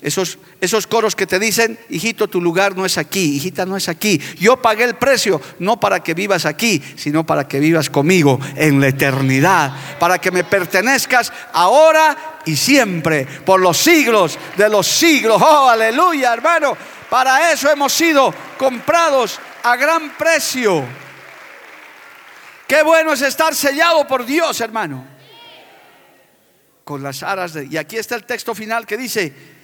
Esos, 0.02 0.38
esos 0.62 0.86
coros 0.86 1.14
que 1.14 1.26
te 1.26 1.38
dicen, 1.38 1.78
hijito, 1.90 2.28
tu 2.28 2.40
lugar 2.40 2.74
no 2.74 2.86
es 2.86 2.96
aquí, 2.96 3.36
hijita, 3.36 3.66
no 3.66 3.76
es 3.76 3.88
aquí. 3.88 4.18
Yo 4.38 4.56
pagué 4.56 4.84
el 4.84 4.94
precio, 4.94 5.40
no 5.58 5.78
para 5.78 6.02
que 6.02 6.14
vivas 6.14 6.46
aquí, 6.46 6.82
sino 6.96 7.24
para 7.26 7.46
que 7.46 7.60
vivas 7.60 7.90
conmigo 7.90 8.40
en 8.56 8.80
la 8.80 8.88
eternidad, 8.88 9.98
para 9.98 10.18
que 10.18 10.30
me 10.30 10.44
pertenezcas 10.44 11.30
ahora 11.52 12.40
y 12.46 12.56
siempre, 12.56 13.26
por 13.26 13.60
los 13.60 13.76
siglos 13.76 14.38
de 14.56 14.70
los 14.70 14.86
siglos. 14.86 15.40
Oh, 15.42 15.68
aleluya, 15.68 16.32
hermano. 16.32 16.76
Para 17.10 17.52
eso 17.52 17.70
hemos 17.70 17.92
sido 17.92 18.32
comprados 18.56 19.38
a 19.62 19.76
gran 19.76 20.10
precio. 20.16 20.84
Qué 22.66 22.82
bueno 22.82 23.12
es 23.12 23.20
estar 23.20 23.54
sellado 23.54 24.06
por 24.06 24.24
Dios, 24.24 24.60
hermano. 24.60 25.04
Con 26.84 27.02
las 27.02 27.22
aras 27.22 27.52
de... 27.52 27.66
Y 27.66 27.76
aquí 27.76 27.96
está 27.96 28.14
el 28.14 28.24
texto 28.24 28.54
final 28.54 28.86
que 28.86 28.96
dice, 28.96 29.59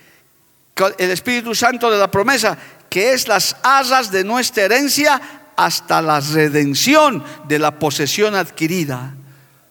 el 0.98 1.10
Espíritu 1.10 1.54
Santo 1.54 1.90
de 1.90 1.98
la 1.98 2.10
promesa, 2.10 2.56
que 2.90 3.12
es 3.12 3.28
las 3.28 3.56
asas 3.62 4.10
de 4.10 4.24
nuestra 4.24 4.64
herencia 4.64 5.20
hasta 5.56 6.02
la 6.02 6.20
redención 6.20 7.24
de 7.48 7.58
la 7.58 7.78
posesión 7.78 8.34
adquirida 8.34 9.14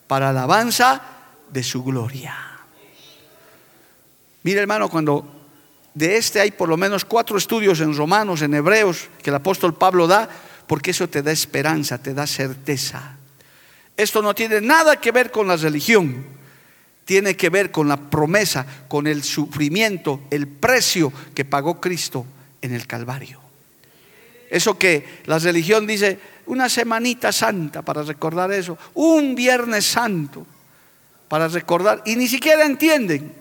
para 0.08 0.30
alabanza 0.30 1.02
de 1.50 1.64
su 1.64 1.84
gloria. 1.84 2.36
Mira 4.44 4.62
hermano, 4.62 4.90
cuando 4.90 5.26
de 5.94 6.18
este 6.18 6.42
hay 6.42 6.52
por 6.52 6.70
lo 6.70 6.78
menos 6.78 7.06
cuatro 7.06 7.38
estudios 7.38 7.80
en 7.80 7.96
Romanos, 7.96 8.42
en 8.42 8.54
Hebreos, 8.54 9.08
que 9.22 9.30
el 9.30 9.36
apóstol 9.36 9.76
Pablo 9.76 10.08
da, 10.08 10.28
porque 10.68 10.92
eso 10.92 11.08
te 11.08 11.22
da 11.22 11.32
esperanza, 11.32 11.98
te 12.00 12.14
da 12.14 12.28
certeza. 12.28 13.18
Esto 13.96 14.22
no 14.22 14.36
tiene 14.36 14.60
nada 14.60 14.98
que 14.98 15.12
ver 15.12 15.32
con 15.32 15.48
la 15.48 15.56
religión, 15.56 16.26
tiene 17.06 17.38
que 17.38 17.50
ver 17.50 17.72
con 17.72 17.88
la 17.88 17.98
promesa, 17.98 18.66
con 18.88 19.08
el 19.08 19.24
sufrimiento, 19.24 20.22
el 20.32 20.48
precio 20.48 21.14
que 21.34 21.46
pagó 21.46 21.80
Cristo 21.80 22.26
en 22.62 22.74
el 22.74 22.88
Calvario. 22.88 23.40
Eso 24.50 24.78
que 24.78 25.22
la 25.26 25.40
religión 25.40 25.88
dice, 25.88 26.20
una 26.48 26.68
semanita 26.68 27.32
santa 27.32 27.82
para 27.84 28.04
recordar 28.04 28.52
eso, 28.52 28.78
un 28.96 29.36
viernes 29.36 29.86
santo 29.86 30.46
para 31.28 31.48
recordar, 31.48 32.02
y 32.06 32.16
ni 32.16 32.28
siquiera 32.28 32.66
entienden. 32.66 33.34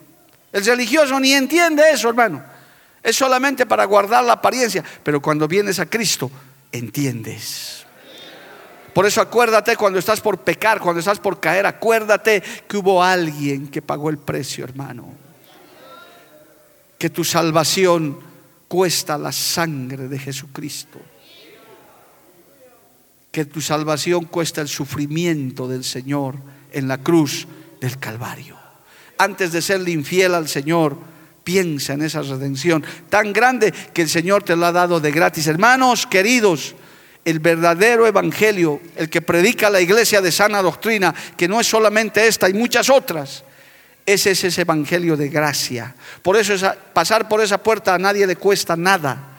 El 0.53 0.65
religioso 0.65 1.19
ni 1.19 1.33
entiende 1.33 1.83
eso, 1.91 2.09
hermano. 2.09 2.43
Es 3.03 3.17
solamente 3.17 3.67
para 3.67 3.85
guardar 3.85 4.25
la 4.25 4.35
apariencia. 4.35 4.83
Pero 5.03 5.21
cuando 5.21 5.47
vienes 5.49 5.79
a 5.79 5.87
Cristo, 5.87 6.31
entiendes. 6.73 7.84
Por 8.95 9.07
eso 9.07 9.20
acuérdate 9.20 9.76
cuando 9.76 9.99
estás 9.99 10.20
por 10.20 10.38
pecar, 10.38 10.80
cuando 10.80 11.01
estás 11.01 11.18
por 11.18 11.40
caer, 11.40 11.66
acuérdate 11.66 12.42
que 12.68 12.76
hubo 12.76 13.03
alguien 13.03 13.68
que 13.68 13.82
pagó 13.82 14.09
el 14.09 14.18
precio, 14.18 14.64
hermano. 14.64 15.12
Que 16.97 17.11
tu 17.11 17.24
salvación 17.24 18.18
cuesta 18.68 19.18
la 19.18 19.32
sangre 19.32 20.09
de 20.09 20.18
Jesucristo. 20.18 21.01
Que 23.32 23.45
tu 23.45 23.61
salvación 23.61 24.26
cuesta 24.26 24.61
el 24.61 24.68
sufrimiento 24.68 25.66
del 25.66 25.82
Señor 25.82 26.36
en 26.72 26.86
la 26.86 26.99
cruz 26.99 27.49
del 27.80 27.99
Calvario 27.99 28.64
antes 29.18 29.53
de 29.53 29.62
serle 29.62 29.90
infiel 29.90 30.34
al 30.34 30.49
Señor, 30.49 30.97
piensa 31.42 31.92
en 31.92 32.03
esa 32.03 32.22
redención 32.22 32.84
tan 33.09 33.32
grande 33.32 33.72
que 33.92 34.03
el 34.03 34.09
Señor 34.09 34.42
te 34.42 34.57
lo 34.57 34.66
ha 34.66 34.72
dado 34.72 35.01
de 35.01 35.11
gratis. 35.11 35.47
Hermanos 35.47 36.07
queridos, 36.07 36.74
el 37.25 37.39
verdadero 37.39 38.07
evangelio, 38.07 38.81
el 38.97 39.09
que 39.09 39.22
predica 39.22 39.70
la 39.70 39.81
iglesia 39.81 40.20
de 40.20 40.31
sana 40.31 40.61
doctrina, 40.61 41.14
que 41.37 41.49
no 41.49 41.61
es 41.61 41.66
solamente 41.66 42.27
esta, 42.27 42.47
hay 42.47 42.55
muchas 42.55 42.91
otras. 42.91 43.45
Ese 44.07 44.33
es 44.33 44.45
ese 44.45 44.61
evangelio 44.61 45.16
de 45.16 45.31
gracia. 45.31 45.95
Por 46.22 46.37
eso 46.37 46.55
pasar 46.93 47.27
por 47.29 47.41
esa 47.41 47.59
puerta 47.59 47.95
a 47.95 47.99
nadie 47.99 48.27
le 48.27 48.37
cuesta 48.37 48.77
nada. 48.77 49.31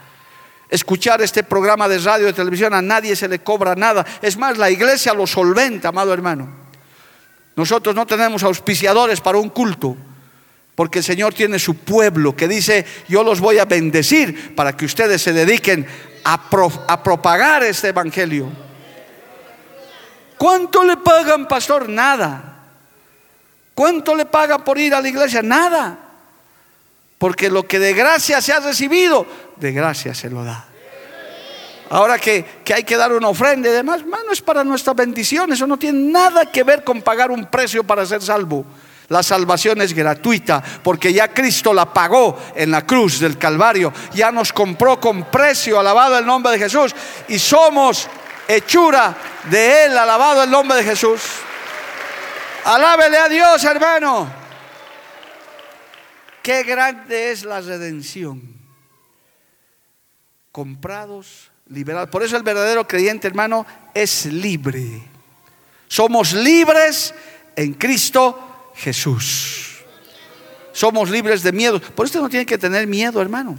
Escuchar 0.68 1.22
este 1.22 1.44
programa 1.44 1.88
de 1.88 2.00
radio, 2.00 2.26
de 2.26 2.34
televisión, 2.34 2.74
a 2.74 2.82
nadie 2.82 3.16
se 3.16 3.28
le 3.28 3.40
cobra 3.40 3.76
nada. 3.76 4.04
Es 4.24 4.36
más, 4.36 4.58
la 4.58 4.72
iglesia 4.72 5.14
lo 5.14 5.28
solventa, 5.28 5.90
amado 5.90 6.12
hermano. 6.12 6.66
Nosotros 7.56 7.96
no 7.96 8.08
tenemos 8.08 8.42
auspiciadores 8.44 9.22
para 9.22 9.38
un 9.38 9.50
culto, 9.50 9.96
porque 10.74 11.00
el 11.00 11.06
Señor 11.06 11.36
tiene 11.36 11.60
su 11.60 11.76
pueblo 11.76 12.36
que 12.36 12.48
dice, 12.48 12.86
yo 13.08 13.24
los 13.24 13.40
voy 13.40 13.60
a 13.60 13.66
bendecir 13.66 14.56
para 14.56 14.76
que 14.76 14.86
ustedes 14.86 15.22
se 15.22 15.32
dediquen 15.32 15.86
a, 16.26 17.04
propagar 17.04 17.64
este 17.64 17.90
Evangelio. 17.90 18.50
¿Cuánto 20.38 20.84
le 20.84 20.98
pagan, 20.98 21.48
pastor? 21.48 21.88
Nada. 21.88 22.54
¿Cuánto 23.74 24.16
le 24.16 24.26
pagan 24.26 24.64
por 24.64 24.78
ir 24.78 24.94
a 24.94 25.02
la 25.02 25.08
iglesia? 25.08 25.42
Nada. 25.42 25.98
Porque 27.18 27.50
lo 27.50 27.68
que 27.68 27.80
de 27.80 27.94
gracia 27.94 28.42
se 28.42 28.52
ha 28.52 28.60
recibido, 28.60 29.26
de 29.56 29.72
gracia 29.72 30.14
se 30.14 30.30
lo 30.30 30.44
da. 30.44 30.66
Ahora 31.90 32.18
que, 32.18 32.44
hay 32.74 32.84
que 32.84 32.98
dar 32.98 33.14
una 33.14 33.30
ofrenda 33.30 33.70
y 33.70 33.72
demás, 33.72 34.04
no 34.04 34.32
es 34.32 34.42
para 34.42 34.64
nuestra 34.64 34.94
bendición, 34.94 35.54
eso 35.54 35.68
no 35.68 35.78
tiene 35.78 36.12
nada 36.12 36.52
que 36.52 36.64
ver 36.64 36.84
con 36.84 37.04
pagar 37.04 37.30
un 37.30 37.46
precio 37.46 37.84
para 37.84 38.06
ser 38.06 38.24
salvo. 38.24 38.66
La 39.10 39.22
salvación 39.22 39.82
es 39.82 39.94
gratuita 39.94 40.64
porque 40.84 41.14
ya 41.14 41.28
Cristo 41.28 41.74
la 41.74 41.94
pagó 41.94 42.38
en 42.56 42.72
la 42.72 42.86
cruz 42.86 43.20
del 43.20 43.38
Calvario, 43.38 43.94
ya 44.14 44.32
nos 44.32 44.52
compró 44.52 45.00
con 45.00 45.26
precio, 45.26 45.80
alabado 45.80 46.18
el 46.18 46.26
nombre 46.26 46.54
de 46.54 46.60
Jesús, 46.60 46.96
y 47.28 47.38
somos 47.38 48.08
hechura 48.48 49.16
de 49.50 49.86
Él, 49.86 49.98
alabado 49.98 50.44
el 50.44 50.50
nombre 50.50 50.78
de 50.78 50.84
Jesús. 50.84 51.22
Alábele 52.66 53.18
a 53.18 53.30
Dios, 53.30 53.64
hermano. 53.64 54.28
Qué 56.42 56.64
grande 56.64 57.32
es 57.32 57.44
la 57.44 57.62
redención. 57.62 58.42
Comprados 60.52 61.52
liberal. 61.68 62.10
Por 62.10 62.24
eso 62.24 62.38
el 62.38 62.44
verdadero 62.44 62.88
creyente, 62.88 63.28
hermano, 63.28 63.66
es 63.94 64.26
libre. 64.26 65.04
Somos 65.88 66.34
libres 66.34 67.14
en 67.56 67.74
Cristo 67.74 68.55
Jesús. 68.76 69.84
Somos 70.72 71.10
libres 71.10 71.42
de 71.42 71.52
miedo. 71.52 71.80
Por 71.80 72.06
eso 72.06 72.22
no 72.22 72.30
tiene 72.30 72.46
que 72.46 72.58
tener 72.58 72.86
miedo, 72.86 73.22
hermano. 73.22 73.58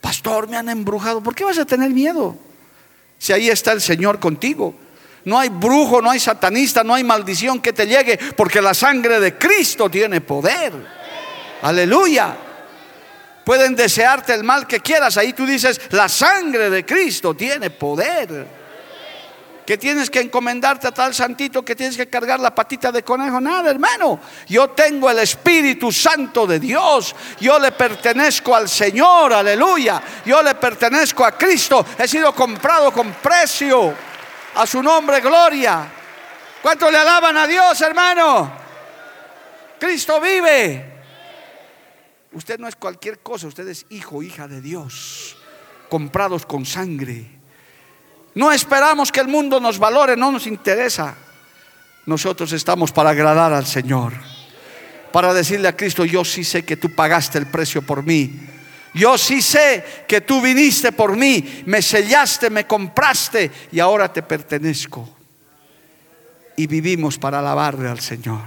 Pastor, 0.00 0.48
me 0.48 0.56
han 0.56 0.68
embrujado. 0.68 1.22
¿Por 1.22 1.34
qué 1.34 1.44
vas 1.44 1.58
a 1.58 1.64
tener 1.64 1.90
miedo? 1.90 2.36
Si 3.18 3.32
ahí 3.32 3.48
está 3.48 3.72
el 3.72 3.80
Señor 3.80 4.18
contigo. 4.18 4.74
No 5.24 5.38
hay 5.38 5.48
brujo, 5.50 6.00
no 6.00 6.10
hay 6.10 6.18
satanista, 6.18 6.82
no 6.82 6.94
hay 6.94 7.04
maldición 7.04 7.60
que 7.60 7.72
te 7.72 7.86
llegue, 7.86 8.18
porque 8.36 8.62
la 8.62 8.72
sangre 8.72 9.20
de 9.20 9.36
Cristo 9.36 9.90
tiene 9.90 10.20
poder. 10.22 10.72
Aleluya. 11.62 12.36
Pueden 13.44 13.76
desearte 13.76 14.34
el 14.34 14.44
mal 14.44 14.66
que 14.66 14.80
quieras. 14.80 15.16
Ahí 15.16 15.32
tú 15.32 15.44
dices, 15.46 15.80
la 15.90 16.08
sangre 16.08 16.70
de 16.70 16.84
Cristo 16.84 17.34
tiene 17.34 17.70
poder. 17.70 18.59
Que 19.70 19.78
tienes 19.78 20.10
que 20.10 20.18
encomendarte 20.18 20.88
a 20.88 20.90
tal 20.90 21.14
santito 21.14 21.64
que 21.64 21.76
tienes 21.76 21.96
que 21.96 22.08
cargar 22.08 22.40
la 22.40 22.52
patita 22.52 22.90
de 22.90 23.04
conejo. 23.04 23.40
Nada, 23.40 23.70
hermano. 23.70 24.18
Yo 24.48 24.70
tengo 24.70 25.08
el 25.08 25.20
Espíritu 25.20 25.92
Santo 25.92 26.44
de 26.44 26.58
Dios. 26.58 27.14
Yo 27.38 27.56
le 27.56 27.70
pertenezco 27.70 28.56
al 28.56 28.68
Señor. 28.68 29.32
Aleluya. 29.32 30.02
Yo 30.26 30.42
le 30.42 30.56
pertenezco 30.56 31.24
a 31.24 31.38
Cristo. 31.38 31.86
He 31.96 32.08
sido 32.08 32.34
comprado 32.34 32.90
con 32.90 33.12
precio. 33.12 33.94
A 34.56 34.66
su 34.66 34.82
nombre, 34.82 35.20
gloria. 35.20 35.88
¿Cuánto 36.60 36.90
le 36.90 36.98
alaban 36.98 37.36
a 37.36 37.46
Dios, 37.46 37.80
hermano? 37.80 38.52
Cristo 39.78 40.20
vive. 40.20 41.04
Usted 42.32 42.58
no 42.58 42.66
es 42.66 42.74
cualquier 42.74 43.20
cosa, 43.20 43.46
usted 43.46 43.68
es 43.68 43.86
hijo, 43.90 44.20
hija 44.24 44.48
de 44.48 44.60
Dios, 44.60 45.36
comprados 45.88 46.44
con 46.44 46.66
sangre. 46.66 47.39
No 48.34 48.52
esperamos 48.52 49.10
que 49.10 49.20
el 49.20 49.28
mundo 49.28 49.60
nos 49.60 49.78
valore, 49.78 50.16
no 50.16 50.30
nos 50.30 50.46
interesa. 50.46 51.14
Nosotros 52.06 52.52
estamos 52.52 52.92
para 52.92 53.10
agradar 53.10 53.52
al 53.52 53.66
Señor, 53.66 54.12
para 55.12 55.34
decirle 55.34 55.68
a 55.68 55.76
Cristo, 55.76 56.04
yo 56.04 56.24
sí 56.24 56.44
sé 56.44 56.64
que 56.64 56.76
tú 56.76 56.94
pagaste 56.94 57.38
el 57.38 57.46
precio 57.46 57.82
por 57.82 58.02
mí. 58.02 58.48
Yo 58.94 59.16
sí 59.16 59.40
sé 59.40 59.84
que 60.08 60.20
tú 60.20 60.40
viniste 60.40 60.90
por 60.90 61.16
mí, 61.16 61.62
me 61.66 61.80
sellaste, 61.80 62.50
me 62.50 62.66
compraste 62.66 63.50
y 63.70 63.78
ahora 63.78 64.12
te 64.12 64.22
pertenezco. 64.22 65.08
Y 66.56 66.66
vivimos 66.66 67.16
para 67.16 67.38
alabarle 67.38 67.88
al 67.88 68.00
Señor. 68.00 68.42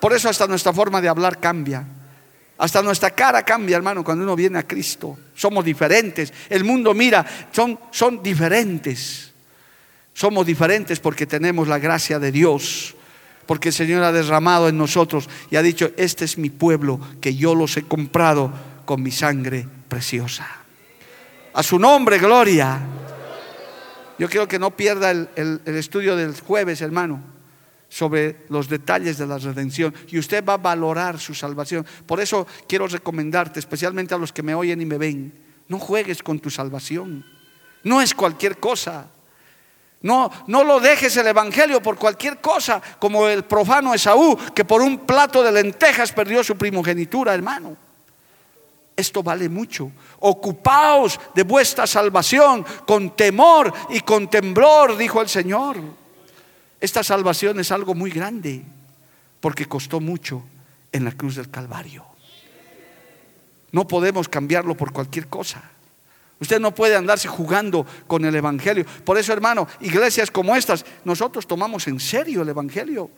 Por 0.00 0.12
eso 0.12 0.28
hasta 0.28 0.46
nuestra 0.46 0.72
forma 0.72 1.00
de 1.00 1.08
hablar 1.08 1.38
cambia. 1.38 1.84
Hasta 2.56 2.82
nuestra 2.82 3.10
cara 3.10 3.42
cambia, 3.42 3.76
hermano, 3.76 4.04
cuando 4.04 4.24
uno 4.24 4.36
viene 4.36 4.58
a 4.58 4.66
Cristo. 4.66 5.18
Somos 5.34 5.64
diferentes. 5.64 6.32
El 6.48 6.64
mundo 6.64 6.94
mira, 6.94 7.26
son, 7.50 7.78
son 7.90 8.22
diferentes. 8.22 9.32
Somos 10.12 10.46
diferentes 10.46 11.00
porque 11.00 11.26
tenemos 11.26 11.66
la 11.66 11.78
gracia 11.78 12.18
de 12.18 12.30
Dios. 12.30 12.94
Porque 13.46 13.68
el 13.68 13.74
Señor 13.74 14.04
ha 14.04 14.12
derramado 14.12 14.68
en 14.68 14.78
nosotros 14.78 15.28
y 15.50 15.56
ha 15.56 15.62
dicho, 15.62 15.90
este 15.96 16.24
es 16.24 16.38
mi 16.38 16.48
pueblo 16.48 17.00
que 17.20 17.34
yo 17.34 17.54
los 17.54 17.76
he 17.76 17.82
comprado 17.82 18.52
con 18.84 19.02
mi 19.02 19.10
sangre 19.10 19.66
preciosa. 19.88 20.46
A 21.52 21.62
su 21.62 21.78
nombre, 21.78 22.18
gloria. 22.18 22.80
Yo 24.18 24.28
quiero 24.28 24.46
que 24.46 24.60
no 24.60 24.70
pierda 24.70 25.10
el, 25.10 25.28
el 25.34 25.76
estudio 25.76 26.16
del 26.16 26.38
jueves, 26.40 26.80
hermano 26.80 27.33
sobre 27.94 28.38
los 28.48 28.68
detalles 28.68 29.18
de 29.18 29.26
la 29.28 29.38
redención 29.38 29.94
y 30.08 30.18
usted 30.18 30.44
va 30.44 30.54
a 30.54 30.56
valorar 30.56 31.20
su 31.20 31.32
salvación. 31.32 31.86
Por 32.06 32.18
eso 32.18 32.44
quiero 32.66 32.88
recomendarte, 32.88 33.60
especialmente 33.60 34.12
a 34.12 34.18
los 34.18 34.32
que 34.32 34.42
me 34.42 34.52
oyen 34.52 34.80
y 34.80 34.84
me 34.84 34.98
ven, 34.98 35.32
no 35.68 35.78
juegues 35.78 36.20
con 36.20 36.40
tu 36.40 36.50
salvación. 36.50 37.24
No 37.84 38.02
es 38.02 38.12
cualquier 38.12 38.58
cosa. 38.58 39.06
No, 40.02 40.28
no 40.48 40.64
lo 40.64 40.80
dejes 40.80 41.16
el 41.18 41.28
Evangelio 41.28 41.80
por 41.80 41.96
cualquier 41.96 42.40
cosa, 42.40 42.82
como 42.98 43.28
el 43.28 43.44
profano 43.44 43.94
Esaú, 43.94 44.36
que 44.52 44.64
por 44.64 44.82
un 44.82 45.06
plato 45.06 45.44
de 45.44 45.52
lentejas 45.52 46.10
perdió 46.10 46.42
su 46.42 46.56
primogenitura, 46.56 47.32
hermano. 47.32 47.76
Esto 48.96 49.22
vale 49.22 49.48
mucho. 49.48 49.92
Ocupaos 50.18 51.20
de 51.32 51.44
vuestra 51.44 51.86
salvación 51.86 52.66
con 52.88 53.14
temor 53.14 53.72
y 53.90 54.00
con 54.00 54.28
temblor, 54.28 54.96
dijo 54.96 55.22
el 55.22 55.28
Señor. 55.28 56.03
Esta 56.84 57.02
salvación 57.02 57.58
es 57.60 57.72
algo 57.72 57.94
muy 57.94 58.10
grande 58.10 58.62
porque 59.40 59.64
costó 59.64 60.00
mucho 60.00 60.42
en 60.92 61.06
la 61.06 61.12
cruz 61.12 61.36
del 61.36 61.48
Calvario. 61.48 62.04
No 63.72 63.88
podemos 63.88 64.28
cambiarlo 64.28 64.76
por 64.76 64.92
cualquier 64.92 65.28
cosa. 65.28 65.62
Usted 66.40 66.60
no 66.60 66.74
puede 66.74 66.94
andarse 66.94 67.26
jugando 67.26 67.86
con 68.06 68.26
el 68.26 68.34
Evangelio. 68.34 68.84
Por 69.02 69.16
eso, 69.16 69.32
hermano, 69.32 69.66
iglesias 69.80 70.30
como 70.30 70.54
estas, 70.54 70.84
nosotros 71.06 71.46
tomamos 71.46 71.88
en 71.88 71.98
serio 71.98 72.42
el 72.42 72.50
Evangelio. 72.50 73.08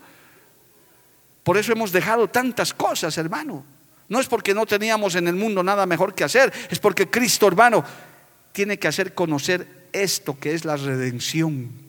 Por 1.43 1.57
eso 1.57 1.73
hemos 1.73 1.91
dejado 1.91 2.29
tantas 2.29 2.73
cosas, 2.73 3.17
hermano. 3.17 3.65
No 4.07 4.21
es 4.21 4.27
porque 4.27 4.53
no 4.53 4.65
teníamos 4.65 5.15
en 5.15 5.27
el 5.27 5.35
mundo 5.35 5.61
nada 5.61 5.85
mejor 5.85 6.15
que 6.15 6.23
hacer, 6.23 6.53
es 6.69 6.79
porque 6.79 7.09
Cristo, 7.09 7.45
hermano, 7.45 7.83
tiene 8.53 8.79
que 8.79 8.87
hacer 8.87 9.13
conocer 9.13 9.89
esto 9.91 10.39
que 10.39 10.53
es 10.53 10.63
la 10.63 10.77
redención. 10.77 11.86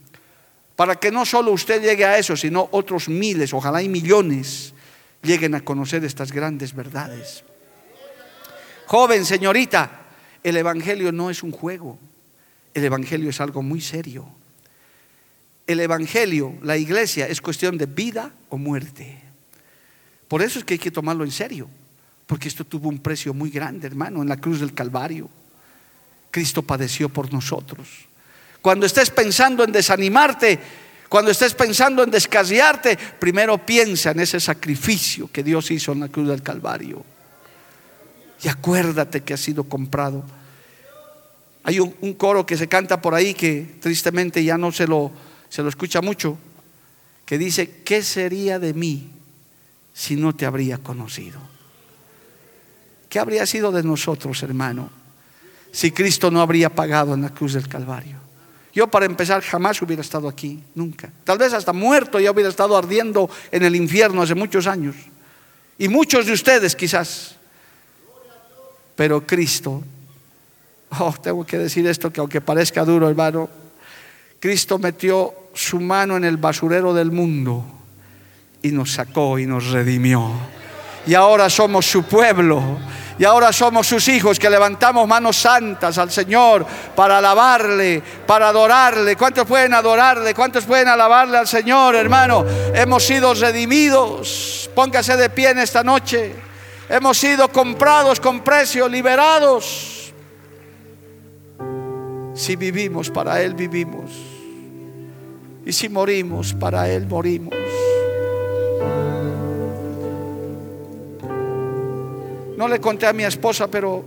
Para 0.79 0.95
que 0.95 1.11
no 1.11 1.27
solo 1.27 1.51
usted 1.51 1.83
llegue 1.83 2.05
a 2.05 2.19
eso, 2.19 2.37
sino 2.37 2.69
otros 2.71 3.09
miles, 3.09 3.53
ojalá 3.53 3.83
y 3.83 3.89
millones, 3.89 4.75
lleguen 5.23 5.57
a 5.57 5.65
conocer 5.65 6.05
estas 6.05 6.31
grandes 6.31 6.73
verdades. 6.73 7.43
Joven, 8.87 9.25
señorita, 9.25 9.91
el 10.41 10.57
Evangelio 10.57 11.11
no 11.11 11.31
es 11.31 11.43
un 11.43 11.51
juego, 11.51 11.99
el 12.75 12.85
Evangelio 12.85 13.31
es 13.31 13.41
algo 13.41 13.61
muy 13.61 13.81
serio. 13.81 14.29
El 15.67 15.81
Evangelio, 15.81 16.55
la 16.63 16.77
iglesia, 16.77 17.27
es 17.27 17.41
cuestión 17.41 17.77
de 17.77 17.87
vida 17.87 18.31
o 18.49 18.57
muerte. 18.57 19.21
Por 20.29 20.43
eso 20.43 20.61
es 20.61 20.65
que 20.65 20.75
hay 20.75 20.79
que 20.79 20.93
tomarlo 20.93 21.25
en 21.25 21.33
serio, 21.33 21.69
porque 22.25 22.47
esto 22.47 22.65
tuvo 22.65 22.89
un 22.89 23.01
precio 23.01 23.35
muy 23.35 23.51
grande, 23.51 23.89
hermano, 23.89 24.23
en 24.23 24.29
la 24.29 24.37
cruz 24.37 24.61
del 24.61 24.75
Calvario. 24.75 25.29
Cristo 26.31 26.63
padeció 26.63 27.09
por 27.09 27.33
nosotros. 27.33 28.08
Cuando 28.61 28.87
estés 28.87 29.11
pensando 29.11 29.65
en 29.65 29.73
desanimarte, 29.73 30.59
cuando 31.09 31.31
estés 31.31 31.55
pensando 31.55 32.03
en 32.03 32.11
descasearte, 32.11 32.99
primero 33.19 33.65
piensa 33.65 34.11
en 34.11 34.21
ese 34.21 34.41
sacrificio 34.41 35.31
que 35.33 35.43
Dios 35.43 35.71
hizo 35.71 35.93
en 35.93 36.01
la 36.01 36.09
cruz 36.09 36.29
del 36.29 36.43
Calvario. 36.43 37.05
Y 38.43 38.49
acuérdate 38.49 39.23
que 39.23 39.35
ha 39.35 39.39
sido 39.39 39.65
comprado. 39.65 40.23
Hay 41.65 41.81
un, 41.81 41.95
un, 42.03 42.15
coro 42.15 42.45
que 42.45 42.57
se 42.57 42.69
canta 42.69 43.01
por 43.01 43.15
ahí 43.15 43.35
que 43.35 43.77
tristemente 43.81 44.45
ya 44.45 44.59
no 44.59 44.71
se 44.71 44.87
lo, 44.87 45.11
se 45.49 45.63
lo 45.63 45.69
escucha 45.69 46.01
mucho, 46.01 46.39
que 47.25 47.39
dice, 47.39 47.83
¿qué 47.85 48.03
sería 48.03 48.59
de 48.59 48.75
mí 48.75 49.11
si 49.95 50.17
no 50.17 50.35
te 50.35 50.47
habría 50.47 50.79
conocido? 50.79 51.41
¿Qué 53.09 53.19
habría 53.19 53.47
sido 53.47 53.73
de 53.73 53.83
nosotros, 53.83 54.43
hermano, 54.43 54.91
si 55.73 55.91
Cristo 55.91 56.31
no 56.31 56.43
habría 56.43 56.75
pagado 56.75 57.15
en 57.15 57.23
la 57.23 57.31
cruz 57.31 57.55
del 57.55 57.69
Calvario? 57.69 58.28
Yo 58.73 58.87
para 58.89 59.07
empezar 59.07 59.43
jamás 59.43 59.81
hubiera 59.83 60.03
estado 60.03 60.29
aquí, 60.29 60.63
nunca. 60.75 61.11
Tal 61.25 61.39
vez 61.39 61.53
hasta 61.53 61.73
muerto 61.73 62.21
ya 62.21 62.31
hubiera 62.31 62.51
estado 62.51 62.77
ardiendo 62.77 63.31
en 63.51 63.63
el 63.65 63.75
infierno 63.75 64.23
hace 64.23 64.35
muchos 64.35 64.67
años. 64.67 64.95
Y 65.79 65.89
muchos 65.89 66.27
de 66.27 66.33
ustedes 66.33 66.77
quizás. 66.77 67.37
Pero 68.97 69.27
Cristo, 69.27 69.83
oh, 70.99 71.15
tengo 71.23 71.47
que 71.47 71.59
decir 71.59 71.87
esto 71.87 72.13
que 72.13 72.21
aunque 72.21 72.41
parezca 72.41 72.85
duro, 72.85 73.09
hermano, 73.09 73.49
Cristo 74.41 74.79
metió 74.79 75.35
su 75.55 75.81
mano 75.81 76.17
en 76.17 76.25
el 76.25 76.37
basurero 76.37 76.93
del 76.95 77.11
mundo 77.11 77.65
y 78.63 78.71
nos 78.71 78.93
sacó 78.93 79.39
y 79.39 79.47
nos 79.47 79.71
redimió. 79.71 80.31
Y 81.07 81.15
ahora 81.15 81.49
somos 81.49 81.87
su 81.87 82.03
pueblo. 82.03 82.79
Y 83.19 83.25
ahora 83.25 83.53
somos 83.53 83.89
sus 83.89 84.07
hijos 84.09 84.39
que 84.39 84.49
levantamos 84.49 85.09
manos 85.09 85.37
santas 85.37 85.99
al 85.99 86.11
Señor 86.11 86.65
para 86.95 87.19
alabarle, 87.19 88.01
para 88.27 88.49
adorarle. 88.49 89.17
¿Cuántos 89.17 89.45
pueden 89.45 89.75
adorarle? 89.75 90.35
¿Cuántos 90.35 90.65
pueden 90.65 90.87
alabarle 90.87 91.37
al 91.37 91.49
Señor, 91.49 91.97
hermano? 91.97 92.45
Hemos 92.73 93.05
sido 93.05 93.35
redimidos. 93.35 94.71
Póngase 94.73 95.17
de 95.17 95.31
pie 95.31 95.51
en 95.51 95.59
esta 95.59 95.83
noche. 95.83 96.33
Hemos 96.89 97.19
sido 97.19 97.49
comprados 97.49 98.21
con 98.21 98.41
precio, 98.41 98.89
liberados. 98.89 100.13
Si 102.35 102.55
vivimos, 102.55 103.11
para 103.11 103.43
Él 103.43 103.55
vivimos. 103.55 104.13
Y 105.67 105.73
si 105.73 105.89
morimos, 105.89 106.55
para 106.55 106.89
Él 106.89 107.09
morimos. 107.09 107.55
No 112.59 112.67
le 112.67 112.81
conté 112.81 113.07
a 113.07 113.13
mi 113.13 113.23
esposa, 113.23 113.69
pero 113.69 114.03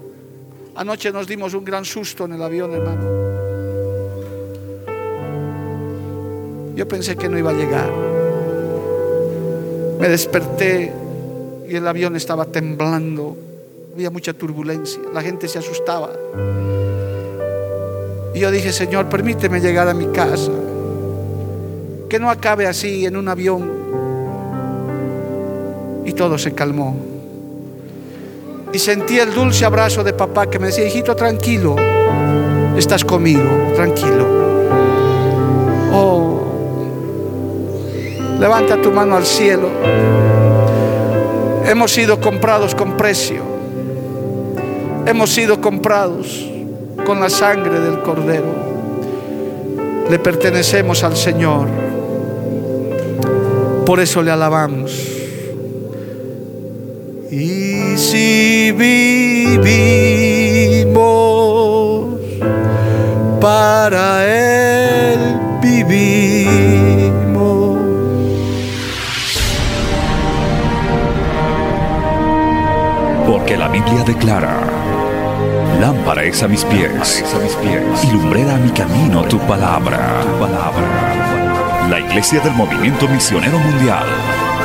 anoche 0.76 1.10
nos 1.10 1.26
dimos 1.26 1.54
un 1.54 1.64
gran 1.64 1.86
susto 1.86 2.26
en 2.26 2.34
el 2.34 2.44
avión, 2.44 2.74
hermano. 2.74 3.02
Yo 6.76 6.86
pensé 6.86 7.16
que 7.16 7.30
no 7.30 7.38
iba 7.38 7.52
a 7.52 7.54
llegar. 7.54 7.90
Me 9.98 10.10
desperté 10.10 10.92
y 11.70 11.76
el 11.78 11.88
avión 11.88 12.18
estaba 12.18 12.44
temblando. 12.44 13.38
Había 13.94 14.12
mucha 14.12 14.34
turbulencia. 14.34 15.02
La 15.14 15.22
gente 15.22 15.48
se 15.48 15.60
asustaba. 15.60 16.10
Y 18.36 18.40
yo 18.42 18.52
dije, 18.52 18.74
Señor, 18.74 19.08
permíteme 19.08 19.62
llegar 19.62 19.88
a 19.88 19.94
mi 19.94 20.08
casa. 20.08 20.52
Que 22.10 22.20
no 22.20 22.30
acabe 22.30 22.68
así 22.68 23.06
en 23.06 23.16
un 23.16 23.30
avión. 23.30 23.72
Y 26.04 26.12
todo 26.12 26.38
se 26.38 26.52
calmó. 26.54 27.11
Y 28.74 28.80
sentí 28.80 29.20
el 29.20 29.34
dulce 29.34 29.66
abrazo 29.66 30.04
de 30.04 30.14
papá 30.14 30.50
que 30.50 30.58
me 30.58 30.68
decía, 30.68 30.86
hijito, 30.86 31.14
tranquilo, 31.14 31.76
estás 32.78 33.04
conmigo, 33.04 33.50
tranquilo. 33.76 34.26
Oh, 35.94 36.42
levanta 38.40 38.82
tu 38.82 38.92
mano 38.92 39.18
al 39.18 39.26
cielo. 39.26 39.68
Hemos 41.66 41.92
sido 41.92 42.22
comprados 42.22 42.74
con 42.74 42.96
precio. 42.96 43.44
Hemos 45.06 45.32
sido 45.32 45.60
comprados 45.60 46.50
con 47.06 47.20
la 47.20 47.30
sangre 47.30 47.80
del 47.80 48.02
cordero. 48.02 48.46
Le 50.10 50.18
pertenecemos 50.18 51.04
al 51.04 51.18
Señor. 51.18 51.68
Por 53.86 54.00
eso 54.00 54.22
le 54.22 54.32
alabamos. 54.32 55.11
Y 57.34 57.98
si 57.98 58.74
vivimos, 58.74 59.70
para 63.40 64.26
Él 64.26 65.40
vivimos. 65.62 66.50
Porque 73.26 73.56
la 73.56 73.70
Biblia 73.70 74.04
declara, 74.06 74.60
lámpara 75.80 76.26
es 76.26 76.44
a 76.44 76.50
mis 76.50 76.66
pies, 76.66 77.24
a 77.34 77.40
mis 77.40 77.54
pies 77.54 78.04
y 78.04 78.08
lumbrera 78.12 78.56
a 78.56 78.58
mi 78.58 78.72
camino 78.72 79.24
tu 79.24 79.40
palabra. 79.40 80.20
tu 80.22 80.38
palabra. 80.38 81.88
La 81.90 81.98
Iglesia 81.98 82.42
del 82.42 82.56
Movimiento 82.56 83.08
Misionero 83.08 83.58
Mundial 83.58 84.04